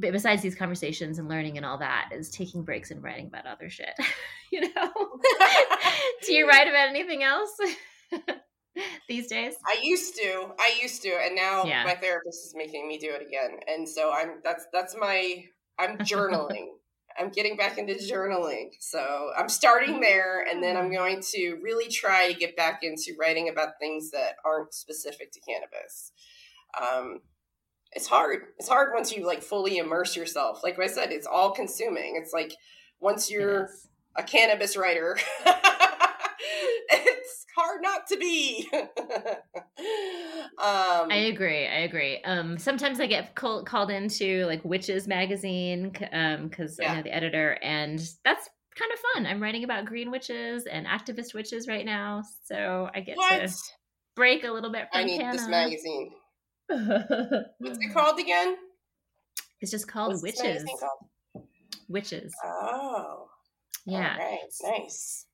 besides 0.00 0.42
these 0.42 0.54
conversations 0.54 1.18
and 1.18 1.28
learning 1.28 1.56
and 1.56 1.64
all 1.64 1.78
that 1.78 2.10
is 2.12 2.30
taking 2.30 2.64
breaks 2.64 2.90
and 2.90 3.02
writing 3.02 3.26
about 3.26 3.46
other 3.46 3.70
shit 3.70 3.94
you 4.52 4.60
know? 4.60 4.92
Do 6.26 6.32
you 6.32 6.48
write 6.48 6.68
about 6.68 6.88
anything 6.88 7.22
else 7.22 7.50
these 9.08 9.28
days? 9.28 9.54
I 9.66 9.78
used 9.82 10.14
to 10.16 10.52
i 10.58 10.78
used 10.80 11.02
to 11.02 11.10
and 11.10 11.34
now 11.34 11.64
yeah. 11.64 11.84
my 11.84 11.94
therapist 11.94 12.46
is 12.46 12.54
making 12.56 12.86
me 12.86 12.98
do 12.98 13.10
it 13.10 13.26
again. 13.26 13.58
And 13.66 13.88
so 13.88 14.12
i'm 14.12 14.40
that's 14.44 14.66
that's 14.72 14.94
my 14.96 15.44
i'm 15.78 15.98
journaling 15.98 16.68
i'm 17.18 17.30
getting 17.30 17.56
back 17.56 17.78
into 17.78 17.94
journaling. 17.94 18.70
So 18.80 19.30
i'm 19.36 19.48
starting 19.48 20.00
there 20.00 20.44
and 20.50 20.62
then 20.62 20.76
i'm 20.76 20.90
mm. 20.90 20.94
going 20.94 21.22
to 21.32 21.58
really 21.62 21.88
try 21.88 22.32
to 22.32 22.38
get 22.38 22.56
back 22.56 22.80
into 22.82 23.14
writing 23.18 23.48
about 23.48 23.78
things 23.80 24.10
that 24.10 24.36
aren't 24.44 24.74
specific 24.74 25.32
to 25.32 25.40
cannabis. 25.40 26.12
Um, 26.80 27.20
it's 27.92 28.06
hard. 28.06 28.44
It's 28.58 28.68
hard 28.68 28.92
once 28.94 29.14
you 29.14 29.26
like 29.26 29.42
fully 29.42 29.76
immerse 29.76 30.16
yourself. 30.16 30.62
Like 30.62 30.78
i 30.78 30.86
said 30.86 31.12
it's 31.12 31.26
all 31.26 31.52
consuming. 31.52 32.14
It's 32.16 32.32
like 32.32 32.54
once 33.00 33.30
you're 33.30 33.68
a 34.16 34.22
cannabis 34.22 34.76
writer 34.76 35.18
hard 37.56 37.82
not 37.82 38.06
to 38.08 38.16
be. 38.16 38.68
um, 38.74 38.84
I 40.58 41.28
agree. 41.32 41.66
I 41.66 41.80
agree. 41.80 42.22
Um, 42.22 42.58
sometimes 42.58 43.00
I 43.00 43.06
get 43.06 43.34
call, 43.34 43.64
called 43.64 43.90
into 43.90 44.44
like 44.46 44.64
Witches 44.64 45.06
magazine 45.06 45.90
because 45.90 46.10
um, 46.12 46.50
yeah. 46.80 46.92
I 46.92 46.96
know 46.96 47.02
the 47.02 47.14
editor, 47.14 47.58
and 47.62 47.98
that's 48.24 48.48
kind 48.78 48.92
of 48.92 48.98
fun. 49.14 49.26
I'm 49.26 49.42
writing 49.42 49.64
about 49.64 49.84
green 49.84 50.10
witches 50.10 50.66
and 50.66 50.86
activist 50.86 51.34
witches 51.34 51.68
right 51.68 51.84
now, 51.84 52.22
so 52.44 52.88
I 52.94 53.00
get 53.00 53.16
what? 53.16 53.40
to 53.40 53.54
break 54.16 54.44
a 54.44 54.50
little 54.50 54.72
bit. 54.72 54.86
I 54.92 55.04
need 55.04 55.18
Canna. 55.18 55.32
this 55.32 55.48
magazine. 55.48 56.12
What's 56.68 57.78
it 57.80 57.92
called 57.94 58.18
again? 58.18 58.56
It's 59.60 59.70
just 59.70 59.86
called 59.86 60.12
What's 60.12 60.22
Witches. 60.22 60.64
Called? 60.64 61.46
Witches. 61.88 62.32
Oh. 62.44 63.28
Yeah. 63.86 64.16
All 64.18 64.24
right. 64.24 64.80
Nice. 64.80 65.26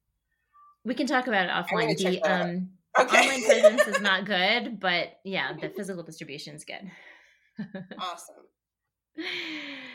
We 0.85 0.95
can 0.95 1.07
talk 1.07 1.26
about 1.26 1.47
it 1.47 1.51
offline. 1.51 1.97
The 1.97 2.22
um, 2.22 2.70
okay. 2.99 3.18
online 3.18 3.45
presence 3.45 3.97
is 3.97 4.01
not 4.01 4.24
good, 4.26 4.81
but 4.81 5.18
yeah, 5.24 5.53
the 5.61 5.68
physical 5.68 6.03
distribution 6.03 6.55
is 6.55 6.64
good. 6.64 6.91
awesome. 7.99 8.37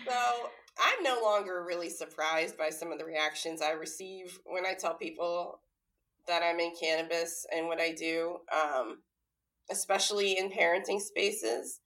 So 0.06 0.50
I'm 0.78 1.04
no 1.04 1.22
longer 1.24 1.64
really 1.66 1.90
surprised 1.90 2.58
by 2.58 2.70
some 2.70 2.92
of 2.92 3.00
the 3.00 3.06
reactions 3.06 3.62
I 3.62 3.72
receive 3.72 4.40
when 4.46 4.66
I 4.66 4.74
tell 4.74 4.96
people 4.96 5.60
that 6.28 6.42
I'm 6.44 6.60
in 6.60 6.74
cannabis 6.80 7.46
and 7.56 7.68
what 7.68 7.80
I 7.80 7.94
do, 7.94 8.38
um, 8.52 9.00
especially 9.72 10.38
in 10.38 10.50
parenting 10.50 11.02
spaces. 11.02 11.80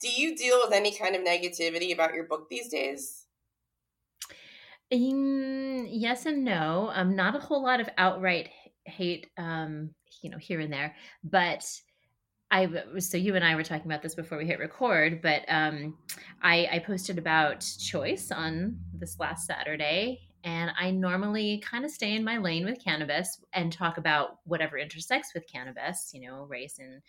Do 0.00 0.08
you 0.10 0.36
deal 0.36 0.60
with 0.62 0.72
any 0.72 0.96
kind 0.96 1.14
of 1.14 1.22
negativity 1.22 1.92
about 1.92 2.14
your 2.14 2.24
book 2.24 2.48
these 2.48 2.68
days? 2.68 3.25
Um, 4.92 5.86
yes 5.88 6.26
and 6.26 6.44
no. 6.44 6.90
Um, 6.94 7.16
not 7.16 7.36
a 7.36 7.40
whole 7.40 7.62
lot 7.62 7.80
of 7.80 7.88
outright 7.98 8.50
hate, 8.84 9.28
um, 9.36 9.90
you 10.22 10.30
know, 10.30 10.38
here 10.38 10.60
and 10.60 10.72
there, 10.72 10.94
but 11.24 11.64
I 12.50 12.68
so 12.98 13.16
you 13.16 13.34
and 13.34 13.44
I 13.44 13.56
were 13.56 13.64
talking 13.64 13.86
about 13.86 14.02
this 14.02 14.14
before 14.14 14.38
we 14.38 14.46
hit 14.46 14.60
record, 14.60 15.20
but 15.20 15.42
um, 15.48 15.96
I, 16.42 16.68
I 16.72 16.78
posted 16.78 17.18
about 17.18 17.66
choice 17.78 18.30
on 18.30 18.78
this 18.94 19.18
last 19.18 19.46
Saturday, 19.46 20.20
and 20.44 20.70
I 20.78 20.92
normally 20.92 21.58
kind 21.68 21.84
of 21.84 21.90
stay 21.90 22.14
in 22.14 22.22
my 22.22 22.38
lane 22.38 22.64
with 22.64 22.82
cannabis 22.82 23.40
and 23.52 23.72
talk 23.72 23.98
about 23.98 24.38
whatever 24.44 24.78
intersects 24.78 25.32
with 25.34 25.50
cannabis, 25.52 26.12
you 26.14 26.20
know, 26.20 26.44
race 26.44 26.78
and 26.78 27.02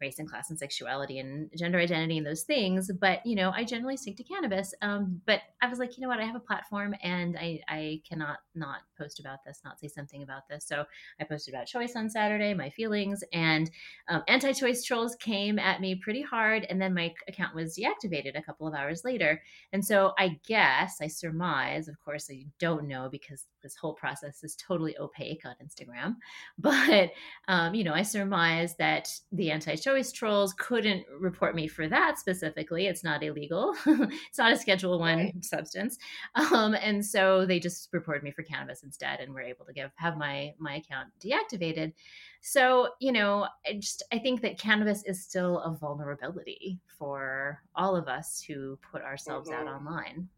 race 0.00 0.18
and 0.18 0.28
class 0.28 0.50
and 0.50 0.58
sexuality 0.58 1.18
and 1.18 1.50
gender 1.56 1.78
identity 1.78 2.18
and 2.18 2.26
those 2.26 2.42
things. 2.42 2.90
But, 3.00 3.24
you 3.24 3.36
know, 3.36 3.52
I 3.54 3.64
generally 3.64 3.96
stick 3.96 4.16
to 4.16 4.24
cannabis. 4.24 4.74
Um, 4.82 5.20
but 5.26 5.40
I 5.60 5.68
was 5.68 5.78
like, 5.78 5.96
you 5.96 6.02
know 6.02 6.08
what? 6.08 6.20
I 6.20 6.24
have 6.24 6.36
a 6.36 6.40
platform 6.40 6.94
and 7.02 7.36
I, 7.38 7.60
I 7.68 8.02
cannot 8.08 8.38
not 8.54 8.78
post 9.00 9.20
about 9.20 9.38
this, 9.44 9.60
not 9.64 9.80
say 9.80 9.88
something 9.88 10.22
about 10.22 10.48
this. 10.48 10.66
So 10.66 10.84
I 11.20 11.24
posted 11.24 11.54
about 11.54 11.66
choice 11.66 11.96
on 11.96 12.10
Saturday, 12.10 12.54
my 12.54 12.70
feelings, 12.70 13.24
and 13.32 13.70
um, 14.08 14.22
anti 14.28 14.52
choice 14.52 14.84
trolls 14.84 15.16
came 15.16 15.58
at 15.58 15.80
me 15.80 15.94
pretty 15.94 16.22
hard. 16.22 16.66
And 16.68 16.80
then 16.80 16.94
my 16.94 17.14
account 17.28 17.54
was 17.54 17.76
deactivated 17.76 18.38
a 18.38 18.42
couple 18.42 18.66
of 18.66 18.74
hours 18.74 19.02
later. 19.04 19.42
And 19.72 19.84
so 19.84 20.12
I 20.18 20.38
guess, 20.46 20.98
I 21.00 21.06
surmise, 21.06 21.88
of 21.88 21.98
course, 22.04 22.28
I 22.30 22.44
don't 22.58 22.86
know 22.86 23.08
because 23.10 23.46
this 23.62 23.76
whole 23.76 23.94
process 23.94 24.42
is 24.42 24.56
totally 24.56 24.96
opaque 24.98 25.44
on 25.44 25.54
Instagram. 25.64 26.16
But, 26.58 27.12
um, 27.48 27.74
you 27.74 27.84
know, 27.84 27.94
I 27.94 28.02
surmise 28.02 28.76
that 28.76 29.08
the 29.32 29.50
anti 29.50 29.76
choice 29.76 30.12
trolls 30.12 30.54
couldn't 30.58 31.04
report 31.18 31.54
me 31.54 31.68
for 31.68 31.88
that 31.88 32.18
specifically. 32.18 32.86
It's 32.86 33.02
not 33.02 33.22
illegal. 33.22 33.74
it's 33.86 34.38
not 34.38 34.52
a 34.52 34.56
Schedule 34.56 34.98
One 34.98 35.18
right. 35.18 35.44
substance, 35.44 35.98
um, 36.34 36.74
and 36.74 37.04
so 37.04 37.46
they 37.46 37.58
just 37.58 37.88
reported 37.92 38.22
me 38.22 38.30
for 38.30 38.42
cannabis 38.42 38.82
instead, 38.90 39.20
and 39.20 39.32
were 39.32 39.40
able 39.40 39.64
to 39.64 39.72
give 39.72 39.90
have 39.96 40.16
my 40.16 40.54
my 40.58 40.76
account 40.76 41.08
deactivated. 41.24 41.92
So 42.40 42.88
you 43.00 43.12
know, 43.12 43.46
I 43.66 43.74
just 43.74 44.02
I 44.12 44.18
think 44.18 44.42
that 44.42 44.58
cannabis 44.58 45.04
is 45.04 45.22
still 45.22 45.60
a 45.60 45.74
vulnerability 45.74 46.80
for 46.98 47.62
all 47.74 47.94
of 47.94 48.08
us 48.08 48.42
who 48.46 48.78
put 48.90 49.02
ourselves 49.02 49.48
mm-hmm. 49.48 49.68
out 49.68 49.72
online. 49.72 50.28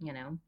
You 0.00 0.12
know, 0.12 0.38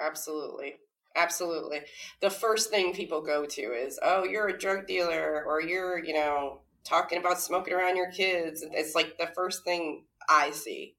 absolutely. 0.00 0.76
Absolutely. 1.14 1.80
The 2.20 2.28
first 2.28 2.68
thing 2.68 2.92
people 2.92 3.22
go 3.22 3.46
to 3.46 3.62
is, 3.62 3.98
oh, 4.02 4.24
you're 4.24 4.48
a 4.48 4.58
drug 4.58 4.86
dealer 4.86 5.42
or 5.46 5.62
you're, 5.62 6.04
you 6.04 6.12
know, 6.12 6.60
talking 6.84 7.18
about 7.18 7.40
smoking 7.40 7.72
around 7.72 7.96
your 7.96 8.10
kids. 8.10 8.62
It's 8.72 8.94
like 8.94 9.16
the 9.18 9.30
first 9.34 9.64
thing 9.64 10.04
I 10.28 10.50
see. 10.50 10.95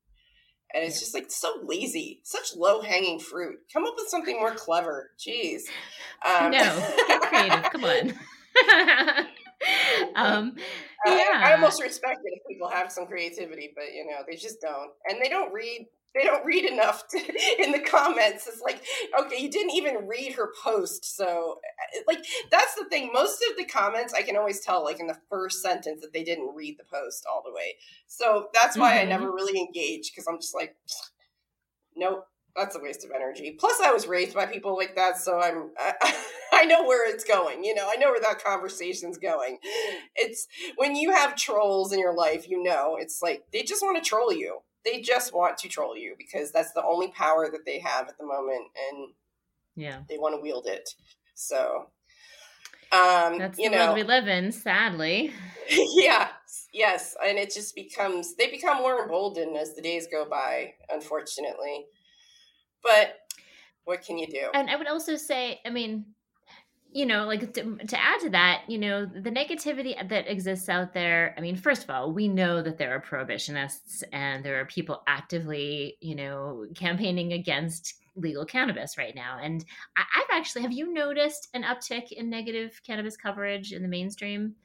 And 0.74 0.84
it's 0.84 1.00
just 1.00 1.14
like 1.14 1.32
so 1.32 1.54
lazy, 1.64 2.20
such 2.24 2.56
low 2.56 2.82
hanging 2.82 3.20
fruit. 3.20 3.60
Come 3.72 3.86
up 3.86 3.94
with 3.96 4.10
something 4.10 4.38
more 4.38 4.54
clever. 4.54 5.12
Jeez. 5.18 5.62
Um, 6.28 6.52
no, 6.52 6.96
get 7.08 7.22
creative. 7.22 7.64
Come 7.72 7.84
on. 7.86 8.14
um, 10.16 10.56
yeah. 11.06 11.24
I, 11.34 11.42
I 11.46 11.54
almost 11.54 11.82
respect 11.82 12.20
it 12.24 12.34
if 12.36 12.48
people 12.48 12.70
have 12.70 12.92
some 12.92 13.08
creativity, 13.08 13.72
but 13.76 13.94
you 13.94 14.06
know, 14.06 14.24
they 14.28 14.36
just 14.36 14.62
don't. 14.62 14.92
And 15.10 15.22
they 15.24 15.30
don't 15.30 15.54
read 15.54 15.88
they 16.18 16.26
don't 16.26 16.46
read 16.46 16.66
enough 16.66 17.08
to, 17.10 17.18
in 17.64 17.72
the 17.72 17.80
comments. 17.80 18.48
It's 18.48 18.62
like, 18.62 18.82
okay, 19.20 19.42
you 19.42 19.50
didn't 19.50 19.76
even 19.76 20.08
read 20.08 20.34
her 20.34 20.52
post. 20.64 21.16
So, 21.16 21.60
eh, 21.96 22.00
like, 22.08 22.26
that's 22.52 22.76
the 22.76 22.86
thing. 22.86 23.12
Most 23.14 23.44
of 23.50 23.58
the 23.58 23.66
comments, 23.66 24.14
I 24.14 24.22
can 24.22 24.38
always 24.38 24.60
tell, 24.62 24.84
like, 24.84 25.00
in 25.00 25.08
the 25.08 25.18
first 25.30 25.62
sentence, 25.62 26.02
that 26.02 26.14
they 26.14 26.24
didn't 26.24 26.56
read 26.56 26.78
the 26.78 26.86
post 26.86 27.26
all 27.30 27.44
the 27.46 27.54
way. 27.54 27.76
So, 28.08 28.48
that's 28.54 28.78
why 28.78 28.94
mm-hmm. 28.94 29.08
I 29.08 29.10
never 29.10 29.32
really 29.32 29.60
engage 29.60 30.12
because 30.12 30.28
I'm 30.28 30.40
just 30.40 30.56
like, 30.56 30.76
nope, 31.96 32.26
that's 32.56 32.76
a 32.76 32.80
waste 32.80 33.06
of 33.06 33.12
energy. 33.12 33.56
Plus, 33.60 33.80
I 33.82 33.92
was 33.92 34.08
raised 34.08 34.34
by 34.34 34.46
people 34.46 34.76
like 34.76 34.96
that. 34.96 35.18
So, 35.18 35.40
I'm, 35.40 35.72
I, 35.80 36.16
I 36.54 36.66
know 36.66 36.86
where 36.86 37.10
it's 37.10 37.24
going. 37.24 37.64
You 37.64 37.76
know, 37.76 37.88
I 37.90 37.98
know 37.98 38.10
where 38.10 38.22
that 38.22 38.44
conversation's 38.44 39.18
going. 39.18 39.60
It's 40.16 40.48
when 40.76 40.96
you 40.96 41.12
have 41.12 41.36
trolls 41.36 41.94
in 41.94 42.00
your 42.00 42.16
life, 42.16 42.50
you 42.50 42.64
know, 42.64 42.98
it's 43.00 43.22
like 43.22 43.44
they 43.54 43.64
just 43.64 43.84
want 43.84 44.02
to 44.02 44.08
troll 44.08 44.34
you 44.34 44.62
they 44.88 45.02
just 45.02 45.34
want 45.34 45.58
to 45.58 45.68
troll 45.68 45.98
you 45.98 46.16
because 46.18 46.52
that's 46.52 46.72
the 46.72 46.84
only 46.84 47.10
power 47.10 47.50
that 47.52 47.66
they 47.66 47.80
have 47.80 48.08
at 48.08 48.18
the 48.18 48.26
moment 48.26 48.68
and 48.90 49.10
yeah. 49.76 50.00
they 50.08 50.18
want 50.18 50.36
to 50.36 50.42
wield 50.42 50.66
it. 50.68 50.90
So 51.36 51.90
um 52.94 53.38
that's 53.38 53.60
you 53.60 53.70
know. 53.70 53.94
we 53.94 54.04
live 54.04 54.28
in 54.28 54.52
sadly. 54.52 55.34
Yeah 55.70 56.30
yes 56.74 57.16
and 57.26 57.38
it 57.38 57.54
just 57.54 57.76
becomes 57.76 58.36
they 58.36 58.50
become 58.50 58.78
more 58.78 59.04
emboldened 59.04 59.58
as 59.58 59.76
the 59.76 59.82
days 59.82 60.08
go 60.10 60.26
by 60.30 60.74
unfortunately. 60.90 61.86
But 62.82 63.18
what 63.84 64.02
can 64.02 64.18
you 64.18 64.28
do? 64.28 64.48
And 64.54 64.70
i 64.70 64.78
would 64.78 64.88
also 64.88 65.18
say 65.18 65.60
i 65.66 65.70
mean 65.70 66.06
you 66.98 67.06
know, 67.06 67.28
like 67.28 67.54
to, 67.54 67.76
to, 67.76 68.02
add 68.02 68.20
to 68.22 68.30
that, 68.32 68.64
you 68.68 68.80
know, 68.80 69.06
the 69.06 69.30
negativity 69.30 69.96
that 70.10 70.28
exists 70.28 70.68
out 70.68 70.94
there. 70.94 71.36
I 71.38 71.42
mean, 71.42 71.56
first 71.56 71.84
of 71.84 71.92
all, 71.92 72.12
we 72.12 72.28
know 72.28 72.64
that 72.64 72.80
there 72.80 72.92
are 72.92 73.00
prohibitionists 73.00 74.02
and 74.12 74.44
there 74.44 74.60
are 74.60 74.66
people 74.66 75.04
actively, 75.06 75.98
you 76.02 76.16
know, 76.16 76.66
campaigning 76.74 77.34
against 77.34 77.94
legal 78.16 78.46
cannabis 78.46 78.98
right 78.98 79.14
now. 79.14 79.38
And 79.40 79.64
I, 79.96 80.06
have 80.12 80.26
actually, 80.32 80.64
have 80.64 80.72
you 80.72 80.92
noticed 80.92 81.50
an 81.54 81.62
uptick 81.62 82.12
in 82.14 82.32
negative 82.32 82.82
cannabis 82.84 83.16
coverage 83.16 83.74
in 83.74 83.84
the 83.84 83.88
mainstream? 83.88 84.56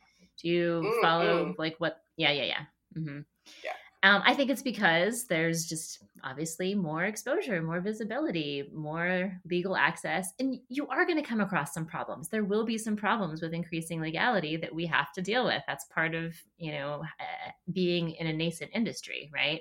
Do 0.41 0.49
you 0.49 0.83
mm-hmm. 0.87 1.03
follow 1.03 1.55
like 1.59 1.75
what? 1.81 1.99
Yeah, 2.17 2.31
yeah, 2.31 2.45
yeah. 2.45 2.63
Mm-hmm. 2.97 3.19
Yeah. 3.63 3.73
Um, 4.05 4.21
I 4.25 4.35
think 4.35 4.51
it's 4.51 4.63
because 4.63 5.27
there's 5.27 5.65
just 5.65 6.03
obviously 6.25 6.75
more 6.75 7.05
exposure, 7.05 7.63
more 7.63 7.81
visibility, 7.81 8.69
more 8.75 9.41
legal 9.49 9.77
access, 9.77 10.33
and 10.41 10.59
you 10.69 10.89
are 10.89 11.07
going 11.07 11.23
to 11.23 11.29
come 11.29 11.41
across 11.41 11.73
some 11.73 11.87
problems. 11.87 12.29
There 12.29 12.43
will 12.43 12.65
be 12.65 12.79
some 12.79 12.97
problems 12.97 13.41
with 13.41 13.55
increasing 13.55 14.01
legality 14.01 14.57
that 14.57 14.75
we 14.75 14.87
have 14.87 15.13
to 15.13 15.23
deal 15.23 15.45
with. 15.45 15.63
That's 15.69 15.85
part 15.85 16.17
of 16.17 16.35
you 16.59 16.73
know 16.73 17.05
uh, 17.21 17.51
being 17.73 18.11
in 18.13 18.27
a 18.27 18.33
nascent 18.33 18.73
industry, 18.75 19.31
right? 19.33 19.61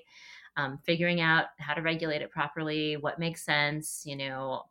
Um, 0.57 0.79
figuring 0.85 1.21
out 1.21 1.45
how 1.59 1.75
to 1.75 1.81
regulate 1.81 2.23
it 2.23 2.31
properly, 2.31 2.97
what 2.97 3.19
makes 3.19 3.45
sense, 3.45 4.01
you 4.05 4.15
know, 4.15 4.63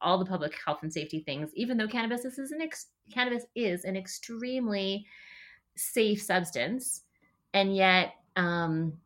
all 0.00 0.18
the 0.18 0.24
public 0.24 0.54
health 0.64 0.78
and 0.82 0.92
safety 0.92 1.20
things. 1.20 1.50
Even 1.54 1.76
though 1.76 1.86
cannabis 1.86 2.24
is 2.24 2.50
an 2.50 2.62
ex- 2.62 2.86
cannabis 3.12 3.44
is 3.54 3.84
an 3.84 3.94
extremely 3.94 5.06
safe 5.76 6.22
substance, 6.22 7.02
and 7.52 7.76
yet 7.76 8.14
um, 8.36 8.98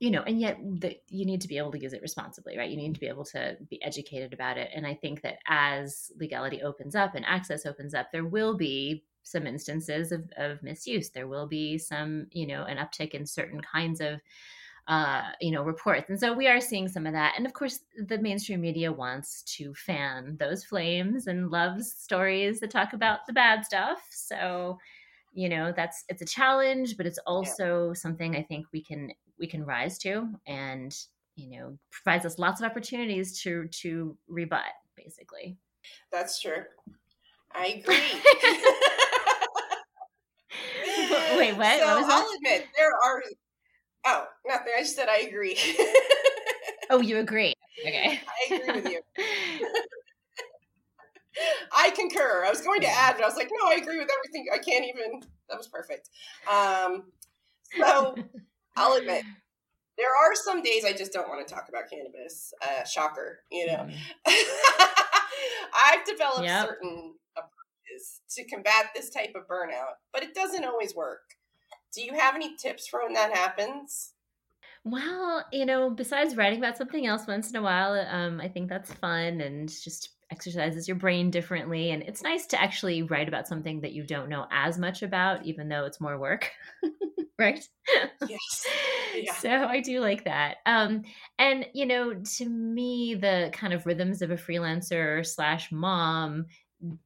you 0.00 0.10
know, 0.10 0.22
and 0.22 0.40
yet 0.40 0.58
the, 0.80 0.98
you 1.08 1.24
need 1.24 1.40
to 1.40 1.48
be 1.48 1.58
able 1.58 1.72
to 1.72 1.80
use 1.80 1.92
it 1.92 2.02
responsibly, 2.02 2.58
right? 2.58 2.70
You 2.70 2.76
need 2.76 2.94
to 2.94 3.00
be 3.00 3.06
able 3.06 3.24
to 3.26 3.56
be 3.70 3.82
educated 3.82 4.32
about 4.32 4.58
it. 4.58 4.70
And 4.74 4.86
I 4.86 4.94
think 4.94 5.22
that 5.22 5.38
as 5.48 6.10
legality 6.18 6.62
opens 6.62 6.94
up 6.94 7.14
and 7.14 7.24
access 7.24 7.64
opens 7.64 7.94
up, 7.94 8.08
there 8.12 8.24
will 8.24 8.56
be 8.56 9.04
some 9.22 9.46
instances 9.46 10.12
of, 10.12 10.30
of 10.36 10.62
misuse. 10.62 11.10
There 11.10 11.28
will 11.28 11.46
be 11.46 11.78
some, 11.78 12.26
you 12.32 12.46
know, 12.46 12.64
an 12.64 12.76
uptick 12.76 13.12
in 13.12 13.24
certain 13.24 13.60
kinds 13.60 14.00
of 14.00 14.20
uh, 14.86 15.22
you 15.40 15.50
know, 15.50 15.62
reports. 15.62 16.10
And 16.10 16.20
so 16.20 16.32
we 16.32 16.46
are 16.46 16.60
seeing 16.60 16.88
some 16.88 17.06
of 17.06 17.14
that. 17.14 17.34
And 17.36 17.46
of 17.46 17.54
course, 17.54 17.80
the 18.06 18.18
mainstream 18.18 18.60
media 18.60 18.92
wants 18.92 19.42
to 19.56 19.72
fan 19.74 20.36
those 20.38 20.64
flames 20.64 21.26
and 21.26 21.50
loves 21.50 21.94
stories 21.94 22.60
that 22.60 22.70
talk 22.70 22.92
about 22.92 23.20
the 23.26 23.32
bad 23.32 23.64
stuff. 23.64 24.06
So 24.10 24.78
you 25.34 25.48
know 25.48 25.72
that's 25.76 26.04
it's 26.08 26.22
a 26.22 26.26
challenge 26.26 26.96
but 26.96 27.06
it's 27.06 27.18
also 27.26 27.88
yeah. 27.88 27.94
something 27.94 28.36
i 28.36 28.42
think 28.42 28.66
we 28.72 28.82
can 28.82 29.10
we 29.38 29.46
can 29.46 29.64
rise 29.64 29.98
to 29.98 30.28
and 30.46 30.96
you 31.36 31.50
know 31.50 31.76
provides 31.90 32.24
us 32.24 32.38
lots 32.38 32.60
of 32.60 32.70
opportunities 32.70 33.40
to 33.42 33.66
to 33.68 34.16
rebut 34.28 34.62
basically. 34.96 35.56
That's 36.12 36.40
true. 36.40 36.64
I 37.52 37.66
agree. 37.84 37.96
Wait 41.36 41.52
what, 41.56 41.78
so 41.80 41.86
what 41.86 42.10
i'll 42.10 42.28
admit 42.36 42.66
there 42.76 42.90
are 43.04 43.22
oh 44.06 44.26
nothing. 44.46 44.72
I 44.76 44.80
just 44.80 44.96
said 44.96 45.08
i 45.08 45.18
agree. 45.18 45.58
Oh 46.90 47.00
you 47.00 47.18
agree. 47.18 47.54
Okay 47.80 48.20
i 48.50 48.54
agree 48.54 48.80
with 48.80 48.92
you 48.92 49.00
I 51.76 51.90
concur. 51.90 52.44
I 52.46 52.50
was 52.50 52.60
going 52.60 52.80
to 52.82 52.88
add, 52.88 53.16
but 53.16 53.24
I 53.24 53.26
was 53.26 53.36
like, 53.36 53.50
no, 53.50 53.70
I 53.70 53.74
agree 53.74 53.98
with 53.98 54.08
everything. 54.18 54.46
I 54.52 54.58
can't 54.58 54.84
even. 54.84 55.22
That 55.48 55.58
was 55.58 55.68
perfect. 55.68 56.08
Um, 56.50 57.04
so 57.78 58.14
I'll 58.76 58.94
admit, 58.94 59.24
there 59.96 60.08
are 60.08 60.34
some 60.34 60.62
days 60.62 60.84
I 60.84 60.92
just 60.92 61.12
don't 61.12 61.28
want 61.28 61.46
to 61.46 61.54
talk 61.54 61.68
about 61.68 61.90
cannabis. 61.90 62.52
Uh, 62.62 62.84
shocker, 62.84 63.40
you 63.50 63.66
know. 63.66 63.86
Mm. 63.88 63.96
I've 65.74 66.04
developed 66.06 66.44
yep. 66.44 66.66
certain 66.66 67.14
approaches 67.36 68.20
to 68.30 68.44
combat 68.44 68.86
this 68.94 69.10
type 69.10 69.34
of 69.34 69.46
burnout, 69.48 69.96
but 70.12 70.22
it 70.22 70.34
doesn't 70.34 70.64
always 70.64 70.94
work. 70.94 71.34
Do 71.94 72.02
you 72.02 72.14
have 72.14 72.34
any 72.34 72.56
tips 72.56 72.88
for 72.88 73.04
when 73.04 73.12
that 73.14 73.36
happens? 73.36 74.12
Well, 74.84 75.44
you 75.52 75.64
know, 75.64 75.90
besides 75.90 76.36
writing 76.36 76.58
about 76.58 76.76
something 76.76 77.06
else 77.06 77.26
once 77.26 77.50
in 77.50 77.56
a 77.56 77.62
while, 77.62 77.94
um, 78.10 78.40
I 78.40 78.48
think 78.48 78.68
that's 78.68 78.92
fun 78.92 79.40
and 79.40 79.68
just 79.68 80.10
exercises 80.34 80.88
your 80.88 80.96
brain 80.96 81.30
differently. 81.30 81.90
And 81.90 82.02
it's 82.02 82.22
nice 82.22 82.46
to 82.46 82.60
actually 82.60 83.02
write 83.02 83.28
about 83.28 83.46
something 83.46 83.80
that 83.82 83.92
you 83.92 84.02
don't 84.02 84.28
know 84.28 84.46
as 84.50 84.78
much 84.78 85.02
about, 85.04 85.44
even 85.46 85.68
though 85.68 85.84
it's 85.84 86.00
more 86.00 86.18
work. 86.18 86.50
right? 87.38 87.66
Yes. 88.26 88.66
Yeah. 89.16 89.34
So 89.34 89.48
I 89.48 89.78
do 89.78 90.00
like 90.00 90.24
that. 90.24 90.56
Um, 90.66 91.04
and 91.38 91.66
you 91.72 91.86
know, 91.86 92.14
to 92.38 92.48
me, 92.48 93.14
the 93.14 93.50
kind 93.52 93.72
of 93.72 93.86
rhythms 93.86 94.22
of 94.22 94.32
a 94.32 94.36
freelancer 94.36 95.24
slash 95.24 95.70
mom 95.70 96.46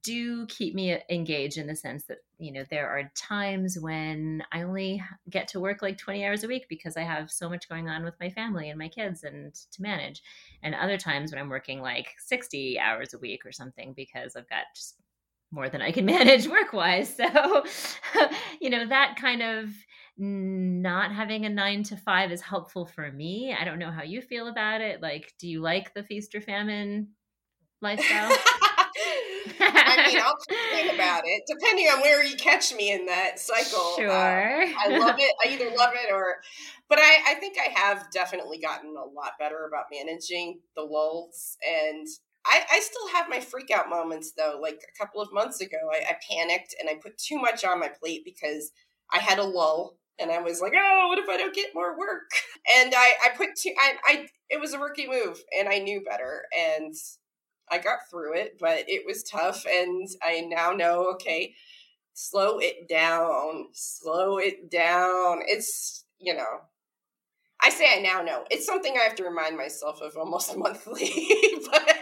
do 0.03 0.47
keep 0.47 0.75
me 0.75 0.99
engaged 1.11 1.59
in 1.59 1.67
the 1.67 1.77
sense 1.77 2.05
that 2.05 2.17
you 2.39 2.53
know 2.53 2.65
there 2.71 2.89
are 2.89 3.11
times 3.15 3.79
when 3.79 4.43
i 4.53 4.63
only 4.63 5.03
get 5.29 5.49
to 5.49 5.61
work 5.61 5.83
like 5.83 5.99
20 5.99 6.25
hours 6.25 6.45
a 6.45 6.49
week 6.49 6.67
because 6.69 6.97
i 6.97 7.03
have 7.03 7.31
so 7.31 7.49
much 7.49 7.69
going 7.69 7.89
on 7.89 8.05
with 8.05 8.15
my 8.21 8.31
family 8.31 8.71
and 8.71 8.79
my 8.79 8.89
kids 8.89 9.25
and 9.25 9.55
to 9.73 9.83
manage. 9.83 10.23
And 10.63 10.75
other 10.75 10.97
times 10.97 11.31
when 11.31 11.41
i'm 11.41 11.51
working 11.51 11.81
like 11.81 12.15
60 12.19 12.79
hours 12.79 13.15
a 13.15 13.19
week 13.19 13.45
or 13.45 13.53
something 13.53 13.93
because 13.95 14.37
i've 14.37 14.49
got 14.49 14.65
just 14.75 14.97
more 15.51 15.69
than 15.69 15.83
i 15.83 15.91
can 15.91 16.05
manage 16.19 16.47
work 16.47 16.73
wise 16.73 17.15
so 17.15 17.65
you 18.61 18.71
know 18.71 18.87
that 18.87 19.17
kind 19.21 19.43
of 19.43 19.71
not 20.19 21.13
having 21.13 21.45
a 21.45 21.49
nine 21.49 21.85
to 21.85 21.97
five 21.97 22.33
is 22.33 22.41
helpful 22.41 22.85
for 22.85 23.13
me. 23.13 23.55
I 23.59 23.65
don't 23.65 23.79
know 23.79 23.93
how 23.93 24.03
you 24.03 24.21
feel 24.21 24.49
about 24.49 24.81
it. 24.81 25.01
Like 25.01 25.33
do 25.39 25.49
you 25.49 25.61
like 25.61 25.95
the 25.95 26.03
feast 26.03 26.35
or 26.35 26.41
famine 26.41 27.11
lifestyle 27.81 28.37
I 29.61 30.07
mean, 30.07 30.21
I'll 30.25 30.37
complain 30.37 30.95
about 30.95 31.23
it 31.25 31.43
depending 31.47 31.87
on 31.87 32.01
where 32.01 32.23
you 32.25 32.37
catch 32.37 32.75
me 32.75 32.93
in 32.93 33.07
that 33.07 33.39
cycle. 33.39 33.81
Um, 33.81 33.95
sure. 33.97 34.11
I 34.11 34.99
love 34.99 35.17
it. 35.19 35.35
I 35.45 35.53
either 35.53 35.71
love 35.77 35.93
it 35.95 36.13
or, 36.13 36.37
but 36.89 36.99
I, 36.99 37.19
I 37.29 37.35
think 37.35 37.57
I 37.59 37.79
have 37.79 38.11
definitely 38.13 38.59
gotten 38.59 38.91
a 38.97 39.05
lot 39.05 39.33
better 39.39 39.67
about 39.67 39.87
managing 39.93 40.61
the 40.77 40.83
lulls. 40.83 41.57
And 41.67 42.07
I, 42.47 42.63
I 42.73 42.81
still 42.81 43.09
have 43.15 43.29
my 43.29 43.41
freak 43.41 43.71
out 43.71 43.91
moments 43.91 44.33
though. 44.37 44.59
Like 44.61 44.81
a 44.83 44.99
couple 44.99 45.21
of 45.21 45.33
months 45.33 45.61
ago, 45.61 45.79
I, 45.93 46.13
I 46.13 46.17
panicked 46.31 46.75
and 46.81 46.89
I 46.89 46.95
put 46.95 47.19
too 47.19 47.39
much 47.39 47.65
on 47.65 47.81
my 47.81 47.89
plate 47.89 48.23
because 48.25 48.71
I 49.13 49.19
had 49.19 49.39
a 49.39 49.45
lull 49.45 49.97
and 50.19 50.31
I 50.31 50.41
was 50.41 50.61
like, 50.61 50.73
oh, 50.77 51.07
what 51.09 51.19
if 51.19 51.29
I 51.29 51.37
don't 51.37 51.55
get 51.55 51.75
more 51.75 51.99
work? 51.99 52.31
And 52.77 52.93
I, 52.95 53.15
I 53.25 53.29
put 53.35 53.51
two, 53.57 53.73
I, 53.81 53.95
I, 54.07 54.27
it 54.51 54.61
was 54.61 54.75
a 54.75 54.79
rookie 54.79 55.09
move 55.09 55.43
and 55.59 55.71
I 55.71 55.79
knew 55.79 56.03
better 56.03 56.43
and 56.55 56.95
I 57.71 57.79
got 57.79 57.99
through 58.11 58.35
it, 58.35 58.57
but 58.59 58.85
it 58.89 59.05
was 59.07 59.23
tough. 59.23 59.65
And 59.67 60.09
I 60.23 60.41
now 60.41 60.73
know, 60.73 61.11
okay, 61.15 61.55
slow 62.15 62.59
it 62.59 62.89
down, 62.89 63.69
slow 63.73 64.39
it 64.39 64.71
down. 64.71 65.41
It's, 65.47 66.05
you 66.19 66.35
know, 66.35 66.63
I 67.61 67.71
say 67.71 67.93
I 67.97 68.01
now 68.01 68.23
know. 68.23 68.45
It's 68.51 68.67
something 68.67 68.97
I 68.97 69.03
have 69.05 69.17
to 69.17 69.25
remind 69.25 69.57
myself 69.57 70.01
of 70.01 70.17
almost 70.17 70.57
monthly, 70.57 71.13
but 71.71 71.97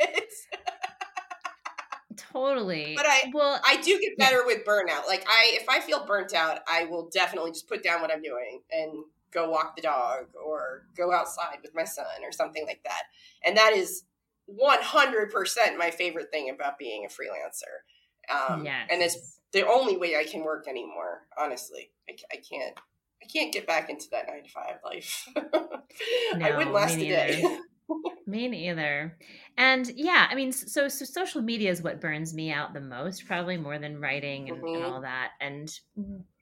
totally. 2.16 2.94
But 2.94 3.06
I 3.06 3.30
well, 3.32 3.60
I 3.66 3.80
do 3.80 3.98
get 4.00 4.18
better 4.18 4.40
yeah. 4.40 4.46
with 4.46 4.64
burnout. 4.64 5.06
Like 5.06 5.24
I, 5.28 5.52
if 5.54 5.68
I 5.68 5.80
feel 5.80 6.04
burnt 6.04 6.34
out, 6.34 6.60
I 6.68 6.84
will 6.84 7.08
definitely 7.12 7.52
just 7.52 7.68
put 7.68 7.82
down 7.82 8.00
what 8.00 8.12
I'm 8.12 8.22
doing 8.22 8.60
and 8.70 9.04
go 9.32 9.50
walk 9.50 9.76
the 9.76 9.82
dog 9.82 10.26
or 10.42 10.86
go 10.96 11.12
outside 11.12 11.58
with 11.62 11.74
my 11.74 11.84
son 11.84 12.06
or 12.22 12.32
something 12.32 12.66
like 12.66 12.82
that. 12.84 13.02
And 13.44 13.56
that 13.56 13.72
is 13.72 14.04
100% 14.50 15.78
my 15.78 15.90
favorite 15.90 16.30
thing 16.30 16.50
about 16.50 16.78
being 16.78 17.04
a 17.04 17.08
freelancer. 17.08 17.82
Um, 18.30 18.64
yes. 18.64 18.88
And 18.90 19.02
it's 19.02 19.40
the 19.52 19.66
only 19.66 19.96
way 19.96 20.16
I 20.16 20.24
can 20.24 20.44
work 20.44 20.66
anymore. 20.68 21.22
Honestly, 21.38 21.90
I, 22.08 22.14
I 22.32 22.36
can't. 22.36 22.78
I 23.22 23.26
can't 23.32 23.52
get 23.52 23.66
back 23.66 23.88
into 23.88 24.06
that 24.12 24.26
nine 24.28 24.44
to 24.44 24.50
five 24.50 24.76
life. 24.84 25.26
no, 25.34 26.46
I 26.46 26.54
wouldn't 26.54 26.74
last 26.74 26.96
a 26.96 27.00
day. 27.00 27.58
me 28.26 28.46
neither. 28.46 29.16
And 29.56 29.90
yeah, 29.96 30.28
I 30.30 30.34
mean, 30.34 30.52
so 30.52 30.88
so 30.88 31.04
social 31.04 31.40
media 31.40 31.70
is 31.70 31.82
what 31.82 32.00
burns 32.00 32.34
me 32.34 32.52
out 32.52 32.74
the 32.74 32.80
most, 32.80 33.26
probably 33.26 33.56
more 33.56 33.78
than 33.78 34.00
writing 34.00 34.50
and, 34.50 34.58
mm-hmm. 34.58 34.76
and 34.76 34.84
all 34.84 35.00
that. 35.00 35.30
And 35.40 35.72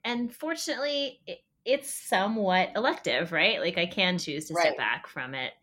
and 0.03 0.35
fortunately, 0.35 1.21
it, 1.25 1.39
it's 1.63 1.93
somewhat 1.93 2.71
elective, 2.75 3.31
right? 3.31 3.59
Like 3.59 3.77
I 3.77 3.85
can 3.85 4.17
choose 4.17 4.45
to 4.45 4.53
right. 4.53 4.63
step 4.63 4.77
back 4.77 5.07
from 5.07 5.33
it. 5.33 5.53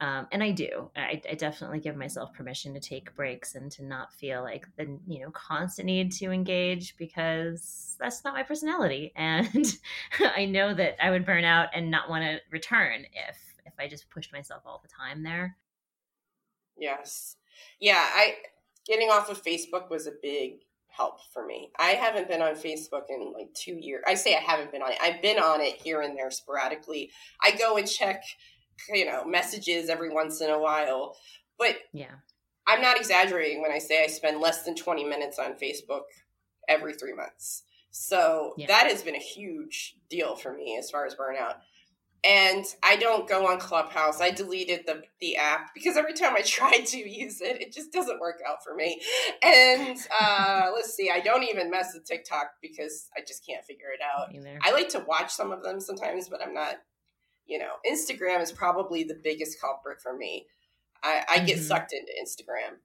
Um, 0.00 0.26
and 0.30 0.42
I 0.42 0.50
do. 0.50 0.90
I, 0.94 1.22
I, 1.30 1.34
definitely 1.36 1.80
give 1.80 1.96
myself 1.96 2.34
permission 2.34 2.74
to 2.74 2.80
take 2.80 3.14
breaks 3.14 3.54
and 3.54 3.72
to 3.72 3.82
not 3.82 4.12
feel 4.12 4.42
like 4.42 4.66
the 4.76 4.98
you 5.06 5.20
know 5.20 5.30
constant 5.30 5.86
need 5.86 6.12
to 6.12 6.32
engage 6.32 6.98
because 6.98 7.96
that's 7.98 8.22
not 8.22 8.34
my 8.34 8.42
personality, 8.42 9.14
and 9.16 9.78
I 10.20 10.44
know 10.44 10.74
that 10.74 11.02
I 11.02 11.10
would 11.10 11.24
burn 11.24 11.44
out 11.44 11.68
and 11.74 11.90
not 11.90 12.10
want 12.10 12.24
to 12.24 12.40
return 12.50 13.06
if 13.28 13.38
if 13.64 13.72
I 13.78 13.88
just 13.88 14.10
pushed 14.10 14.34
myself 14.34 14.62
all 14.66 14.82
the 14.82 14.88
time 14.88 15.22
there. 15.22 15.56
Yes. 16.76 17.36
Yeah, 17.80 18.04
I 18.04 18.34
getting 18.86 19.08
off 19.08 19.30
of 19.30 19.42
Facebook 19.42 19.90
was 19.90 20.06
a 20.06 20.12
big 20.22 20.60
help 20.88 21.20
for 21.32 21.46
me. 21.46 21.70
I 21.78 21.90
haven't 21.90 22.28
been 22.28 22.42
on 22.42 22.54
Facebook 22.54 23.04
in 23.08 23.32
like 23.32 23.52
2 23.54 23.72
years. 23.80 24.04
I 24.06 24.14
say 24.14 24.34
I 24.34 24.40
haven't 24.40 24.72
been 24.72 24.82
on 24.82 24.92
it. 24.92 24.98
I've 25.02 25.20
been 25.20 25.38
on 25.38 25.60
it 25.60 25.80
here 25.82 26.00
and 26.00 26.16
there 26.16 26.30
sporadically. 26.30 27.10
I 27.42 27.52
go 27.52 27.76
and 27.76 27.88
check, 27.88 28.22
you 28.88 29.04
know, 29.04 29.24
messages 29.24 29.88
every 29.88 30.10
once 30.10 30.40
in 30.40 30.50
a 30.50 30.58
while. 30.58 31.16
But 31.58 31.76
Yeah. 31.92 32.14
I'm 32.66 32.82
not 32.82 32.96
exaggerating 32.96 33.62
when 33.62 33.70
I 33.70 33.78
say 33.78 34.02
I 34.02 34.08
spend 34.08 34.40
less 34.40 34.64
than 34.64 34.74
20 34.74 35.04
minutes 35.04 35.38
on 35.38 35.54
Facebook 35.54 36.02
every 36.68 36.94
3 36.94 37.12
months. 37.12 37.62
So 37.90 38.54
yeah. 38.56 38.66
that 38.66 38.88
has 38.90 39.02
been 39.02 39.14
a 39.14 39.20
huge 39.20 39.96
deal 40.10 40.36
for 40.36 40.52
me 40.52 40.76
as 40.78 40.90
far 40.90 41.06
as 41.06 41.14
burnout 41.14 41.56
and 42.26 42.64
I 42.82 42.96
don't 42.96 43.28
go 43.28 43.46
on 43.46 43.58
Clubhouse. 43.60 44.20
I 44.20 44.30
deleted 44.30 44.80
the 44.86 45.02
the 45.20 45.36
app 45.36 45.72
because 45.74 45.96
every 45.96 46.12
time 46.12 46.34
I 46.34 46.42
try 46.42 46.78
to 46.78 46.98
use 46.98 47.40
it, 47.40 47.60
it 47.60 47.72
just 47.72 47.92
doesn't 47.92 48.20
work 48.20 48.40
out 48.46 48.64
for 48.64 48.74
me. 48.74 49.00
And 49.42 49.96
uh, 50.20 50.70
let's 50.74 50.94
see, 50.94 51.10
I 51.12 51.20
don't 51.20 51.44
even 51.44 51.70
mess 51.70 51.92
with 51.94 52.04
TikTok 52.04 52.54
because 52.60 53.08
I 53.16 53.20
just 53.20 53.46
can't 53.46 53.64
figure 53.64 53.88
it 53.94 54.00
out. 54.02 54.34
Either. 54.34 54.58
I 54.62 54.72
like 54.72 54.88
to 54.90 55.04
watch 55.06 55.32
some 55.32 55.52
of 55.52 55.62
them 55.62 55.80
sometimes, 55.80 56.28
but 56.28 56.42
I'm 56.42 56.54
not. 56.54 56.76
You 57.46 57.58
know, 57.58 57.72
Instagram 57.88 58.42
is 58.42 58.52
probably 58.52 59.04
the 59.04 59.18
biggest 59.22 59.60
culprit 59.60 60.00
for 60.02 60.16
me. 60.16 60.46
I, 61.02 61.24
I 61.28 61.38
get 61.38 61.56
mm-hmm. 61.56 61.66
sucked 61.66 61.92
into 61.92 62.12
Instagram. 62.20 62.76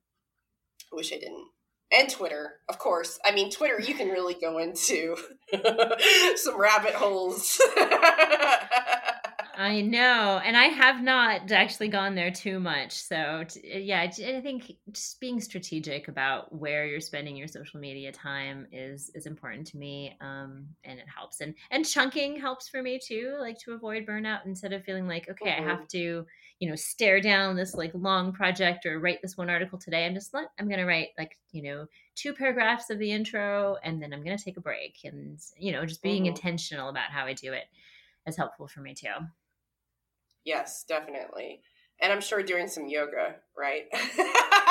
I 0.92 0.96
wish 0.96 1.12
I 1.12 1.18
didn't 1.18 1.48
and 1.92 2.10
Twitter, 2.10 2.54
of 2.70 2.80
course. 2.80 3.20
I 3.26 3.34
mean, 3.34 3.52
Twitter, 3.52 3.80
you 3.80 3.94
can 3.94 4.10
really 4.10 4.34
go 4.34 4.58
into 4.60 5.18
some 6.36 6.60
rabbit 6.60 6.94
holes. 6.94 7.62
I 9.58 9.82
know, 9.82 10.42
and 10.44 10.56
I 10.56 10.66
have 10.66 11.02
not 11.02 11.52
actually 11.52 11.88
gone 11.88 12.16
there 12.16 12.32
too 12.32 12.60
much. 12.60 12.94
So 12.94 13.44
yeah, 13.64 14.02
I 14.02 14.42
think 14.42 14.74
just 14.92 15.20
being 15.20 15.40
strategic 15.42 16.08
about 16.08 16.54
where 16.54 16.86
you're 16.86 17.02
spending 17.02 17.36
your 17.36 17.48
social 17.48 17.80
media 17.80 18.12
time 18.12 18.68
is 18.72 19.12
is 19.16 19.26
important 19.26 19.68
to 19.68 19.78
me, 19.78 20.18
um, 20.22 20.68
and 20.84 21.00
it 21.00 21.06
helps. 21.14 21.42
And 21.42 21.56
and 21.72 21.86
chunking 21.86 22.40
helps 22.40 22.70
for 22.70 22.82
me 22.82 23.00
too, 23.00 23.36
like 23.40 23.58
to 23.60 23.74
avoid 23.74 24.06
burnout 24.06 24.46
instead 24.46 24.74
of 24.74 24.84
feeling 24.84 25.08
like 25.08 25.30
okay, 25.30 25.52
mm-hmm. 25.52 25.68
I 25.68 25.72
have 25.72 25.88
to 25.90 26.26
you 26.60 26.70
know 26.70 26.76
stare 26.76 27.20
down 27.22 27.56
this 27.56 27.74
like 27.74 27.92
long 27.94 28.34
project 28.34 28.86
or 28.86 29.00
write 29.00 29.22
this 29.22 29.38
one 29.38 29.50
article 29.50 29.78
today. 29.78 30.06
I'm 30.06 30.14
just 30.14 30.34
let 30.34 30.50
I'm 30.60 30.70
gonna 30.70 30.86
write 30.86 31.10
like 31.18 31.38
you 31.52 31.64
know 31.64 31.86
two 32.16 32.34
paragraphs 32.34 32.90
of 32.90 33.00
the 33.00 33.12
intro, 33.12 33.78
and 33.84 34.02
then 34.02 34.14
I'm 34.14 34.24
gonna 34.24 34.38
take 34.38 34.58
a 34.58 34.62
break, 34.62 34.98
and 35.04 35.40
you 35.58 35.72
know 35.72 35.86
just 35.86 36.02
being 36.02 36.24
mm-hmm. 36.24 36.36
intentional 36.36 36.90
about 36.90 37.12
how 37.12 37.26
I 37.26 37.34
do 37.34 37.54
it 37.54 37.66
is 38.28 38.38
helpful 38.38 38.68
for 38.68 38.82
me 38.82 38.94
too. 38.94 39.08
Yes, 40.46 40.86
definitely. 40.88 41.62
And 42.02 42.12
I'm 42.12 42.22
sure 42.22 42.42
doing 42.42 42.68
some 42.68 42.88
yoga, 42.88 43.36
right? 43.56 43.84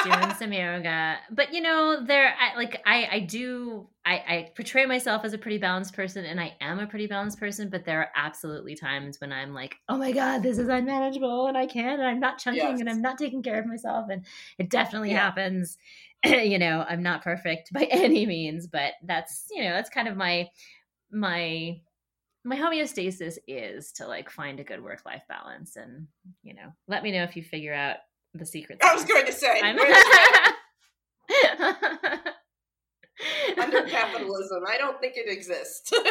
doing 0.03 0.35
some 0.37 0.53
yoga. 0.53 1.19
But 1.31 1.55
you 1.55 1.61
know, 1.61 2.05
there 2.05 2.35
I 2.37 2.57
like 2.57 2.83
I 2.85 3.09
I 3.11 3.21
do 3.21 3.89
I, 4.05 4.15
I 4.15 4.53
portray 4.57 4.85
myself 4.85 5.25
as 5.25 5.33
a 5.33 5.39
pretty 5.39 5.59
balanced 5.59 5.95
person 5.95 6.25
and 6.25 6.41
I 6.41 6.55
am 6.61 6.81
a 6.81 6.89
pretty 6.89 7.07
balanced 7.07 7.39
person, 7.39 7.69
but 7.69 7.85
there 7.85 8.01
are 8.01 8.11
absolutely 8.17 8.75
times 8.75 9.21
when 9.21 9.33
I'm 9.33 9.55
like, 9.55 9.77
oh 9.89 9.97
my 9.97 10.11
God, 10.11 10.43
this 10.43 10.59
is 10.59 10.69
unmanageable 10.69 11.47
and 11.47 11.57
I 11.57 11.67
can't 11.67 12.01
and 12.01 12.09
I'm 12.09 12.19
not 12.19 12.39
chunking 12.39 12.63
yes. 12.63 12.81
and 12.81 12.91
I'm 12.91 13.03
not 13.03 13.19
taking 13.19 13.43
care 13.45 13.61
of 13.61 13.67
myself. 13.67 14.09
And 14.11 14.25
it 14.59 14.69
definitely 14.69 15.13
yeah. 15.13 15.21
happens. 15.21 15.79
you 16.25 16.59
know, 16.59 16.85
I'm 16.89 17.05
not 17.05 17.23
perfect 17.23 17.73
by 17.73 17.85
any 17.85 18.27
means, 18.27 18.67
but 18.67 18.95
that's 19.05 19.47
you 19.53 19.63
know, 19.63 19.71
that's 19.71 19.91
kind 19.91 20.09
of 20.09 20.17
my 20.17 20.49
my 21.13 21.81
my 22.45 22.57
homeostasis 22.57 23.39
is 23.47 23.93
to 23.93 24.07
like 24.07 24.31
find 24.31 24.61
a 24.61 24.65
good 24.65 24.83
work 24.83 25.03
life 25.05 25.23
balance 25.29 25.77
and 25.77 26.07
you 26.43 26.55
know 26.55 26.73
let 26.89 27.03
me 27.03 27.13
know 27.13 27.23
if 27.23 27.37
you 27.37 27.43
figure 27.43 27.75
out 27.75 27.97
the 28.35 28.47
secret 28.47 28.79
i 28.83 28.95
was 28.95 29.05
going 29.05 29.27
to 29.27 29.33
say 29.33 29.61
under 29.61 29.83
capitalism 33.89 34.63
i 34.69 34.79
don't 34.79 35.01
think 35.01 35.15
it 35.17 35.31
exists. 35.31 35.93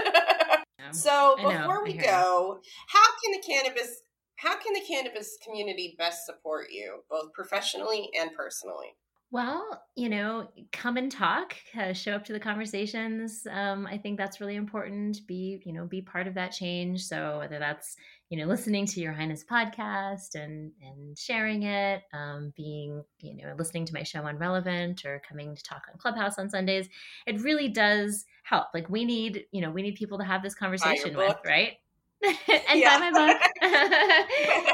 So 0.92 1.36
before 1.36 1.84
we 1.84 1.94
go 1.94 2.62
how 2.88 3.06
can 3.22 3.34
the 3.34 3.44
cannabis 3.46 4.02
how 4.38 4.58
can 4.58 4.74
the 4.74 4.82
cannabis 4.88 5.38
community 5.44 5.94
best 6.00 6.26
support 6.26 6.72
you 6.72 7.04
both 7.12 7.32
professionally 7.34 8.10
and 8.20 8.34
personally 8.34 8.96
well, 9.32 9.84
you 9.96 10.10
know, 10.10 10.48
come 10.72 10.98
and 10.98 11.12
talk, 11.12 11.56
uh, 11.80 11.94
show 11.94 12.14
up 12.14 12.26
to 12.26 12.34
the 12.34 12.40
conversations. 12.40 13.46
Um, 13.52 13.86
I 13.86 13.98
think 13.98 14.18
that's 14.18 14.42
really 14.42 14.56
important. 14.56 15.20
Be, 15.28 15.62
you 15.66 15.74
know, 15.74 15.86
be 15.86 16.02
part 16.02 16.28
of 16.28 16.34
that 16.34 16.52
change. 16.52 17.06
So 17.06 17.38
whether 17.38 17.60
that's, 17.60 17.96
you 18.30 18.40
know, 18.40 18.46
listening 18.46 18.88
to 18.88 19.00
your 19.00 19.14
Highness 19.14 19.44
podcast 19.44 20.34
and 20.34 20.72
and 20.82 21.16
sharing 21.18 21.64
it, 21.64 22.02
um, 22.12 22.54
being, 22.58 23.04
you 23.20 23.36
know, 23.36 23.54
listening 23.58 23.86
to 23.86 23.94
my 23.94 24.02
show 24.04 24.24
on 24.24 24.38
Relevant 24.40 25.06
or 25.06 25.22
coming 25.28 25.56
to 25.56 25.64
talk 25.64 25.84
on 25.92 26.00
Clubhouse 26.00 26.40
on 26.40 26.50
Sundays, 26.50 26.90
it 27.28 27.40
really 27.42 27.68
does 27.68 28.26
help. 28.44 28.68
Like 28.74 28.90
we 28.90 29.06
need, 29.06 29.46
you 29.52 29.62
know, 29.62 29.70
we 29.70 29.84
need 29.84 29.96
people 29.96 30.18
to 30.18 30.24
have 30.24 30.42
this 30.42 30.56
conversation 30.56 31.16
with, 31.16 31.38
right? 31.46 31.74
and 32.48 32.84
buy 32.84 32.98
my 32.98 33.12
book. 33.12 33.42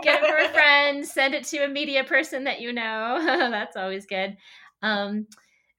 Get 0.03 0.23
it 0.23 0.27
for 0.27 0.37
a 0.37 0.49
friend. 0.49 1.05
Send 1.05 1.33
it 1.33 1.43
to 1.45 1.59
a 1.59 1.67
media 1.67 2.03
person 2.03 2.43
that 2.45 2.61
you 2.61 2.73
know. 2.73 3.21
That's 3.51 3.77
always 3.77 4.05
good. 4.05 4.37
Um, 4.81 5.27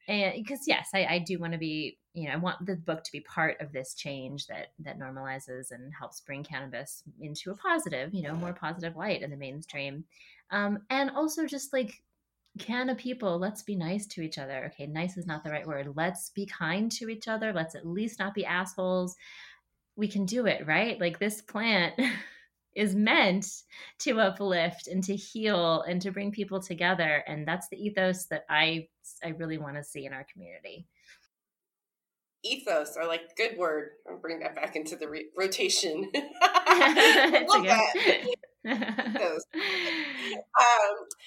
and 0.08 0.34
because 0.36 0.60
yes, 0.66 0.90
I, 0.94 1.06
I 1.06 1.18
do 1.18 1.38
want 1.38 1.52
to 1.52 1.58
be. 1.58 1.98
You 2.14 2.28
know, 2.28 2.32
I 2.32 2.36
want 2.36 2.64
the 2.64 2.76
book 2.76 3.04
to 3.04 3.12
be 3.12 3.20
part 3.20 3.60
of 3.60 3.72
this 3.72 3.92
change 3.92 4.46
that 4.46 4.68
that 4.78 4.98
normalizes 4.98 5.70
and 5.70 5.92
helps 5.92 6.22
bring 6.22 6.42
cannabis 6.42 7.02
into 7.20 7.50
a 7.50 7.56
positive, 7.56 8.14
you 8.14 8.22
know, 8.22 8.34
more 8.34 8.54
positive 8.54 8.96
light 8.96 9.20
in 9.20 9.30
the 9.30 9.36
mainstream, 9.36 10.02
um, 10.50 10.78
and 10.88 11.10
also 11.10 11.44
just 11.44 11.74
like 11.74 11.92
can 12.58 12.88
of 12.88 12.96
people 12.96 13.38
let's 13.38 13.62
be 13.62 13.76
nice 13.76 14.06
to 14.06 14.22
each 14.22 14.38
other 14.38 14.64
okay 14.64 14.86
nice 14.86 15.16
is 15.16 15.26
not 15.26 15.44
the 15.44 15.50
right 15.50 15.66
word 15.66 15.92
let's 15.94 16.30
be 16.30 16.46
kind 16.46 16.90
to 16.90 17.08
each 17.10 17.28
other 17.28 17.52
let's 17.52 17.74
at 17.74 17.86
least 17.86 18.18
not 18.18 18.34
be 18.34 18.46
assholes 18.46 19.14
we 19.96 20.08
can 20.08 20.26
do 20.26 20.46
it, 20.46 20.66
right? 20.66 21.00
Like 21.00 21.18
this 21.18 21.40
plant 21.42 21.94
is 22.74 22.94
meant 22.94 23.46
to 24.00 24.20
uplift 24.20 24.86
and 24.86 25.02
to 25.04 25.16
heal 25.16 25.82
and 25.82 26.00
to 26.02 26.10
bring 26.10 26.30
people 26.30 26.60
together 26.60 27.24
and 27.26 27.48
that's 27.48 27.68
the 27.68 27.82
ethos 27.82 28.26
that 28.26 28.44
I 28.50 28.88
I 29.24 29.28
really 29.28 29.56
want 29.56 29.76
to 29.76 29.84
see 29.84 30.04
in 30.04 30.12
our 30.12 30.26
community. 30.30 30.86
Ethos, 32.44 32.96
or 32.96 33.06
like 33.06 33.34
good 33.36 33.56
word. 33.56 33.90
I'll 34.08 34.18
bring 34.18 34.40
that 34.40 34.54
back 34.54 34.76
into 34.76 34.94
the 34.94 35.08
re- 35.08 35.30
rotation. 35.36 36.10
I 36.42 37.44
love 37.48 37.64
that. 37.64 38.26
um, 38.66 38.76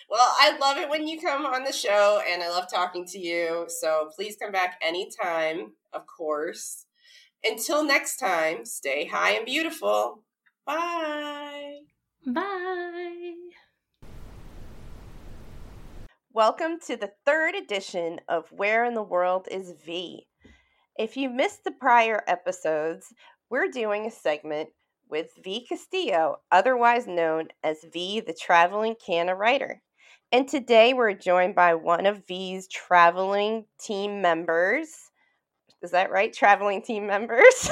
well, 0.09 0.33
I 0.39 0.57
love 0.59 0.77
it 0.77 0.89
when 0.89 1.07
you 1.07 1.19
come 1.19 1.45
on 1.45 1.63
the 1.63 1.73
show, 1.73 2.21
and 2.29 2.41
I 2.43 2.49
love 2.49 2.69
talking 2.71 3.05
to 3.07 3.19
you. 3.19 3.65
So 3.67 4.09
please 4.15 4.37
come 4.41 4.51
back 4.51 4.79
anytime, 4.81 5.73
of 5.93 6.05
course. 6.05 6.85
Until 7.41 7.85
next 7.85 8.17
time, 8.17 8.65
stay 8.65 9.05
high 9.05 9.31
and 9.31 9.45
beautiful. 9.45 10.23
Bye. 10.65 11.79
Bye. 12.27 13.33
Welcome 16.33 16.79
to 16.87 16.97
the 16.97 17.13
third 17.25 17.55
edition 17.55 18.19
of 18.27 18.51
Where 18.51 18.83
in 18.83 18.93
the 18.93 19.01
World 19.01 19.47
is 19.49 19.73
V? 19.85 20.27
If 20.97 21.15
you 21.15 21.29
missed 21.29 21.63
the 21.63 21.71
prior 21.71 22.23
episodes, 22.27 23.13
we're 23.49 23.69
doing 23.69 24.05
a 24.05 24.11
segment 24.11 24.69
with 25.09 25.27
V 25.41 25.65
Castillo, 25.65 26.39
otherwise 26.51 27.07
known 27.07 27.47
as 27.63 27.85
V 27.93 28.19
the 28.19 28.33
Traveling 28.33 28.95
Canna 29.03 29.33
Writer. 29.33 29.81
And 30.33 30.45
today 30.45 30.93
we're 30.93 31.13
joined 31.13 31.55
by 31.55 31.73
one 31.75 32.05
of 32.05 32.27
V's 32.27 32.67
traveling 32.67 33.63
team 33.79 34.21
members. 34.21 35.08
Is 35.81 35.91
that 35.91 36.11
right? 36.11 36.33
Traveling 36.33 36.81
team 36.81 37.07
members. 37.07 37.69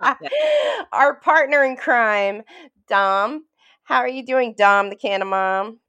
Our 0.92 1.20
partner 1.20 1.64
in 1.64 1.76
crime, 1.76 2.42
Dom. 2.88 3.44
How 3.84 3.98
are 3.98 4.08
you 4.08 4.24
doing, 4.24 4.54
Dom, 4.56 4.88
the 4.88 4.96
Canna 4.96 5.24
Mom? 5.26 5.80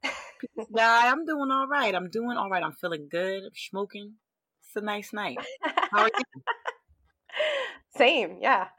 yeah, 0.74 1.12
I'm 1.12 1.24
doing 1.24 1.50
all 1.50 1.66
right. 1.66 1.94
I'm 1.94 2.10
doing 2.10 2.36
all 2.36 2.50
right. 2.50 2.62
I'm 2.62 2.72
feeling 2.72 3.08
good. 3.10 3.42
I'm 3.44 3.50
smoking. 3.54 4.14
It's 4.66 4.76
a 4.76 4.80
nice 4.84 5.12
night. 5.12 5.38
How 5.92 6.02
are 6.02 6.08
you? 6.08 6.24
Same, 7.96 8.38
yeah. 8.40 8.68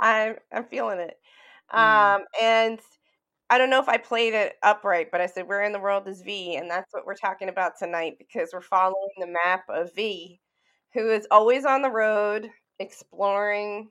I'm 0.00 0.36
I'm 0.52 0.64
feeling 0.64 0.98
it. 1.00 1.16
Mm. 1.74 2.16
Um, 2.16 2.24
and 2.40 2.78
I 3.50 3.58
don't 3.58 3.70
know 3.70 3.80
if 3.80 3.88
I 3.88 3.98
played 3.98 4.34
it 4.34 4.56
upright, 4.62 5.10
but 5.12 5.20
I 5.20 5.26
said 5.26 5.46
where 5.46 5.62
in 5.62 5.72
the 5.72 5.80
world 5.80 6.08
is 6.08 6.22
V, 6.22 6.56
and 6.56 6.70
that's 6.70 6.92
what 6.92 7.06
we're 7.06 7.14
talking 7.14 7.48
about 7.48 7.78
tonight 7.78 8.16
because 8.18 8.50
we're 8.52 8.60
following 8.62 9.10
the 9.18 9.26
map 9.26 9.64
of 9.68 9.94
V, 9.94 10.40
who 10.94 11.10
is 11.10 11.26
always 11.30 11.64
on 11.64 11.82
the 11.82 11.90
road 11.90 12.50
exploring 12.78 13.90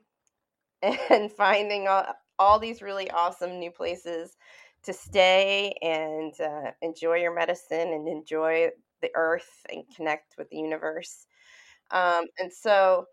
and 0.82 1.32
finding 1.32 1.88
all, 1.88 2.06
all 2.38 2.58
these 2.58 2.82
really 2.82 3.10
awesome 3.10 3.58
new 3.58 3.70
places 3.70 4.36
to 4.84 4.92
stay 4.92 5.76
and 5.82 6.34
uh, 6.40 6.72
enjoy 6.82 7.16
your 7.16 7.34
medicine 7.34 7.88
and 7.94 8.08
enjoy 8.08 8.70
the 9.02 9.10
earth 9.14 9.64
and 9.72 9.84
connect 9.96 10.34
with 10.38 10.48
the 10.50 10.56
universe. 10.58 11.26
Um, 11.90 12.26
and 12.38 12.52
so, 12.52 13.06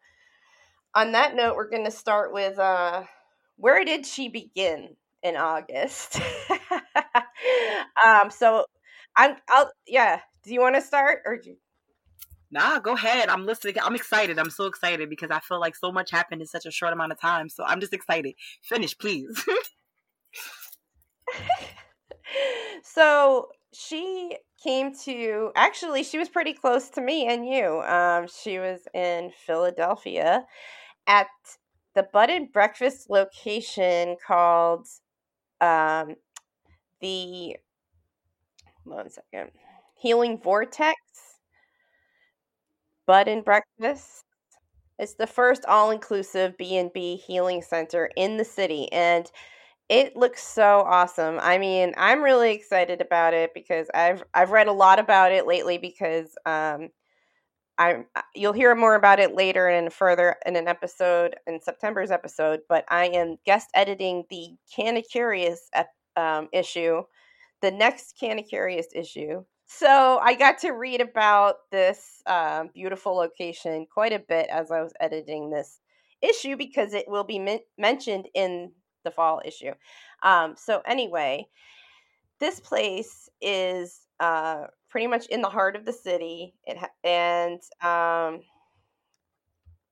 on 0.93 1.11
that 1.13 1.35
note, 1.35 1.55
we're 1.55 1.69
going 1.69 1.85
to 1.85 1.91
start 1.91 2.33
with 2.33 2.59
uh, 2.59 3.03
where 3.57 3.85
did 3.85 4.05
she 4.05 4.27
begin 4.29 4.95
in 5.23 5.35
August? 5.35 6.19
um, 8.05 8.29
so, 8.29 8.65
I'm, 9.15 9.35
I'll, 9.49 9.71
yeah. 9.87 10.21
Do 10.43 10.53
you 10.53 10.61
want 10.61 10.75
to 10.75 10.81
start 10.81 11.19
or? 11.25 11.37
Do 11.37 11.51
you... 11.51 11.55
Nah, 12.49 12.79
go 12.79 12.93
ahead. 12.93 13.29
I'm 13.29 13.45
listening. 13.45 13.75
I'm 13.81 13.95
excited. 13.95 14.39
I'm 14.39 14.49
so 14.49 14.65
excited 14.65 15.09
because 15.09 15.31
I 15.31 15.39
feel 15.39 15.59
like 15.59 15.75
so 15.75 15.91
much 15.91 16.11
happened 16.11 16.41
in 16.41 16.47
such 16.47 16.65
a 16.65 16.71
short 16.71 16.93
amount 16.93 17.11
of 17.11 17.21
time. 17.21 17.47
So 17.47 17.63
I'm 17.63 17.79
just 17.79 17.93
excited. 17.93 18.35
Finish, 18.61 18.97
please. 18.97 19.45
so 22.83 23.47
she 23.73 24.37
came 24.63 24.93
to 24.93 25.51
actually 25.55 26.03
she 26.03 26.17
was 26.17 26.29
pretty 26.29 26.53
close 26.53 26.89
to 26.89 27.01
me 27.01 27.27
and 27.27 27.47
you 27.47 27.81
um, 27.81 28.27
she 28.27 28.59
was 28.59 28.81
in 28.93 29.31
philadelphia 29.45 30.45
at 31.07 31.27
the 31.95 32.07
and 32.13 32.51
breakfast 32.51 33.09
location 33.09 34.15
called 34.25 34.87
um, 35.61 36.15
the 37.01 37.57
one 38.83 39.09
second 39.09 39.51
healing 39.95 40.37
vortex 40.39 40.95
bed 43.07 43.27
and 43.27 43.43
breakfast 43.43 44.23
it's 44.99 45.15
the 45.15 45.27
first 45.27 45.65
all-inclusive 45.67 46.57
b&b 46.57 47.17
healing 47.17 47.61
center 47.61 48.09
in 48.15 48.37
the 48.37 48.45
city 48.45 48.91
and 48.93 49.31
it 49.89 50.17
looks 50.17 50.43
so 50.43 50.81
awesome. 50.87 51.39
I 51.41 51.59
mean, 51.59 51.93
I'm 51.97 52.23
really 52.23 52.53
excited 52.53 53.01
about 53.01 53.35
it 53.35 53.53
because 53.53 53.87
I've 53.93 54.23
I've 54.33 54.51
read 54.51 54.67
a 54.67 54.73
lot 54.73 54.99
about 54.99 55.31
it 55.31 55.47
lately 55.47 55.77
because 55.77 56.35
um 56.45 56.89
I 57.77 58.03
you'll 58.35 58.53
hear 58.53 58.75
more 58.75 58.95
about 58.95 59.19
it 59.19 59.35
later 59.35 59.67
and 59.67 59.91
further 59.91 60.35
in 60.45 60.55
an 60.55 60.67
episode 60.67 61.35
in 61.47 61.61
September's 61.61 62.11
episode, 62.11 62.61
but 62.69 62.85
I 62.89 63.05
am 63.07 63.37
guest 63.45 63.69
editing 63.73 64.25
the 64.29 64.55
Canna 64.75 65.01
Curious 65.01 65.69
um, 66.15 66.49
issue, 66.53 67.03
the 67.61 67.71
next 67.71 68.17
Canna 68.19 68.43
Curious 68.43 68.87
issue. 68.93 69.43
So 69.65 70.19
I 70.21 70.35
got 70.35 70.59
to 70.59 70.71
read 70.71 70.99
about 70.99 71.55
this 71.71 72.21
um, 72.25 72.69
beautiful 72.73 73.15
location 73.15 73.87
quite 73.91 74.11
a 74.11 74.19
bit 74.19 74.49
as 74.49 74.69
I 74.69 74.81
was 74.81 74.91
editing 74.99 75.49
this 75.49 75.79
issue 76.21 76.57
because 76.57 76.93
it 76.93 77.05
will 77.07 77.23
be 77.23 77.39
men- 77.39 77.59
mentioned 77.77 78.27
in 78.35 78.73
the 79.05 79.11
fall 79.11 79.41
issue. 79.45 79.71
Um, 80.23 80.55
so 80.57 80.81
anyway, 80.85 81.47
this 82.39 82.59
place 82.59 83.29
is 83.41 84.01
uh, 84.19 84.65
pretty 84.91 85.07
much 85.07 85.25
in 85.27 85.41
the 85.41 85.49
heart 85.49 85.75
of 85.75 85.85
the 85.85 85.93
city. 85.93 86.53
It 86.65 86.77
ha- 86.77 86.89
and 87.03 87.61
um, 87.81 88.41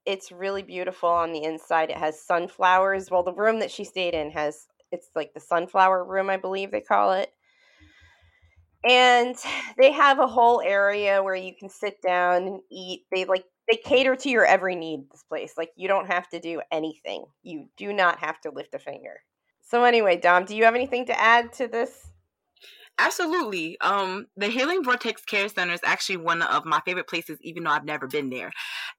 it's 0.05 0.31
really 0.31 0.61
beautiful 0.61 1.09
on 1.09 1.31
the 1.31 1.43
inside. 1.43 1.89
It 1.89 1.97
has 1.97 2.21
sunflowers. 2.21 3.09
Well, 3.09 3.23
the 3.23 3.33
room 3.33 3.59
that 3.59 3.71
she 3.71 3.85
stayed 3.85 4.13
in 4.13 4.31
has 4.31 4.67
it's 4.91 5.09
like 5.15 5.33
the 5.33 5.39
sunflower 5.39 6.03
room, 6.03 6.29
I 6.29 6.37
believe 6.37 6.71
they 6.71 6.81
call 6.81 7.13
it. 7.13 7.31
And 8.83 9.35
they 9.77 9.91
have 9.91 10.19
a 10.19 10.27
whole 10.27 10.61
area 10.61 11.23
where 11.23 11.35
you 11.35 11.53
can 11.57 11.69
sit 11.69 12.01
down 12.01 12.43
and 12.43 12.59
eat. 12.69 13.05
They 13.11 13.25
like 13.25 13.45
they 13.69 13.77
cater 13.77 14.15
to 14.15 14.29
your 14.29 14.45
every 14.45 14.75
need 14.75 15.09
this 15.11 15.23
place 15.23 15.53
like 15.57 15.71
you 15.75 15.87
don't 15.87 16.07
have 16.07 16.27
to 16.29 16.39
do 16.39 16.61
anything 16.71 17.25
you 17.43 17.69
do 17.77 17.93
not 17.93 18.19
have 18.19 18.39
to 18.41 18.51
lift 18.51 18.73
a 18.73 18.79
finger 18.79 19.21
so 19.61 19.83
anyway 19.83 20.17
dom 20.17 20.45
do 20.45 20.55
you 20.55 20.63
have 20.63 20.75
anything 20.75 21.05
to 21.05 21.19
add 21.19 21.53
to 21.53 21.67
this 21.67 22.09
Absolutely. 23.01 23.79
Um, 23.79 24.27
the 24.35 24.47
Healing 24.47 24.83
Vortex 24.83 25.23
Care 25.23 25.47
Center 25.47 25.73
is 25.73 25.79
actually 25.85 26.17
one 26.17 26.41
of 26.41 26.65
my 26.65 26.81
favorite 26.85 27.07
places, 27.07 27.39
even 27.41 27.63
though 27.63 27.69
I've 27.71 27.85
never 27.85 28.07
been 28.07 28.29
there. 28.29 28.51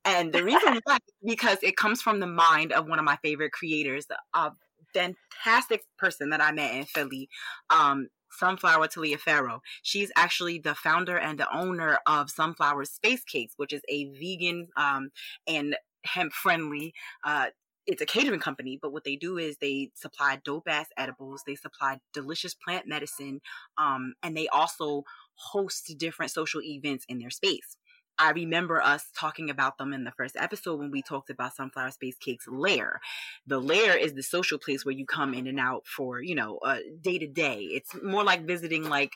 And 0.06 0.32
the 0.32 0.42
reason 0.42 0.80
why 0.84 0.98
because 1.24 1.58
it 1.62 1.76
comes 1.76 2.00
from 2.00 2.18
the 2.18 2.26
mind 2.26 2.72
of 2.72 2.88
one 2.88 2.98
of 2.98 3.04
my 3.04 3.18
favorite 3.22 3.52
creators, 3.52 4.06
a 4.34 4.52
fantastic 4.94 5.82
person 5.98 6.30
that 6.30 6.40
I 6.40 6.50
met 6.52 6.74
in 6.74 6.84
Philly. 6.84 7.28
Um, 7.68 8.08
Sunflower 8.32 8.86
Taliaferro. 8.88 9.58
She's 9.82 10.10
actually 10.16 10.60
the 10.60 10.74
founder 10.74 11.18
and 11.18 11.38
the 11.38 11.52
owner 11.54 11.98
of 12.06 12.30
Sunflower 12.30 12.84
Space 12.84 13.24
Cakes, 13.24 13.54
which 13.56 13.72
is 13.72 13.82
a 13.88 14.04
vegan 14.12 14.68
um, 14.76 15.10
and 15.48 15.76
hemp 16.04 16.32
friendly. 16.32 16.94
Uh, 17.24 17.46
it's 17.90 18.02
a 18.02 18.06
catering 18.06 18.40
company, 18.40 18.78
but 18.80 18.92
what 18.92 19.04
they 19.04 19.16
do 19.16 19.36
is 19.36 19.56
they 19.56 19.90
supply 19.94 20.38
dope 20.44 20.68
ass 20.68 20.86
edibles, 20.96 21.42
they 21.46 21.56
supply 21.56 21.98
delicious 22.12 22.54
plant 22.54 22.86
medicine, 22.86 23.40
um, 23.78 24.14
and 24.22 24.36
they 24.36 24.48
also 24.48 25.02
host 25.34 25.92
different 25.98 26.30
social 26.30 26.62
events 26.62 27.04
in 27.08 27.18
their 27.18 27.30
space. 27.30 27.76
I 28.18 28.30
remember 28.32 28.82
us 28.82 29.06
talking 29.18 29.48
about 29.48 29.78
them 29.78 29.92
in 29.94 30.04
the 30.04 30.12
first 30.12 30.36
episode 30.38 30.78
when 30.78 30.90
we 30.90 31.00
talked 31.00 31.30
about 31.30 31.56
Sunflower 31.56 31.90
Space 31.92 32.16
Cake's 32.18 32.46
lair. 32.46 33.00
The 33.46 33.58
lair 33.58 33.96
is 33.96 34.12
the 34.12 34.22
social 34.22 34.58
place 34.58 34.84
where 34.84 34.94
you 34.94 35.06
come 35.06 35.32
in 35.32 35.46
and 35.46 35.58
out 35.58 35.86
for, 35.86 36.20
you 36.20 36.34
know, 36.34 36.58
a 36.64 36.80
day 37.00 37.18
to 37.18 37.26
day. 37.26 37.60
It's 37.60 37.94
more 38.02 38.22
like 38.22 38.46
visiting 38.46 38.88
like 38.88 39.12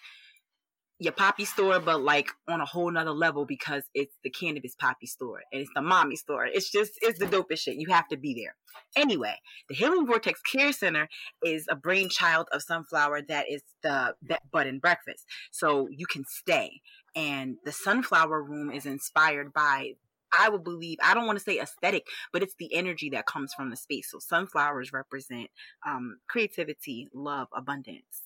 your 1.04 1.12
poppy 1.12 1.44
store, 1.44 1.78
but 1.80 2.02
like 2.02 2.30
on 2.48 2.60
a 2.60 2.64
whole 2.64 2.90
nother 2.90 3.12
level 3.12 3.44
because 3.44 3.84
it's 3.94 4.16
the 4.24 4.30
cannabis 4.30 4.74
poppy 4.74 5.06
store 5.06 5.42
and 5.52 5.60
it's 5.60 5.70
the 5.74 5.82
mommy 5.82 6.16
store. 6.16 6.46
It's 6.46 6.70
just, 6.70 6.92
it's 7.02 7.18
the 7.18 7.26
dopest 7.26 7.60
shit. 7.60 7.76
You 7.76 7.88
have 7.90 8.08
to 8.08 8.16
be 8.16 8.34
there. 8.34 8.56
Anyway, 8.96 9.34
the 9.68 9.74
Healing 9.74 10.06
Vortex 10.06 10.40
Care 10.40 10.72
Center 10.72 11.08
is 11.44 11.66
a 11.68 11.76
brainchild 11.76 12.48
of 12.52 12.62
Sunflower 12.62 13.22
that 13.28 13.46
is 13.50 13.62
the 13.82 14.14
bed 14.22 14.66
and 14.66 14.80
breakfast. 14.80 15.24
So 15.52 15.88
you 15.90 16.06
can 16.06 16.24
stay 16.26 16.80
and 17.14 17.56
the 17.64 17.72
sunflower 17.72 18.42
room 18.42 18.70
is 18.70 18.86
inspired 18.86 19.52
by 19.52 19.92
I 20.36 20.48
would 20.48 20.64
believe, 20.64 20.98
I 21.00 21.14
don't 21.14 21.26
want 21.26 21.38
to 21.38 21.44
say 21.44 21.60
aesthetic, 21.60 22.08
but 22.32 22.42
it's 22.42 22.56
the 22.58 22.74
energy 22.74 23.10
that 23.10 23.24
comes 23.24 23.54
from 23.54 23.70
the 23.70 23.76
space. 23.76 24.10
So 24.10 24.18
sunflowers 24.18 24.92
represent 24.92 25.48
um, 25.86 26.18
creativity, 26.28 27.08
love, 27.14 27.46
abundance, 27.54 28.22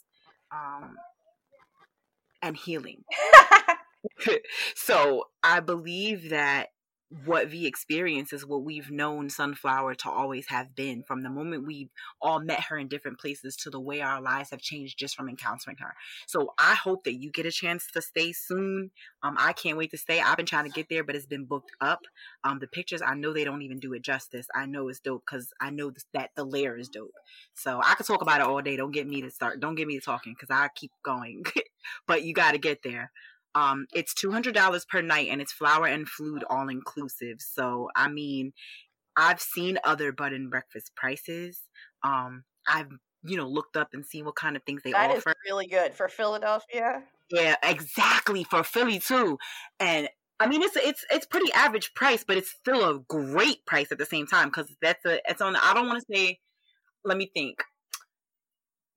um, 0.50 0.96
and 2.42 2.56
healing. 2.56 3.04
so 4.74 5.24
I 5.42 5.60
believe 5.60 6.30
that 6.30 6.68
what 7.24 7.48
V 7.48 7.72
is 8.32 8.46
what 8.46 8.64
we've 8.64 8.90
known 8.90 9.30
Sunflower 9.30 9.94
to 9.96 10.10
always 10.10 10.46
have 10.48 10.74
been 10.74 11.02
from 11.02 11.22
the 11.22 11.30
moment 11.30 11.66
we've 11.66 11.88
all 12.20 12.40
met 12.40 12.60
her 12.64 12.78
in 12.78 12.88
different 12.88 13.18
places 13.18 13.56
to 13.56 13.70
the 13.70 13.80
way 13.80 14.00
our 14.00 14.20
lives 14.20 14.50
have 14.50 14.60
changed 14.60 14.98
just 14.98 15.16
from 15.16 15.28
encountering 15.28 15.78
her. 15.78 15.94
So 16.26 16.52
I 16.58 16.74
hope 16.74 17.04
that 17.04 17.14
you 17.14 17.30
get 17.30 17.46
a 17.46 17.50
chance 17.50 17.86
to 17.92 18.02
stay 18.02 18.32
soon. 18.32 18.90
Um, 19.22 19.36
I 19.38 19.54
can't 19.54 19.78
wait 19.78 19.90
to 19.92 19.98
stay. 19.98 20.20
I've 20.20 20.36
been 20.36 20.46
trying 20.46 20.64
to 20.64 20.70
get 20.70 20.88
there, 20.90 21.02
but 21.02 21.16
it's 21.16 21.26
been 21.26 21.46
booked 21.46 21.72
up. 21.80 22.00
Um, 22.44 22.58
the 22.58 22.66
pictures, 22.66 23.00
I 23.00 23.14
know 23.14 23.32
they 23.32 23.44
don't 23.44 23.62
even 23.62 23.78
do 23.78 23.94
it 23.94 24.02
justice. 24.02 24.46
I 24.54 24.66
know 24.66 24.88
it's 24.88 25.00
dope 25.00 25.24
because 25.28 25.50
I 25.60 25.70
know 25.70 25.92
that 26.12 26.30
the 26.36 26.44
lair 26.44 26.76
is 26.76 26.88
dope. 26.88 27.14
So 27.54 27.80
I 27.82 27.94
could 27.94 28.06
talk 28.06 28.22
about 28.22 28.40
it 28.40 28.46
all 28.46 28.60
day. 28.60 28.76
Don't 28.76 28.92
get 28.92 29.06
me 29.06 29.22
to 29.22 29.30
start. 29.30 29.60
Don't 29.60 29.76
get 29.76 29.86
me 29.86 29.98
to 29.98 30.04
talking 30.04 30.34
because 30.38 30.54
I 30.54 30.68
keep 30.74 30.92
going. 31.02 31.44
but 32.06 32.22
you 32.24 32.34
got 32.34 32.52
to 32.52 32.58
get 32.58 32.82
there. 32.82 33.10
Um, 33.58 33.86
it's 33.92 34.14
two 34.14 34.30
hundred 34.30 34.54
dollars 34.54 34.84
per 34.84 35.02
night, 35.02 35.28
and 35.30 35.40
it's 35.40 35.52
flower 35.52 35.86
and 35.86 36.08
food 36.08 36.44
all 36.48 36.68
inclusive. 36.68 37.38
So 37.40 37.88
I 37.96 38.08
mean, 38.08 38.52
I've 39.16 39.40
seen 39.40 39.78
other 39.84 40.12
bed 40.12 40.32
and 40.32 40.50
breakfast 40.50 40.92
prices. 40.96 41.60
Um, 42.04 42.44
I've 42.68 42.90
you 43.24 43.36
know 43.36 43.48
looked 43.48 43.76
up 43.76 43.88
and 43.94 44.04
seen 44.06 44.24
what 44.24 44.36
kind 44.36 44.56
of 44.56 44.62
things 44.62 44.82
they 44.84 44.92
That 44.92 45.10
is 45.10 45.18
offer. 45.18 45.34
really 45.48 45.66
good 45.66 45.94
for 45.94 46.08
Philadelphia. 46.08 47.02
Yeah, 47.30 47.56
exactly 47.62 48.44
for 48.44 48.62
Philly 48.62 49.00
too. 49.00 49.38
And 49.80 50.08
I 50.40 50.46
mean, 50.46 50.62
it's 50.62 50.76
it's 50.76 51.04
it's 51.10 51.26
pretty 51.26 51.52
average 51.52 51.94
price, 51.94 52.24
but 52.26 52.36
it's 52.36 52.50
still 52.50 52.88
a 52.88 53.00
great 53.00 53.66
price 53.66 53.90
at 53.90 53.98
the 53.98 54.06
same 54.06 54.26
time 54.26 54.48
because 54.48 54.68
that's 54.80 55.04
a 55.04 55.20
it's 55.28 55.42
on. 55.42 55.56
I 55.56 55.74
don't 55.74 55.88
want 55.88 56.00
to 56.00 56.14
say. 56.14 56.38
Let 57.04 57.16
me 57.16 57.30
think. 57.34 57.56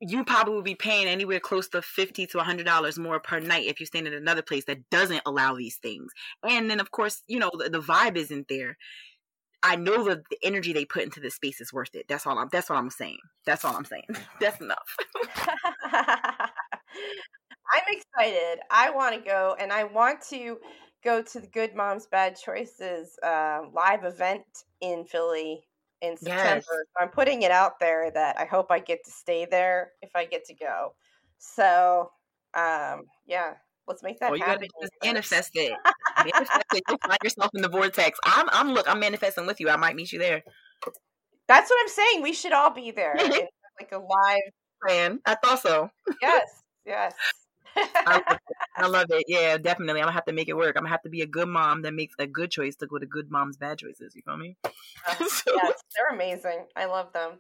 You 0.02 0.24
probably 0.26 0.56
will 0.56 0.64
be 0.64 0.76
paying 0.76 1.08
anywhere 1.08 1.40
close 1.40 1.68
to 1.70 1.82
fifty 1.82 2.26
to 2.28 2.40
hundred 2.40 2.66
dollars 2.66 2.98
more 2.98 3.20
per 3.20 3.40
night 3.40 3.68
if 3.68 3.80
you're 3.80 3.88
staying 3.88 4.08
at 4.08 4.14
another 4.14 4.42
place 4.42 4.66
that 4.66 4.90
doesn't 4.90 5.22
allow 5.26 5.56
these 5.56 5.78
things. 5.78 6.12
And 6.48 6.70
then, 6.70 6.80
of 6.80 6.92
course, 6.92 7.22
you 7.28 7.40
know 7.40 7.52
the, 7.58 7.70
the 7.70 7.82
vibe 7.82 8.18
isn't 8.18 8.48
there. 8.48 8.78
I 9.64 9.76
know 9.76 10.04
the 10.04 10.24
energy 10.42 10.74
they 10.74 10.86
put 10.86 11.04
into 11.04 11.20
the 11.20 11.30
space 11.30 11.62
is 11.62 11.72
worth 11.72 11.94
it. 11.94 12.08
That's 12.08 12.26
all. 12.26 12.40
I'm. 12.40 12.50
That's 12.52 12.70
what 12.70 12.80
I'm 12.80 12.90
saying. 12.90 13.20
That's 13.46 13.64
all 13.64 13.76
I'm 13.76 13.86
saying. 13.86 14.08
That's 14.40 14.60
enough. 14.60 14.98
I'm 17.74 17.84
excited. 17.88 18.60
I 18.70 18.90
want 18.90 19.16
to 19.16 19.22
go, 19.22 19.56
and 19.60 19.72
I 19.72 19.84
want 19.84 20.22
to 20.30 20.58
go 21.04 21.22
to 21.22 21.40
the 21.40 21.48
Good 21.48 21.76
Moms 21.76 22.08
Bad 22.08 22.36
Choices 22.38 23.18
uh, 23.24 23.62
live 23.74 24.04
event 24.04 24.46
in 24.82 25.06
Philly 25.06 25.62
in 26.02 26.18
September. 26.18 26.54
Yes. 26.56 26.66
I'm 27.00 27.10
putting 27.10 27.44
it 27.44 27.52
out 27.52 27.80
there 27.80 28.12
that 28.12 28.40
I 28.40 28.46
hope 28.46 28.68
I 28.72 28.80
get 28.80 29.04
to 29.06 29.12
stay 29.12 29.46
there 29.50 29.92
if 30.02 30.12
I 30.16 30.26
get 30.26 30.46
to 30.46 30.54
go. 30.54 30.96
So, 31.38 32.12
um, 32.54 33.04
yeah, 33.26 33.54
let's 33.88 34.04
make 34.04 34.20
that 34.20 34.32
Well, 34.32 34.38
you 34.40 34.46
gotta 34.46 34.54
happen. 34.54 34.68
just 34.82 34.94
manifest 35.04 35.52
it. 35.56 35.74
manifest 36.18 36.64
it. 36.74 36.84
You'll 36.90 36.98
find 37.00 37.18
yourself 37.24 37.52
in 37.56 37.62
the 37.62 37.70
vortex. 37.70 38.20
I'm. 38.26 38.48
I'm. 38.52 38.74
Look. 38.74 38.88
I'm 38.90 39.00
manifesting 39.00 39.46
with 39.46 39.60
you. 39.60 39.70
I 39.70 39.76
might 39.78 39.96
meet 39.96 40.12
you 40.12 40.20
there. 40.20 40.44
That's 41.48 41.70
what 41.70 41.80
I'm 41.82 41.90
saying. 41.90 42.22
We 42.22 42.34
should 42.34 42.54
all 42.54 42.70
be 42.72 42.92
there, 42.92 43.14
like 43.80 43.92
a 43.92 43.98
live. 43.98 44.40
Man, 44.88 45.20
I 45.26 45.36
thought 45.36 45.62
so. 45.62 45.90
Yes, 46.22 46.64
yes. 46.86 47.14
I 47.76 48.14
love, 48.14 48.24
it. 48.30 48.40
I 48.78 48.88
love 48.88 49.06
it. 49.12 49.26
Yeah, 49.28 49.58
definitely. 49.58 50.02
I'm 50.02 50.06
gonna 50.06 50.14
have 50.14 50.26
to 50.26 50.34
make 50.34 50.50
it 50.50 50.58
work. 50.58 50.76
I'm 50.76 50.84
gonna 50.84 50.90
have 50.90 51.04
to 51.04 51.10
be 51.10 51.22
a 51.22 51.28
good 51.28 51.48
mom 51.48 51.82
that 51.84 51.94
makes 51.94 52.16
a 52.20 52.28
good 52.28 52.52
choice 52.52 52.76
to 52.78 52.88
go 52.88 52.98
to 52.98 53.06
good 53.06 53.32
mom's 53.32 53.58
bad 53.58 53.78
choices. 53.78 54.16
You 54.16 54.22
feel 54.24 54.38
me? 54.38 54.58
Uh, 54.64 54.72
So- 55.28 55.54
yes, 55.56 55.82
they're 55.96 56.16
amazing. 56.16 56.66
I 56.76 56.86
love 56.86 57.14
them. 57.14 57.34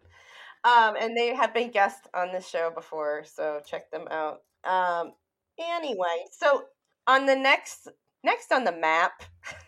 Um, 0.63 0.95
and 0.99 1.17
they 1.17 1.33
have 1.35 1.53
been 1.53 1.71
guests 1.71 2.07
on 2.13 2.31
this 2.31 2.47
show 2.47 2.69
before, 2.73 3.23
so 3.25 3.61
check 3.65 3.89
them 3.89 4.07
out. 4.11 4.41
Um, 4.63 5.13
anyway, 5.57 6.25
so 6.31 6.65
on 7.07 7.25
the 7.25 7.35
next 7.35 7.87
next 8.23 8.51
on 8.51 8.63
the 8.63 8.71
map, 8.71 9.23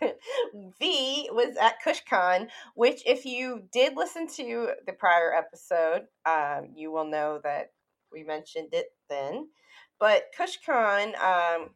V 0.80 1.28
was 1.32 1.56
at 1.60 1.82
KushCon, 1.84 2.48
which 2.76 3.02
if 3.06 3.24
you 3.24 3.64
did 3.72 3.96
listen 3.96 4.28
to 4.36 4.68
the 4.86 4.92
prior 4.92 5.34
episode, 5.34 6.02
um, 6.24 6.68
you 6.76 6.92
will 6.92 7.06
know 7.10 7.40
that 7.42 7.72
we 8.12 8.22
mentioned 8.22 8.68
it 8.72 8.86
then. 9.10 9.48
But 10.00 10.24
KushCon 10.38 11.18
um, 11.20 11.70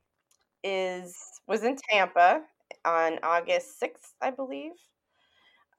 is 0.63 1.17
was 1.47 1.63
in 1.63 1.77
Tampa 1.91 2.43
on 2.85 3.19
August 3.23 3.79
sixth, 3.79 4.15
I 4.21 4.31
believe. 4.31 4.73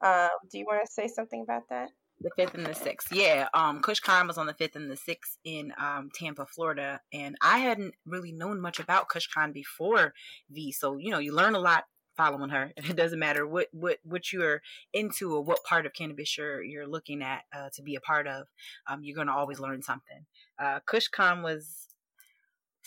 Um, 0.02 0.30
do 0.50 0.58
you 0.58 0.64
want 0.64 0.84
to 0.84 0.90
say 0.90 1.08
something 1.08 1.42
about 1.42 1.68
that? 1.68 1.90
the 2.20 2.30
fifth 2.36 2.54
and 2.54 2.66
the 2.66 2.74
sixth. 2.74 3.12
Yeah. 3.12 3.48
Um, 3.54 3.80
KushCon 3.80 4.26
was 4.26 4.36
on 4.36 4.46
the 4.46 4.54
fifth 4.54 4.76
and 4.76 4.90
the 4.90 4.96
sixth 4.96 5.38
in 5.44 5.72
um 5.78 6.10
Tampa, 6.14 6.46
Florida, 6.46 7.00
and 7.12 7.36
I 7.40 7.58
hadn't 7.58 7.94
really 8.04 8.32
known 8.32 8.60
much 8.60 8.78
about 8.78 9.08
KushCon 9.08 9.52
before 9.52 10.12
V. 10.50 10.72
So 10.72 10.98
you 10.98 11.10
know, 11.10 11.18
you 11.18 11.34
learn 11.34 11.54
a 11.54 11.60
lot 11.60 11.84
following 12.16 12.50
her, 12.50 12.72
it 12.76 12.96
doesn't 12.96 13.18
matter 13.18 13.46
what 13.46 13.68
what 13.72 13.98
what 14.04 14.32
you're 14.32 14.60
into 14.92 15.34
or 15.34 15.42
what 15.42 15.64
part 15.64 15.86
of 15.86 15.94
cannabis 15.94 16.36
you're 16.36 16.62
you're 16.62 16.86
looking 16.86 17.22
at 17.22 17.42
uh, 17.56 17.70
to 17.74 17.82
be 17.82 17.94
a 17.94 18.00
part 18.00 18.26
of. 18.26 18.46
Um, 18.86 19.02
you're 19.02 19.16
gonna 19.16 19.36
always 19.36 19.58
learn 19.58 19.82
something. 19.82 20.26
Uh, 20.58 20.80
KushCon 20.86 21.42
was 21.42 21.88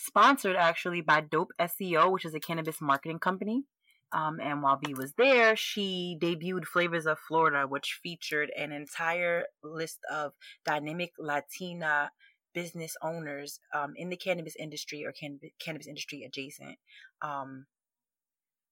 sponsored 0.04 0.56
actually 0.56 1.00
by 1.00 1.20
Dope 1.20 1.52
SEO, 1.60 2.10
which 2.10 2.24
is 2.24 2.34
a 2.34 2.40
cannabis 2.40 2.80
marketing 2.80 3.18
company. 3.18 3.64
Um, 4.12 4.38
and 4.40 4.62
while 4.62 4.78
V 4.84 4.94
was 4.94 5.14
there, 5.18 5.56
she 5.56 6.16
debuted 6.20 6.66
Flavors 6.66 7.06
of 7.06 7.18
Florida, 7.18 7.66
which 7.66 7.98
featured 8.02 8.50
an 8.56 8.70
entire 8.70 9.44
list 9.62 9.98
of 10.12 10.32
dynamic 10.64 11.12
Latina 11.18 12.10
business 12.54 12.96
owners 13.02 13.58
um, 13.74 13.94
in 13.96 14.10
the 14.10 14.16
cannabis 14.16 14.54
industry 14.56 15.04
or 15.04 15.12
can- 15.12 15.40
cannabis 15.60 15.88
industry 15.88 16.22
adjacent. 16.22 16.76
Um, 17.20 17.66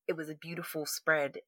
it 0.07 0.17
was 0.17 0.31
a 0.31 0.37
beautiful 0.37 0.87
spread 0.87 1.39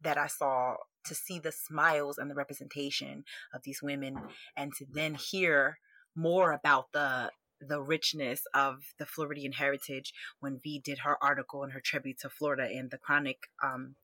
that 0.00 0.16
I 0.16 0.28
saw 0.28 0.76
to 1.04 1.14
see 1.14 1.38
the 1.38 1.52
smiles 1.52 2.16
and 2.16 2.30
the 2.30 2.34
representation 2.34 3.24
of 3.52 3.62
these 3.64 3.82
women 3.82 4.16
and 4.56 4.72
to 4.78 4.86
then 4.90 5.14
hear 5.14 5.78
more 6.16 6.52
about 6.52 6.86
the 6.92 7.30
the 7.66 7.80
richness 7.80 8.42
of 8.54 8.82
the 8.98 9.06
Floridian 9.06 9.52
heritage 9.52 10.12
when 10.40 10.60
V 10.62 10.80
did 10.84 10.98
her 10.98 11.16
article 11.22 11.62
and 11.62 11.72
her 11.72 11.80
tribute 11.80 12.18
to 12.20 12.28
Florida 12.28 12.68
in 12.70 12.88
the 12.90 12.98
Chronic 12.98 13.48
um, 13.62 13.94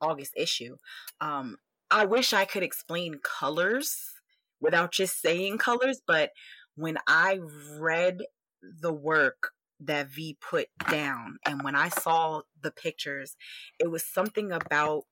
August 0.00 0.32
issue. 0.36 0.76
Um, 1.20 1.58
I 1.90 2.04
wish 2.04 2.32
I 2.32 2.44
could 2.44 2.62
explain 2.62 3.20
colors 3.22 4.12
without 4.60 4.92
just 4.92 5.20
saying 5.20 5.58
colors, 5.58 6.00
but 6.06 6.30
when 6.76 6.98
I 7.06 7.40
read 7.78 8.22
the 8.62 8.92
work 8.92 9.50
that 9.80 10.08
V 10.08 10.36
put 10.40 10.68
down 10.90 11.38
and 11.46 11.62
when 11.62 11.74
I 11.74 11.88
saw 11.88 12.42
the 12.60 12.70
pictures, 12.70 13.36
it 13.78 13.90
was 13.90 14.04
something 14.04 14.52
about 14.52 15.04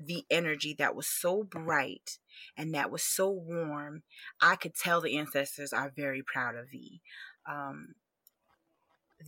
the 0.00 0.24
energy 0.30 0.74
that 0.78 0.94
was 0.94 1.06
so 1.06 1.42
bright 1.42 2.18
and 2.56 2.74
that 2.74 2.90
was 2.90 3.02
so 3.02 3.30
warm. 3.30 4.02
I 4.40 4.56
could 4.56 4.74
tell 4.74 5.00
the 5.00 5.18
ancestors 5.18 5.72
are 5.72 5.92
very 5.94 6.22
proud 6.22 6.56
of 6.56 6.70
V. 6.70 7.02
Um, 7.48 7.94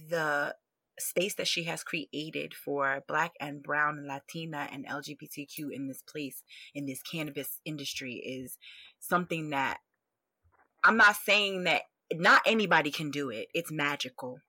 the 0.08 0.54
space 0.98 1.34
that 1.34 1.48
she 1.48 1.64
has 1.64 1.82
created 1.82 2.54
for 2.54 3.02
Black 3.06 3.32
and 3.40 3.62
Brown 3.62 3.98
and 3.98 4.06
Latina 4.06 4.68
and 4.72 4.86
LGBTQ 4.86 5.70
in 5.70 5.88
this 5.88 6.02
place, 6.02 6.42
in 6.74 6.86
this 6.86 7.02
cannabis 7.02 7.60
industry, 7.64 8.14
is 8.14 8.58
something 8.98 9.50
that 9.50 9.78
I'm 10.84 10.96
not 10.96 11.16
saying 11.16 11.64
that 11.64 11.82
not 12.12 12.42
anybody 12.46 12.90
can 12.90 13.10
do 13.10 13.30
it. 13.30 13.48
It's 13.54 13.70
magical. 13.70 14.40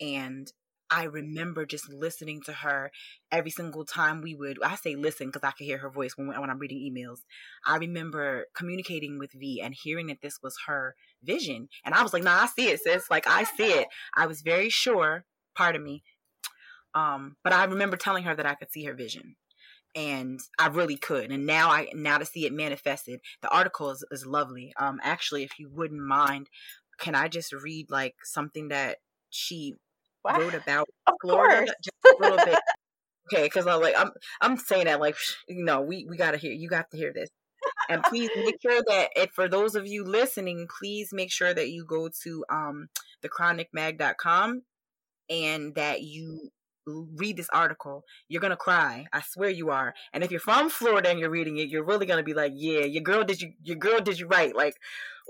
And 0.00 0.52
I 0.90 1.04
remember 1.04 1.66
just 1.66 1.92
listening 1.92 2.40
to 2.42 2.52
her 2.52 2.90
every 3.30 3.50
single 3.50 3.84
time 3.84 4.22
we 4.22 4.34
would. 4.34 4.58
I 4.62 4.76
say 4.76 4.94
listen 4.94 5.28
because 5.28 5.42
I 5.46 5.50
could 5.50 5.66
hear 5.66 5.78
her 5.78 5.90
voice 5.90 6.16
when 6.16 6.28
when 6.28 6.50
I'm 6.50 6.58
reading 6.58 6.78
emails. 6.78 7.20
I 7.66 7.76
remember 7.76 8.46
communicating 8.54 9.18
with 9.18 9.32
V 9.32 9.60
and 9.62 9.74
hearing 9.74 10.06
that 10.06 10.22
this 10.22 10.38
was 10.42 10.56
her 10.66 10.94
vision, 11.22 11.68
and 11.84 11.94
I 11.94 12.02
was 12.02 12.12
like, 12.12 12.22
"Nah, 12.22 12.42
I 12.42 12.46
see 12.46 12.68
it, 12.68 12.80
sis. 12.80 13.10
Like 13.10 13.26
I 13.26 13.44
see 13.44 13.66
it." 13.72 13.88
I 14.16 14.26
was 14.26 14.42
very 14.42 14.70
sure. 14.70 15.24
Pardon 15.54 15.82
me. 15.82 16.02
Um, 16.94 17.36
but 17.44 17.52
I 17.52 17.64
remember 17.64 17.96
telling 17.96 18.24
her 18.24 18.34
that 18.34 18.46
I 18.46 18.54
could 18.54 18.72
see 18.72 18.84
her 18.84 18.94
vision, 18.94 19.36
and 19.94 20.40
I 20.58 20.68
really 20.68 20.96
could. 20.96 21.30
And 21.30 21.46
now 21.46 21.70
I 21.70 21.88
now 21.94 22.18
to 22.18 22.24
see 22.24 22.46
it 22.46 22.52
manifested. 22.52 23.20
The 23.42 23.50
article 23.50 23.90
is, 23.90 24.04
is 24.10 24.26
lovely. 24.26 24.72
Um, 24.78 25.00
actually, 25.02 25.42
if 25.44 25.58
you 25.58 25.68
wouldn't 25.70 26.00
mind, 26.00 26.48
can 26.98 27.14
I 27.14 27.28
just 27.28 27.52
read 27.52 27.90
like 27.90 28.16
something 28.24 28.68
that 28.68 28.98
she 29.30 29.74
Wow. 30.28 30.38
wrote 30.38 30.54
about 30.54 30.88
Of 31.06 31.14
Florida 31.22 31.56
course. 31.56 31.70
just 31.82 31.96
a 32.20 32.22
little 32.22 32.38
bit. 32.44 32.58
Okay, 33.32 33.44
because 33.44 33.66
I'm 33.66 33.82
like 33.82 33.94
I'm 33.98 34.10
I'm 34.40 34.56
saying 34.56 34.86
that 34.86 35.00
like 35.00 35.16
you 35.48 35.62
know 35.64 35.82
we 35.82 36.06
we 36.08 36.16
gotta 36.16 36.38
hear 36.38 36.52
you 36.52 36.68
got 36.68 36.90
to 36.92 36.96
hear 36.96 37.12
this, 37.12 37.28
and 37.90 38.02
please 38.08 38.30
make 38.36 38.56
sure 38.62 38.82
that 38.88 39.10
if 39.16 39.32
for 39.32 39.48
those 39.48 39.74
of 39.74 39.86
you 39.86 40.04
listening, 40.04 40.66
please 40.80 41.10
make 41.12 41.30
sure 41.30 41.52
that 41.52 41.68
you 41.70 41.84
go 41.84 42.08
to 42.22 42.44
um 42.50 42.88
thechronicmag.com 43.22 44.62
and 45.30 45.74
that 45.74 46.02
you 46.02 46.50
read 46.86 47.36
this 47.36 47.48
article. 47.52 48.02
You're 48.28 48.40
gonna 48.40 48.56
cry. 48.56 49.06
I 49.12 49.20
swear 49.20 49.50
you 49.50 49.70
are. 49.70 49.94
And 50.14 50.24
if 50.24 50.30
you're 50.30 50.40
from 50.40 50.70
Florida 50.70 51.10
and 51.10 51.18
you're 51.20 51.30
reading 51.30 51.58
it, 51.58 51.68
you're 51.68 51.84
really 51.84 52.06
gonna 52.06 52.22
be 52.22 52.34
like, 52.34 52.52
yeah, 52.54 52.80
your 52.84 53.02
girl 53.02 53.24
did 53.24 53.42
you 53.42 53.52
your 53.62 53.76
girl 53.76 54.00
did 54.00 54.18
you 54.18 54.26
right. 54.26 54.54
Like, 54.56 54.76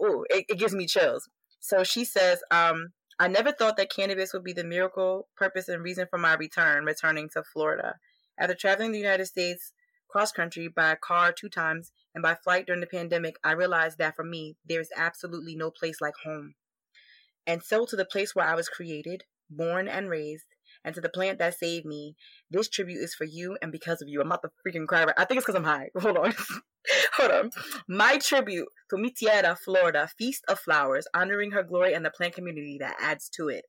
oh, 0.00 0.24
it, 0.30 0.44
it 0.48 0.58
gives 0.58 0.74
me 0.74 0.86
chills. 0.86 1.28
So 1.60 1.82
she 1.82 2.04
says, 2.04 2.40
um, 2.52 2.90
I 3.20 3.26
never 3.26 3.50
thought 3.50 3.76
that 3.78 3.90
cannabis 3.90 4.32
would 4.32 4.44
be 4.44 4.52
the 4.52 4.62
miracle, 4.62 5.28
purpose, 5.36 5.68
and 5.68 5.82
reason 5.82 6.06
for 6.08 6.18
my 6.18 6.34
return, 6.34 6.84
returning 6.84 7.28
to 7.30 7.42
Florida. 7.42 7.96
After 8.38 8.54
traveling 8.54 8.92
the 8.92 8.98
United 8.98 9.26
States 9.26 9.72
cross 10.08 10.30
country 10.30 10.68
by 10.68 10.94
car 10.94 11.32
two 11.32 11.48
times 11.48 11.90
and 12.14 12.22
by 12.22 12.36
flight 12.36 12.66
during 12.66 12.80
the 12.80 12.86
pandemic, 12.86 13.34
I 13.42 13.52
realized 13.52 13.98
that 13.98 14.14
for 14.14 14.24
me, 14.24 14.56
there 14.64 14.80
is 14.80 14.90
absolutely 14.96 15.56
no 15.56 15.72
place 15.72 16.00
like 16.00 16.14
home. 16.22 16.54
And 17.44 17.60
so, 17.60 17.84
to 17.86 17.96
the 17.96 18.04
place 18.04 18.36
where 18.36 18.46
I 18.46 18.54
was 18.54 18.68
created, 18.68 19.24
born, 19.50 19.88
and 19.88 20.08
raised, 20.08 20.46
and 20.84 20.94
to 20.94 21.00
the 21.00 21.08
plant 21.08 21.38
that 21.38 21.58
saved 21.58 21.84
me, 21.86 22.14
this 22.50 22.68
tribute 22.68 23.02
is 23.02 23.14
for 23.14 23.24
you 23.24 23.56
and 23.62 23.72
because 23.72 24.00
of 24.02 24.08
you. 24.08 24.20
I'm 24.20 24.26
about 24.28 24.42
to 24.42 24.50
freaking 24.66 24.86
cry. 24.86 25.04
right- 25.04 25.14
I 25.18 25.24
think 25.24 25.38
it's 25.38 25.46
because 25.46 25.58
I'm 25.58 25.64
high. 25.64 25.90
Hold 26.00 26.16
on. 26.18 26.32
Hold 27.16 27.30
on. 27.30 27.50
My 27.88 28.18
tribute 28.18 28.68
to 28.90 28.96
Mi 28.96 29.10
Tierra, 29.10 29.56
Florida, 29.56 30.08
Feast 30.18 30.44
of 30.48 30.58
Flowers, 30.58 31.06
honoring 31.14 31.50
her 31.50 31.62
glory 31.62 31.92
and 31.94 32.04
the 32.04 32.10
plant 32.10 32.34
community 32.34 32.78
that 32.80 32.96
adds 33.00 33.28
to 33.30 33.48
it. 33.48 33.64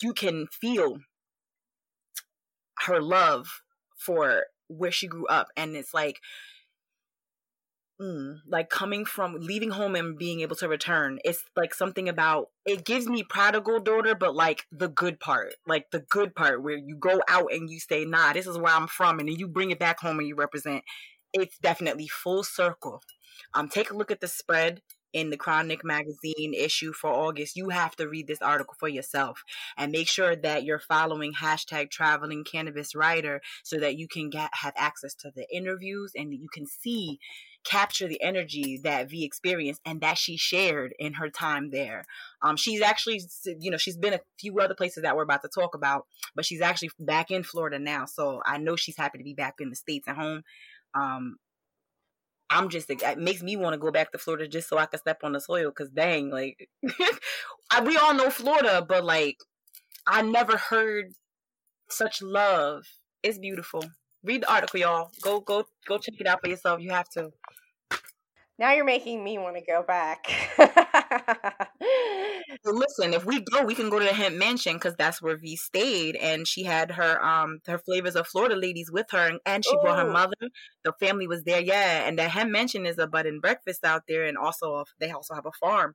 you 0.00 0.12
can 0.12 0.46
feel 0.46 0.98
her 2.86 3.00
love 3.00 3.46
for 3.96 4.44
where 4.68 4.90
she 4.92 5.06
grew 5.06 5.26
up 5.26 5.48
and 5.56 5.76
it's 5.76 5.92
like 5.94 6.20
mm, 8.00 8.36
like 8.46 8.68
coming 8.68 9.04
from 9.04 9.36
leaving 9.38 9.70
home 9.70 9.94
and 9.94 10.18
being 10.18 10.40
able 10.40 10.56
to 10.56 10.68
return 10.68 11.18
it's 11.24 11.44
like 11.56 11.74
something 11.74 12.08
about 12.08 12.48
it 12.66 12.84
gives 12.84 13.06
me 13.06 13.22
prodigal 13.22 13.80
daughter 13.80 14.14
but 14.14 14.34
like 14.34 14.66
the 14.72 14.88
good 14.88 15.20
part 15.20 15.54
like 15.66 15.90
the 15.90 16.00
good 16.10 16.34
part 16.34 16.62
where 16.62 16.76
you 16.76 16.96
go 16.96 17.20
out 17.28 17.52
and 17.52 17.70
you 17.70 17.78
say 17.78 18.04
nah 18.04 18.32
this 18.32 18.46
is 18.46 18.58
where 18.58 18.74
i'm 18.74 18.86
from 18.86 19.18
and 19.18 19.28
then 19.28 19.38
you 19.38 19.46
bring 19.46 19.70
it 19.70 19.78
back 19.78 20.00
home 20.00 20.18
and 20.18 20.28
you 20.28 20.34
represent 20.34 20.82
it's 21.34 21.58
definitely 21.58 22.08
full 22.08 22.42
circle. 22.44 23.02
Um 23.52 23.68
take 23.68 23.90
a 23.90 23.96
look 23.96 24.10
at 24.10 24.20
the 24.20 24.28
spread 24.28 24.80
in 25.14 25.30
the 25.30 25.36
Chronic 25.36 25.84
magazine 25.84 26.52
issue 26.52 26.92
for 26.92 27.08
August, 27.08 27.56
you 27.56 27.70
have 27.70 27.96
to 27.96 28.08
read 28.08 28.26
this 28.26 28.42
article 28.42 28.74
for 28.78 28.88
yourself 28.88 29.44
and 29.78 29.92
make 29.92 30.08
sure 30.08 30.36
that 30.36 30.64
you're 30.64 30.80
following 30.80 31.32
hashtag 31.32 31.90
traveling 31.90 32.44
cannabis 32.44 32.94
writer 32.94 33.40
so 33.62 33.78
that 33.78 33.96
you 33.96 34.08
can 34.08 34.28
get 34.28 34.50
have 34.52 34.74
access 34.76 35.14
to 35.14 35.30
the 35.34 35.46
interviews 35.54 36.12
and 36.16 36.34
you 36.34 36.48
can 36.52 36.66
see 36.66 37.18
capture 37.64 38.06
the 38.06 38.22
energy 38.22 38.78
that 38.84 39.08
V 39.08 39.24
experienced 39.24 39.80
and 39.86 40.00
that 40.02 40.18
she 40.18 40.36
shared 40.36 40.94
in 40.98 41.14
her 41.14 41.30
time 41.30 41.70
there. 41.70 42.04
Um, 42.42 42.56
she's 42.56 42.82
actually, 42.82 43.22
you 43.58 43.70
know, 43.70 43.78
she's 43.78 43.96
been 43.96 44.12
a 44.12 44.20
few 44.38 44.58
other 44.58 44.74
places 44.74 45.02
that 45.02 45.16
we're 45.16 45.22
about 45.22 45.42
to 45.42 45.48
talk 45.48 45.74
about, 45.74 46.06
but 46.34 46.44
she's 46.44 46.60
actually 46.60 46.90
back 46.98 47.30
in 47.30 47.42
Florida 47.42 47.78
now. 47.78 48.04
So 48.04 48.42
I 48.44 48.58
know 48.58 48.76
she's 48.76 48.96
happy 48.96 49.18
to 49.18 49.24
be 49.24 49.34
back 49.34 49.54
in 49.60 49.70
the 49.70 49.76
States 49.76 50.06
at 50.06 50.16
home. 50.16 50.42
Um, 50.94 51.36
I'm 52.54 52.68
just 52.68 52.88
it 52.88 53.18
makes 53.18 53.42
me 53.42 53.56
want 53.56 53.74
to 53.74 53.78
go 53.78 53.90
back 53.90 54.12
to 54.12 54.18
Florida 54.18 54.46
just 54.46 54.68
so 54.68 54.78
I 54.78 54.86
can 54.86 55.00
step 55.00 55.24
on 55.24 55.32
the 55.32 55.40
soil. 55.40 55.72
Cause 55.72 55.90
dang, 55.90 56.30
like 56.30 56.68
we 57.84 57.96
all 57.96 58.14
know 58.14 58.30
Florida, 58.30 58.84
but 58.88 59.04
like 59.04 59.38
I 60.06 60.22
never 60.22 60.56
heard 60.56 61.14
such 61.88 62.22
love. 62.22 62.84
It's 63.24 63.38
beautiful. 63.38 63.84
Read 64.22 64.42
the 64.42 64.52
article, 64.52 64.78
y'all. 64.78 65.10
Go 65.20 65.40
go 65.40 65.64
go 65.88 65.98
check 65.98 66.14
it 66.20 66.28
out 66.28 66.40
for 66.42 66.48
yourself. 66.48 66.80
You 66.80 66.90
have 66.92 67.08
to. 67.10 67.32
Now 68.56 68.72
you're 68.72 68.84
making 68.84 69.24
me 69.24 69.36
want 69.36 69.56
to 69.56 69.62
go 69.62 69.82
back. 69.82 70.26
listen, 72.64 73.14
if 73.14 73.24
we 73.24 73.40
go, 73.40 73.64
we 73.64 73.74
can 73.74 73.90
go 73.90 73.98
to 73.98 74.04
the 74.04 74.12
Hemp 74.12 74.36
Mansion 74.36 74.74
because 74.74 74.94
that's 74.96 75.20
where 75.22 75.36
V 75.36 75.56
stayed, 75.56 76.16
and 76.16 76.46
she 76.46 76.64
had 76.64 76.90
her 76.92 77.22
um 77.24 77.60
her 77.66 77.78
flavors 77.78 78.16
of 78.16 78.26
Florida 78.26 78.56
ladies 78.56 78.90
with 78.90 79.06
her, 79.10 79.38
and, 79.46 79.64
she 79.64 79.74
Ooh. 79.74 79.80
brought 79.80 79.98
her 79.98 80.10
mother. 80.10 80.34
The 80.84 80.92
family 81.00 81.26
was 81.26 81.44
there, 81.44 81.60
yeah. 81.60 82.06
And 82.06 82.18
the 82.18 82.28
Hemp 82.28 82.50
Mansion 82.50 82.86
is 82.86 82.98
a 82.98 83.06
bed 83.06 83.26
and 83.26 83.40
breakfast 83.40 83.84
out 83.84 84.02
there, 84.08 84.24
and 84.24 84.36
also 84.36 84.84
they 84.98 85.10
also 85.10 85.34
have 85.34 85.46
a 85.46 85.52
farm. 85.52 85.94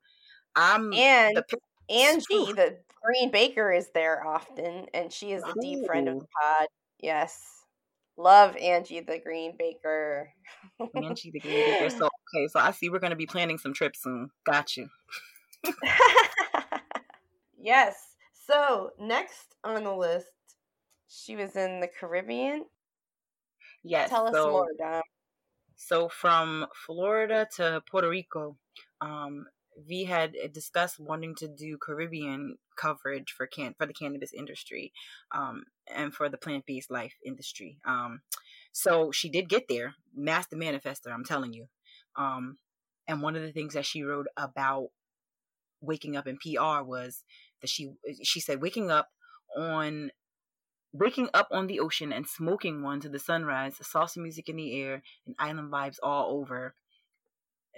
I'm 0.56 0.94
and 0.94 1.36
the, 1.36 1.44
Angie, 1.90 2.54
the 2.54 2.78
Green 3.04 3.32
Baker, 3.32 3.72
is 3.72 3.90
there 3.94 4.26
often, 4.26 4.88
and 4.94 5.12
she 5.12 5.32
is 5.32 5.44
a 5.44 5.50
Ooh. 5.50 5.62
deep 5.62 5.86
friend 5.86 6.08
of 6.10 6.20
the 6.20 6.26
pod. 6.42 6.68
Yes. 7.02 7.59
Love 8.20 8.58
Angie 8.58 9.00
the 9.00 9.18
Green 9.18 9.54
Baker. 9.58 10.34
Angie 10.96 11.32
the 11.32 11.40
Green 11.40 11.66
Baker. 11.66 11.90
So 11.90 12.10
okay, 12.36 12.50
so 12.50 12.60
I 12.60 12.72
see 12.72 12.90
we're 12.90 13.00
gonna 13.00 13.16
be 13.16 13.26
planning 13.26 13.58
some 13.58 13.74
trips 13.74 14.04
soon. 14.04 14.30
Got 14.46 14.76
you. 14.76 14.90
yes. 17.58 17.96
So 18.46 18.92
next 19.00 19.56
on 19.64 19.86
the 19.86 19.96
list, 19.96 20.28
she 21.08 21.38
was 21.38 21.56
in 21.56 21.80
the 21.80 21.88
Caribbean. 21.88 22.66
Yes. 23.86 24.10
Tell 24.10 24.28
us 24.28 24.34
so, 24.34 24.52
more, 24.52 24.68
Dom. 24.78 25.02
So 25.78 26.10
from 26.10 26.66
Florida 26.86 27.48
to 27.56 27.82
Puerto 27.90 28.10
Rico, 28.10 28.58
um, 29.00 29.46
V 29.88 30.06
had 30.06 30.34
discussed 30.54 31.00
wanting 31.00 31.36
to 31.36 31.48
do 31.48 31.78
Caribbean 31.78 32.58
coverage 32.76 33.32
for 33.36 33.48
can 33.48 33.74
for 33.78 33.86
the 33.86 33.94
cannabis 33.94 34.34
industry, 34.34 34.92
um, 35.32 35.64
and 35.94 36.14
for 36.14 36.30
the 36.30 36.38
plant 36.38 36.66
based 36.66 36.92
life 36.92 37.16
industry. 37.26 37.78
Um, 37.86 38.22
so 38.72 39.12
she 39.12 39.30
did 39.30 39.50
get 39.50 39.68
there, 39.68 39.96
master 40.16 40.56
manifester. 40.56 41.12
I'm 41.12 41.26
telling 41.26 41.54
you. 41.54 41.68
Um, 42.16 42.58
and 43.08 43.22
one 43.22 43.36
of 43.36 43.42
the 43.42 43.52
things 43.52 43.74
that 43.74 43.86
she 43.86 44.04
wrote 44.04 44.28
about 44.38 44.90
waking 45.82 46.16
up 46.16 46.28
in 46.28 46.38
PR 46.38 46.84
was 46.84 47.24
that 47.62 47.70
she 47.70 47.92
she 48.24 48.40
said 48.40 48.62
waking 48.62 48.92
up 48.92 49.10
on 49.58 50.12
waking 50.92 51.30
up 51.34 51.48
on 51.52 51.68
the 51.68 51.80
ocean 51.80 52.12
and 52.12 52.28
smoking 52.28 52.82
one 52.82 53.00
to 53.00 53.10
the 53.10 53.20
sunrise, 53.20 53.76
salsa 53.82 54.18
music 54.18 54.50
in 54.50 54.56
the 54.56 54.80
air, 54.82 55.04
and 55.26 55.36
island 55.38 55.72
vibes 55.72 55.98
all 56.02 56.38
over. 56.38 56.76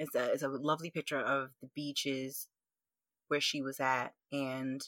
It's 0.01 0.15
a 0.15 0.31
it's 0.33 0.41
a 0.41 0.47
lovely 0.47 0.89
picture 0.89 1.19
of 1.19 1.49
the 1.61 1.69
beaches 1.75 2.47
where 3.27 3.39
she 3.39 3.61
was 3.61 3.79
at, 3.79 4.13
and 4.31 4.81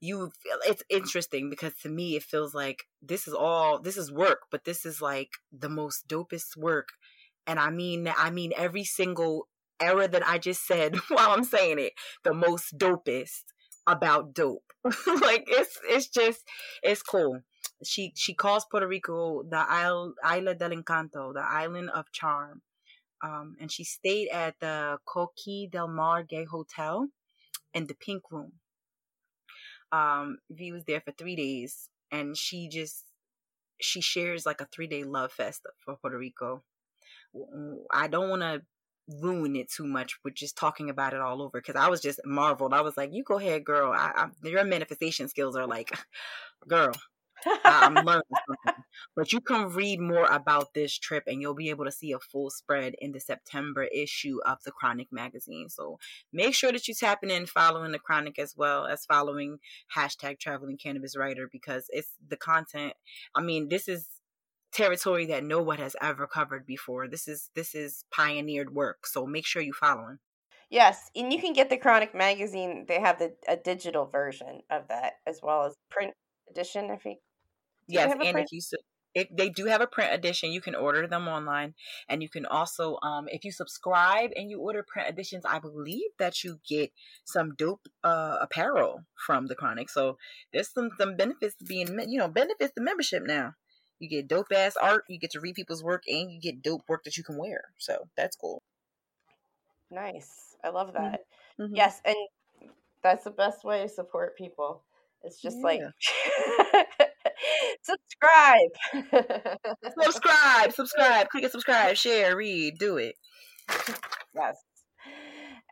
you 0.00 0.30
feel 0.42 0.58
it's 0.66 0.82
interesting 0.90 1.48
because 1.48 1.74
to 1.82 1.88
me 1.88 2.16
it 2.16 2.22
feels 2.22 2.54
like 2.54 2.84
this 3.00 3.26
is 3.26 3.32
all 3.32 3.78
this 3.78 3.96
is 3.96 4.12
work, 4.12 4.40
but 4.50 4.64
this 4.64 4.84
is 4.84 5.00
like 5.00 5.30
the 5.50 5.70
most 5.70 6.08
dopest 6.08 6.58
work, 6.58 6.88
and 7.46 7.58
I 7.58 7.70
mean 7.70 8.06
I 8.14 8.28
mean 8.28 8.52
every 8.54 8.84
single 8.84 9.48
era 9.80 10.06
that 10.08 10.28
I 10.28 10.36
just 10.36 10.66
said 10.66 10.96
while 11.08 11.30
I'm 11.30 11.44
saying 11.44 11.78
it, 11.78 11.94
the 12.22 12.34
most 12.34 12.76
dopest 12.76 13.44
about 13.86 14.34
dope. 14.34 14.64
like 14.84 15.44
it's 15.48 15.78
it's 15.88 16.08
just 16.08 16.42
it's 16.82 17.02
cool. 17.02 17.40
She 17.82 18.12
she 18.14 18.34
calls 18.34 18.66
Puerto 18.70 18.86
Rico 18.86 19.42
the 19.42 19.64
Isle 19.66 20.12
Isla 20.22 20.54
del 20.54 20.70
Encanto, 20.70 21.32
the 21.32 21.40
island 21.40 21.88
of 21.94 22.12
charm. 22.12 22.60
Um, 23.22 23.56
and 23.60 23.70
she 23.70 23.84
stayed 23.84 24.28
at 24.30 24.58
the 24.60 24.98
Coqui 25.06 25.70
del 25.70 25.88
Mar 25.88 26.22
Gay 26.24 26.44
Hotel 26.44 27.08
in 27.74 27.86
the 27.86 27.94
Pink 27.94 28.22
Room. 28.30 28.52
Um, 29.92 30.38
V 30.50 30.72
was 30.72 30.84
there 30.84 31.00
for 31.00 31.12
three 31.12 31.36
days, 31.36 31.88
and 32.10 32.36
she 32.36 32.68
just 32.68 33.04
she 33.80 34.00
shares 34.00 34.46
like 34.46 34.60
a 34.60 34.66
three 34.66 34.86
day 34.86 35.04
love 35.04 35.32
fest 35.32 35.66
for 35.78 35.96
Puerto 35.96 36.18
Rico. 36.18 36.62
I 37.92 38.08
don't 38.08 38.30
want 38.30 38.42
to 38.42 38.62
ruin 39.20 39.56
it 39.56 39.70
too 39.70 39.86
much 39.86 40.18
with 40.24 40.34
just 40.34 40.56
talking 40.56 40.88
about 40.90 41.12
it 41.14 41.20
all 41.20 41.42
over 41.42 41.60
because 41.60 41.76
I 41.76 41.88
was 41.88 42.00
just 42.00 42.20
marveled. 42.24 42.72
I 42.74 42.80
was 42.82 42.96
like, 42.96 43.12
"You 43.12 43.24
go 43.24 43.38
ahead, 43.38 43.64
girl. 43.64 43.92
I, 43.92 44.28
I, 44.44 44.48
your 44.48 44.64
manifestation 44.64 45.28
skills 45.28 45.56
are 45.56 45.66
like, 45.66 45.90
girl, 46.68 46.92
I'm 47.64 48.04
learning 48.04 48.22
something. 48.46 48.81
But 49.14 49.32
you 49.32 49.40
can 49.40 49.68
read 49.68 50.00
more 50.00 50.26
about 50.26 50.74
this 50.74 50.98
trip 50.98 51.24
and 51.26 51.40
you'll 51.40 51.54
be 51.54 51.70
able 51.70 51.84
to 51.84 51.92
see 51.92 52.12
a 52.12 52.18
full 52.18 52.50
spread 52.50 52.94
in 52.98 53.12
the 53.12 53.20
September 53.20 53.84
issue 53.84 54.38
of 54.46 54.58
the 54.64 54.72
Chronic 54.72 55.08
magazine. 55.12 55.68
So 55.68 55.98
make 56.32 56.54
sure 56.54 56.72
that 56.72 56.88
you 56.88 56.94
tapping 56.94 57.30
in, 57.30 57.46
following 57.46 57.92
the 57.92 57.98
Chronic 57.98 58.38
as 58.38 58.54
well 58.56 58.86
as 58.86 59.04
following 59.04 59.58
hashtag 59.96 60.38
traveling 60.38 60.78
cannabis 60.78 61.16
writer 61.16 61.48
because 61.50 61.86
it's 61.90 62.12
the 62.26 62.36
content. 62.36 62.94
I 63.34 63.40
mean, 63.40 63.68
this 63.68 63.88
is 63.88 64.08
territory 64.72 65.26
that 65.26 65.44
no 65.44 65.62
one 65.62 65.78
has 65.78 65.94
ever 66.00 66.26
covered 66.26 66.66
before. 66.66 67.06
This 67.06 67.28
is 67.28 67.50
this 67.54 67.74
is 67.74 68.04
pioneered 68.10 68.74
work. 68.74 69.06
So 69.06 69.26
make 69.26 69.46
sure 69.46 69.62
you 69.62 69.72
follow 69.72 69.92
following. 69.92 70.18
Yes, 70.70 71.10
and 71.14 71.30
you 71.30 71.38
can 71.38 71.52
get 71.52 71.68
the 71.68 71.76
Chronic 71.76 72.14
magazine. 72.14 72.86
They 72.88 72.98
have 72.98 73.18
the 73.18 73.34
a 73.46 73.56
digital 73.56 74.06
version 74.06 74.62
of 74.70 74.88
that 74.88 75.14
as 75.26 75.40
well 75.42 75.64
as 75.64 75.74
print 75.90 76.14
edition. 76.50 76.90
If 76.90 77.04
you 77.04 77.16
yes, 77.88 78.10
and 78.10 78.20
print? 78.20 78.38
if 78.38 78.52
you 78.52 78.60
if 79.14 79.28
they 79.30 79.48
do 79.48 79.66
have 79.66 79.80
a 79.80 79.86
print 79.86 80.14
edition, 80.14 80.52
you 80.52 80.60
can 80.60 80.74
order 80.74 81.06
them 81.06 81.28
online, 81.28 81.74
and 82.08 82.22
you 82.22 82.28
can 82.28 82.46
also, 82.46 82.98
um, 83.02 83.28
if 83.28 83.44
you 83.44 83.52
subscribe 83.52 84.30
and 84.36 84.50
you 84.50 84.60
order 84.60 84.82
print 84.82 85.08
editions, 85.08 85.44
I 85.44 85.58
believe 85.58 86.10
that 86.18 86.42
you 86.42 86.60
get 86.66 86.92
some 87.24 87.54
dope 87.54 87.88
uh, 88.02 88.38
apparel 88.40 89.04
from 89.26 89.46
the 89.46 89.54
Chronic. 89.54 89.90
So 89.90 90.16
there's 90.52 90.72
some 90.72 90.90
some 90.98 91.16
benefits 91.16 91.54
to 91.56 91.64
being, 91.64 91.88
you 92.08 92.18
know, 92.18 92.28
benefits 92.28 92.72
to 92.74 92.82
membership 92.82 93.22
now. 93.24 93.54
You 93.98 94.08
get 94.08 94.28
dope 94.28 94.52
ass 94.52 94.76
art, 94.76 95.04
you 95.08 95.18
get 95.18 95.30
to 95.32 95.40
read 95.40 95.54
people's 95.54 95.84
work, 95.84 96.04
and 96.08 96.32
you 96.32 96.40
get 96.40 96.62
dope 96.62 96.82
work 96.88 97.04
that 97.04 97.16
you 97.16 97.24
can 97.24 97.36
wear. 97.36 97.64
So 97.78 98.08
that's 98.16 98.36
cool. 98.36 98.62
Nice, 99.90 100.56
I 100.64 100.70
love 100.70 100.94
that. 100.94 101.20
Mm-hmm. 101.60 101.76
Yes, 101.76 102.00
and 102.04 102.16
that's 103.02 103.24
the 103.24 103.30
best 103.30 103.62
way 103.64 103.82
to 103.82 103.88
support 103.88 104.36
people. 104.38 104.82
It's 105.22 105.40
just 105.40 105.58
yeah. 105.58 105.64
like 105.64 105.80
subscribe. 107.82 108.70
subscribe, 110.00 110.72
subscribe, 110.72 111.28
click 111.28 111.44
and 111.44 111.52
subscribe, 111.52 111.96
share, 111.96 112.36
read, 112.36 112.78
do 112.78 112.96
it. 112.96 113.16
Yes. 114.34 114.56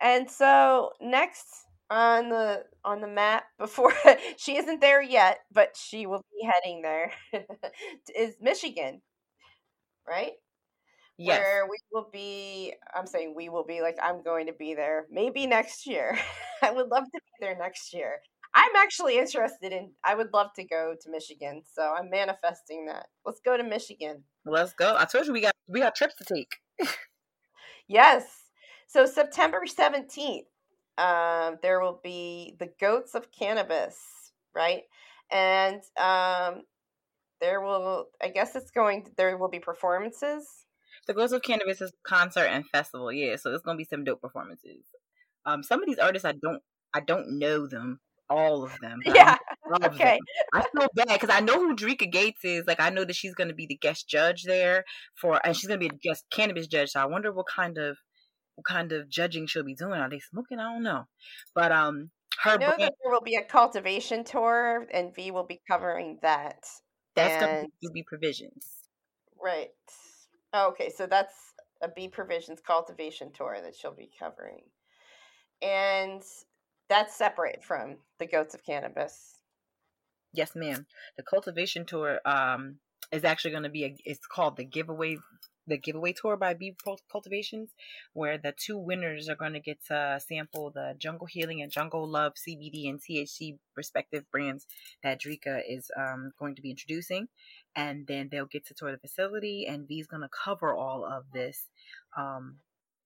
And 0.00 0.30
so 0.30 0.90
next 1.00 1.44
on 1.90 2.28
the 2.28 2.64
on 2.84 3.00
the 3.00 3.08
map 3.08 3.44
before 3.58 3.92
she 4.36 4.56
isn't 4.56 4.80
there 4.80 5.02
yet, 5.02 5.38
but 5.52 5.76
she 5.76 6.06
will 6.06 6.24
be 6.32 6.48
heading 6.48 6.82
there 6.82 7.12
is 8.16 8.36
Michigan. 8.40 9.02
Right? 10.08 10.32
Yes. 11.18 11.40
Where 11.40 11.66
we 11.68 11.76
will 11.92 12.08
be 12.10 12.74
I'm 12.94 13.06
saying 13.06 13.34
we 13.36 13.48
will 13.48 13.64
be 13.64 13.82
like 13.82 13.98
I'm 14.02 14.22
going 14.22 14.46
to 14.46 14.52
be 14.52 14.74
there 14.74 15.06
maybe 15.10 15.46
next 15.46 15.86
year. 15.86 16.18
I 16.62 16.70
would 16.70 16.88
love 16.88 17.04
to 17.04 17.20
be 17.20 17.32
there 17.40 17.56
next 17.58 17.92
year. 17.92 18.20
I'm 18.54 18.74
actually 18.76 19.18
interested 19.18 19.72
in. 19.72 19.92
I 20.04 20.14
would 20.14 20.32
love 20.32 20.48
to 20.56 20.64
go 20.64 20.94
to 21.00 21.10
Michigan, 21.10 21.62
so 21.72 21.94
I'm 21.96 22.10
manifesting 22.10 22.86
that. 22.86 23.06
Let's 23.24 23.40
go 23.44 23.56
to 23.56 23.62
Michigan. 23.62 24.24
Let's 24.44 24.72
go. 24.72 24.96
I 24.98 25.04
told 25.04 25.26
you 25.26 25.32
we 25.32 25.40
got 25.40 25.54
we 25.68 25.80
got 25.80 25.94
trips 25.94 26.14
to 26.16 26.24
take. 26.24 26.56
yes. 27.88 28.24
So 28.88 29.06
September 29.06 29.62
17th, 29.66 30.46
um, 30.98 31.58
there 31.62 31.80
will 31.80 32.00
be 32.02 32.56
the 32.58 32.70
Goats 32.80 33.14
of 33.14 33.30
Cannabis 33.30 33.96
right? 34.54 34.82
And 35.30 35.80
um, 35.98 36.62
there 37.40 37.60
will, 37.60 38.06
I 38.22 38.28
guess 38.28 38.56
it's 38.56 38.70
going. 38.70 39.06
There 39.16 39.36
will 39.36 39.48
be 39.48 39.60
performances. 39.60 40.46
The 41.06 41.14
Goats 41.14 41.32
of 41.32 41.42
Cannabis 41.42 41.80
is 41.80 41.92
concert 42.04 42.46
and 42.46 42.64
festival, 42.68 43.12
yeah. 43.12 43.36
So 43.36 43.52
it's 43.52 43.62
gonna 43.62 43.78
be 43.78 43.84
some 43.84 44.04
dope 44.04 44.20
performances. 44.20 44.84
Um, 45.46 45.62
some 45.62 45.82
of 45.82 45.88
these 45.88 45.98
artists 45.98 46.26
I 46.26 46.32
don't, 46.32 46.62
I 46.92 47.00
don't 47.00 47.38
know 47.38 47.66
them, 47.66 48.00
all 48.30 48.64
of 48.64 48.72
them. 48.80 49.00
Yeah. 49.14 49.36
okay. 49.84 50.18
Them. 50.18 50.20
I 50.54 50.62
feel 50.62 50.88
bad 50.94 51.20
because 51.20 51.30
I 51.30 51.40
know 51.40 51.54
who 51.54 51.74
Dreka 51.74 52.10
Gates 52.10 52.44
is. 52.44 52.64
Like 52.66 52.80
I 52.80 52.90
know 52.90 53.04
that 53.04 53.16
she's 53.16 53.34
gonna 53.34 53.54
be 53.54 53.66
the 53.66 53.76
guest 53.76 54.08
judge 54.08 54.44
there 54.44 54.84
for, 55.20 55.44
and 55.44 55.56
she's 55.56 55.66
gonna 55.66 55.78
be 55.78 55.88
a 55.88 55.98
guest 56.02 56.24
cannabis 56.32 56.66
judge. 56.66 56.90
So 56.90 57.00
I 57.00 57.06
wonder 57.06 57.32
what 57.32 57.46
kind 57.46 57.76
of, 57.76 57.98
what 58.54 58.64
kind 58.66 58.92
of 58.92 59.08
judging 59.08 59.46
she'll 59.46 59.64
be 59.64 59.74
doing. 59.74 60.00
Are 60.00 60.08
they 60.08 60.20
smoking? 60.20 60.58
I 60.58 60.72
don't 60.72 60.82
know. 60.82 61.04
But 61.54 61.72
um, 61.72 62.10
her 62.42 62.52
I 62.52 62.56
know 62.56 62.66
brand, 62.68 62.82
that 62.82 62.94
there 63.02 63.12
will 63.12 63.20
be 63.20 63.34
a 63.34 63.44
cultivation 63.44 64.24
tour, 64.24 64.86
and 64.92 65.14
V 65.14 65.32
will 65.32 65.46
be 65.46 65.60
covering 65.68 66.18
that. 66.22 66.64
That's 67.16 67.42
and, 67.42 67.68
gonna 67.82 67.92
be 67.92 68.04
provisions. 68.04 68.66
Right. 69.42 69.68
Oh, 70.52 70.68
okay, 70.70 70.90
so 70.90 71.06
that's 71.06 71.34
a 71.82 71.88
B 71.88 72.08
Provisions 72.08 72.60
cultivation 72.64 73.32
tour 73.32 73.58
that 73.62 73.74
she'll 73.74 73.94
be 73.94 74.10
covering. 74.18 74.62
And 75.62 76.22
that's 76.90 77.16
separate 77.16 77.64
from 77.64 77.96
the 78.18 78.26
Goats 78.26 78.54
of 78.54 78.64
Cannabis. 78.64 79.38
Yes, 80.34 80.54
ma'am. 80.54 80.86
The 81.16 81.22
cultivation 81.22 81.86
tour 81.86 82.20
um, 82.26 82.76
is 83.10 83.24
actually 83.24 83.52
going 83.52 83.62
to 83.62 83.70
be 83.70 83.84
a, 83.84 83.96
it's 84.04 84.26
called 84.26 84.56
the 84.56 84.64
giveaway 84.64 85.16
the 85.66 85.78
giveaway 85.78 86.12
tour 86.12 86.36
by 86.36 86.52
Bee 86.52 86.74
Cultivations, 87.12 87.70
where 88.12 88.38
the 88.38 88.52
two 88.52 88.76
winners 88.76 89.28
are 89.28 89.36
going 89.36 89.52
to 89.52 89.60
get 89.60 89.78
to 89.86 90.18
sample 90.26 90.72
the 90.74 90.96
Jungle 90.98 91.28
Healing 91.28 91.62
and 91.62 91.70
Jungle 91.70 92.08
Love 92.08 92.32
CBD 92.34 92.88
and 92.88 93.00
THC 93.00 93.58
respective 93.76 94.24
brands 94.32 94.66
that 95.04 95.20
Dreka 95.20 95.62
is 95.68 95.88
um, 95.96 96.32
going 96.40 96.56
to 96.56 96.62
be 96.62 96.70
introducing. 96.70 97.28
And 97.76 98.04
then 98.08 98.30
they'll 98.32 98.46
get 98.46 98.66
to 98.66 98.74
tour 98.74 98.90
the 98.90 98.98
facility, 98.98 99.66
and 99.68 99.86
V's 99.86 100.08
going 100.08 100.22
to 100.22 100.28
cover 100.44 100.74
all 100.74 101.04
of 101.04 101.24
this. 101.32 101.66
Um, 102.16 102.56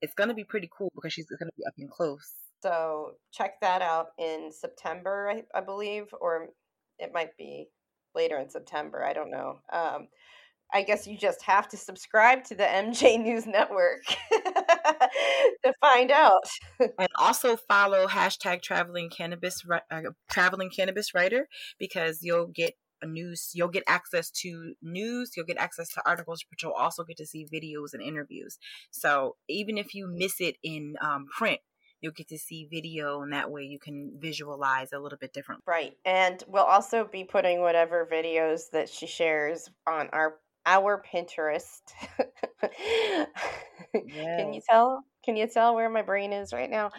it's 0.00 0.14
going 0.14 0.28
to 0.28 0.34
be 0.34 0.44
pretty 0.44 0.70
cool 0.74 0.90
because 0.94 1.12
she's 1.12 1.26
going 1.26 1.50
to 1.50 1.56
be 1.58 1.66
up 1.66 1.74
and 1.76 1.90
close. 1.90 2.32
So 2.64 3.16
check 3.30 3.60
that 3.60 3.82
out 3.82 4.06
in 4.18 4.50
September, 4.50 5.28
I, 5.30 5.58
I 5.58 5.60
believe, 5.60 6.06
or 6.18 6.48
it 6.98 7.10
might 7.12 7.36
be 7.36 7.68
later 8.14 8.38
in 8.38 8.48
September. 8.48 9.04
I 9.04 9.12
don't 9.12 9.30
know. 9.30 9.58
Um, 9.70 10.08
I 10.72 10.82
guess 10.82 11.06
you 11.06 11.18
just 11.18 11.42
have 11.42 11.68
to 11.68 11.76
subscribe 11.76 12.42
to 12.44 12.54
the 12.54 12.62
MJ 12.62 13.22
News 13.22 13.46
Network 13.46 14.02
to 14.32 15.74
find 15.78 16.10
out. 16.10 16.44
and 16.80 17.08
also 17.18 17.54
follow 17.68 18.06
hashtag 18.06 18.62
traveling 18.62 19.10
cannabis 19.10 19.62
uh, 19.90 20.00
traveling 20.30 20.70
cannabis 20.70 21.12
writer 21.12 21.48
because 21.78 22.20
you'll 22.22 22.46
get 22.46 22.72
news 23.06 23.50
you'll 23.52 23.68
get 23.68 23.82
access 23.86 24.30
to 24.30 24.72
news 24.80 25.32
you'll 25.36 25.44
get 25.44 25.58
access 25.58 25.90
to 25.90 26.00
articles 26.06 26.42
but 26.48 26.62
you'll 26.62 26.72
also 26.72 27.04
get 27.04 27.18
to 27.18 27.26
see 27.26 27.44
videos 27.44 27.92
and 27.92 28.00
interviews 28.00 28.58
so 28.90 29.36
even 29.46 29.76
if 29.76 29.94
you 29.94 30.06
miss 30.06 30.40
it 30.40 30.56
in 30.62 30.94
um, 31.02 31.26
print 31.36 31.60
you'll 32.04 32.12
get 32.12 32.28
to 32.28 32.38
see 32.38 32.68
video 32.70 33.22
and 33.22 33.32
that 33.32 33.50
way 33.50 33.62
you 33.62 33.78
can 33.78 34.12
visualize 34.18 34.92
a 34.92 34.98
little 34.98 35.18
bit 35.18 35.32
different 35.32 35.62
right 35.66 35.96
and 36.04 36.44
we'll 36.46 36.62
also 36.62 37.08
be 37.10 37.24
putting 37.24 37.60
whatever 37.60 38.06
videos 38.12 38.70
that 38.70 38.88
she 38.88 39.06
shares 39.06 39.70
on 39.86 40.08
our 40.12 40.34
our 40.66 41.02
Pinterest. 41.02 41.82
yes. 42.62 43.28
Can 43.92 44.52
you 44.52 44.60
tell? 44.68 45.04
Can 45.24 45.36
you 45.36 45.46
tell 45.46 45.74
where 45.74 45.90
my 45.90 46.02
brain 46.02 46.32
is 46.32 46.52
right 46.52 46.70
now? 46.70 46.90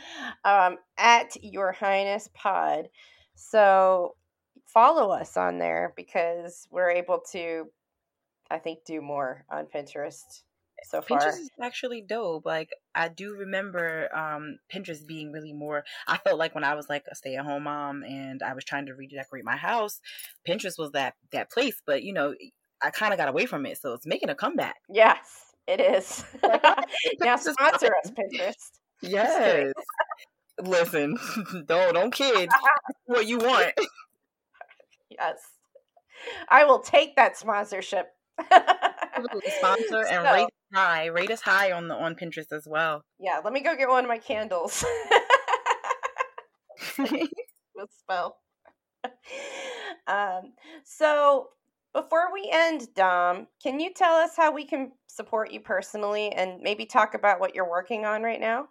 Um, 0.44 0.78
at 0.98 1.36
Your 1.44 1.72
Highness 1.72 2.30
Pod. 2.34 2.90
So 3.36 4.16
follow 4.66 5.12
us 5.12 5.38
on 5.38 5.60
there 5.60 5.94
because 5.96 6.68
we're 6.72 6.90
able 6.90 7.22
to, 7.32 7.66
I 8.50 8.58
think, 8.58 8.80
do 8.86 9.02
more 9.02 9.46
on 9.52 9.66
Pinterest 9.66 10.42
so 10.84 11.02
far. 11.02 11.20
Pinterest 11.20 11.40
is 11.40 11.50
actually 11.62 12.02
dope. 12.02 12.46
Like 12.46 12.70
I 12.94 13.08
do 13.08 13.34
remember 13.34 14.14
um, 14.16 14.60
Pinterest 14.74 15.06
being 15.06 15.32
really 15.32 15.54
more. 15.54 15.84
I 16.08 16.18
felt 16.18 16.38
like 16.38 16.56
when 16.56 16.64
I 16.64 16.76
was 16.76 16.90
like 16.90 17.06
a 17.10 17.16
stay 17.16 17.36
at 17.36 17.46
home 17.46 17.64
mom 17.64 18.04
and 18.04 18.44
I 18.44 18.54
was 18.54 18.64
trying 18.64 18.86
to 18.88 18.94
redecorate 18.94 19.46
my 19.46 19.56
house, 19.56 20.00
Pinterest 20.48 20.78
was 20.78 20.92
that 20.92 21.16
that 21.32 21.52
place. 21.52 21.82
But 21.86 22.04
you 22.04 22.14
know, 22.14 22.36
I 22.82 22.92
kind 22.92 23.14
of 23.14 23.20
got 23.20 23.30
away 23.30 23.46
from 23.46 23.66
it, 23.66 23.78
so 23.78 23.94
it's 23.94 24.06
making 24.06 24.30
a 24.30 24.36
comeback. 24.36 24.76
Yes, 24.90 25.54
it 25.68 25.80
is. 25.80 26.24
now 27.20 27.36
sponsor 27.38 27.94
us, 28.04 28.12
Pinterest. 28.12 28.72
Yes. 29.02 29.74
Listen, 30.62 31.18
don't 31.66 31.94
don't 31.94 32.14
kid 32.14 32.50
what 33.06 33.28
you 33.28 33.38
want. 33.40 33.74
Yes, 35.10 35.38
I 36.50 36.66
will 36.66 36.80
take 36.80 37.16
that 37.16 37.38
sponsorship. 37.38 38.08
Sponsor 39.58 40.06
and 40.06 40.26
so, 40.26 40.34
rate 40.34 40.50
high. 40.76 41.06
Rate 41.06 41.32
us 41.32 41.42
high 41.42 41.72
on 41.72 41.88
the 41.88 41.96
on 41.96 42.16
Pinterest 42.16 42.52
as 42.52 42.68
well. 42.68 43.02
Yeah, 43.20 43.42
let 43.44 43.54
me 43.54 43.62
go 43.62 43.76
get 43.76 43.90
one 43.90 44.04
of 44.04 44.10
my 44.10 44.18
candles. 44.18 44.84
with 46.98 47.90
spell. 47.92 48.38
Um, 50.08 50.54
so 50.84 51.48
before 51.92 52.32
we 52.32 52.48
end, 52.54 52.90
Dom, 52.96 53.48
can 53.64 53.80
you 53.80 53.92
tell 53.92 54.14
us 54.14 54.38
how 54.38 54.52
we 54.52 54.64
can 54.64 54.92
support 55.08 55.52
you 55.52 55.60
personally 55.62 56.30
and 56.30 56.62
maybe 56.62 56.86
talk 56.86 57.16
about 57.16 57.40
what 57.40 57.56
you're 57.56 57.68
working 57.68 58.06
on 58.06 58.22
right 58.22 58.40
now? 58.40 58.68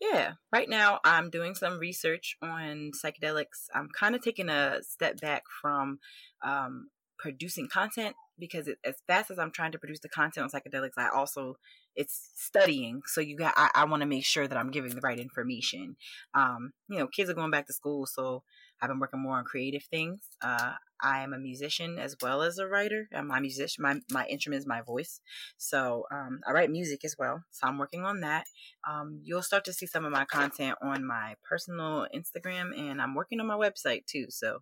Yeah, 0.00 0.32
right 0.50 0.68
now 0.68 1.00
I'm 1.04 1.28
doing 1.28 1.54
some 1.54 1.78
research 1.78 2.36
on 2.40 2.92
psychedelics. 3.04 3.68
I'm 3.74 3.88
kind 3.98 4.14
of 4.14 4.22
taking 4.22 4.48
a 4.48 4.78
step 4.82 5.20
back 5.20 5.42
from 5.60 5.98
um, 6.42 6.88
producing 7.18 7.68
content 7.68 8.16
because 8.38 8.68
it, 8.68 8.78
as 8.84 8.96
fast 9.06 9.30
as 9.30 9.38
I'm 9.38 9.50
trying 9.50 9.72
to 9.72 9.78
produce 9.78 10.00
the 10.00 10.08
content 10.08 10.44
on 10.44 10.60
psychedelics, 10.60 10.98
I 10.98 11.08
also 11.08 11.56
it's 11.96 12.30
studying. 12.34 13.02
So 13.06 13.20
you 13.20 13.36
got 13.36 13.54
I, 13.56 13.70
I 13.74 13.84
want 13.84 14.02
to 14.02 14.06
make 14.06 14.24
sure 14.24 14.46
that 14.46 14.56
I'm 14.58 14.70
giving 14.70 14.94
the 14.94 15.00
right 15.00 15.18
information. 15.18 15.96
Um, 16.34 16.72
you 16.88 16.98
know, 16.98 17.08
kids 17.08 17.30
are 17.30 17.34
going 17.34 17.50
back 17.50 17.66
to 17.66 17.72
school, 17.72 18.06
so 18.06 18.42
I've 18.80 18.88
been 18.88 19.00
working 19.00 19.20
more 19.20 19.38
on 19.38 19.44
creative 19.44 19.84
things. 19.84 20.20
Uh, 20.42 20.72
I 21.00 21.22
am 21.22 21.32
a 21.32 21.38
musician 21.38 21.98
as 21.98 22.16
well 22.22 22.42
as 22.42 22.58
a 22.58 22.66
writer. 22.66 23.08
I'm 23.14 23.30
a 23.30 23.40
musician. 23.40 23.82
My 23.82 24.00
my 24.10 24.26
instrument 24.26 24.60
is 24.60 24.66
my 24.66 24.82
voice, 24.82 25.20
so 25.56 26.04
um, 26.12 26.40
I 26.46 26.52
write 26.52 26.70
music 26.70 27.04
as 27.04 27.16
well. 27.18 27.42
So 27.50 27.66
I'm 27.66 27.78
working 27.78 28.04
on 28.04 28.20
that. 28.20 28.46
Um, 28.88 29.20
you'll 29.22 29.42
start 29.42 29.64
to 29.66 29.72
see 29.72 29.86
some 29.86 30.04
of 30.04 30.12
my 30.12 30.24
content 30.24 30.76
on 30.82 31.06
my 31.06 31.34
personal 31.48 32.06
Instagram, 32.14 32.78
and 32.78 33.00
I'm 33.00 33.14
working 33.14 33.40
on 33.40 33.46
my 33.46 33.56
website 33.56 34.06
too. 34.06 34.26
So 34.28 34.60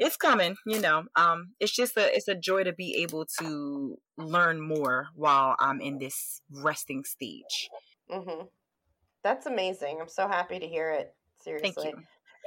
it's 0.00 0.16
coming. 0.16 0.56
You 0.66 0.80
know, 0.80 1.04
um, 1.14 1.50
it's 1.60 1.76
just 1.76 1.96
a 1.96 2.12
it's 2.16 2.26
a 2.26 2.34
joy 2.34 2.64
to 2.64 2.72
be 2.72 2.96
able 3.02 3.26
to 3.38 3.96
learn 4.16 4.60
more 4.60 5.06
while 5.14 5.54
I'm 5.60 5.80
in 5.80 5.98
this 5.98 6.42
resting 6.50 7.04
stage. 7.04 7.68
Mm-hmm. 8.10 8.46
That's 9.22 9.46
amazing. 9.46 9.98
I'm 10.00 10.08
so 10.08 10.26
happy 10.26 10.58
to 10.58 10.66
hear 10.66 10.90
it. 10.90 11.14
Seriously. 11.42 11.70
Thank 11.70 11.86
you. 11.86 11.94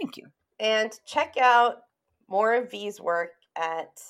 Thank 0.01 0.17
you. 0.17 0.25
And 0.59 0.91
check 1.05 1.37
out 1.39 1.83
more 2.27 2.55
of 2.55 2.71
V's 2.71 2.99
work 2.99 3.29
at 3.55 4.01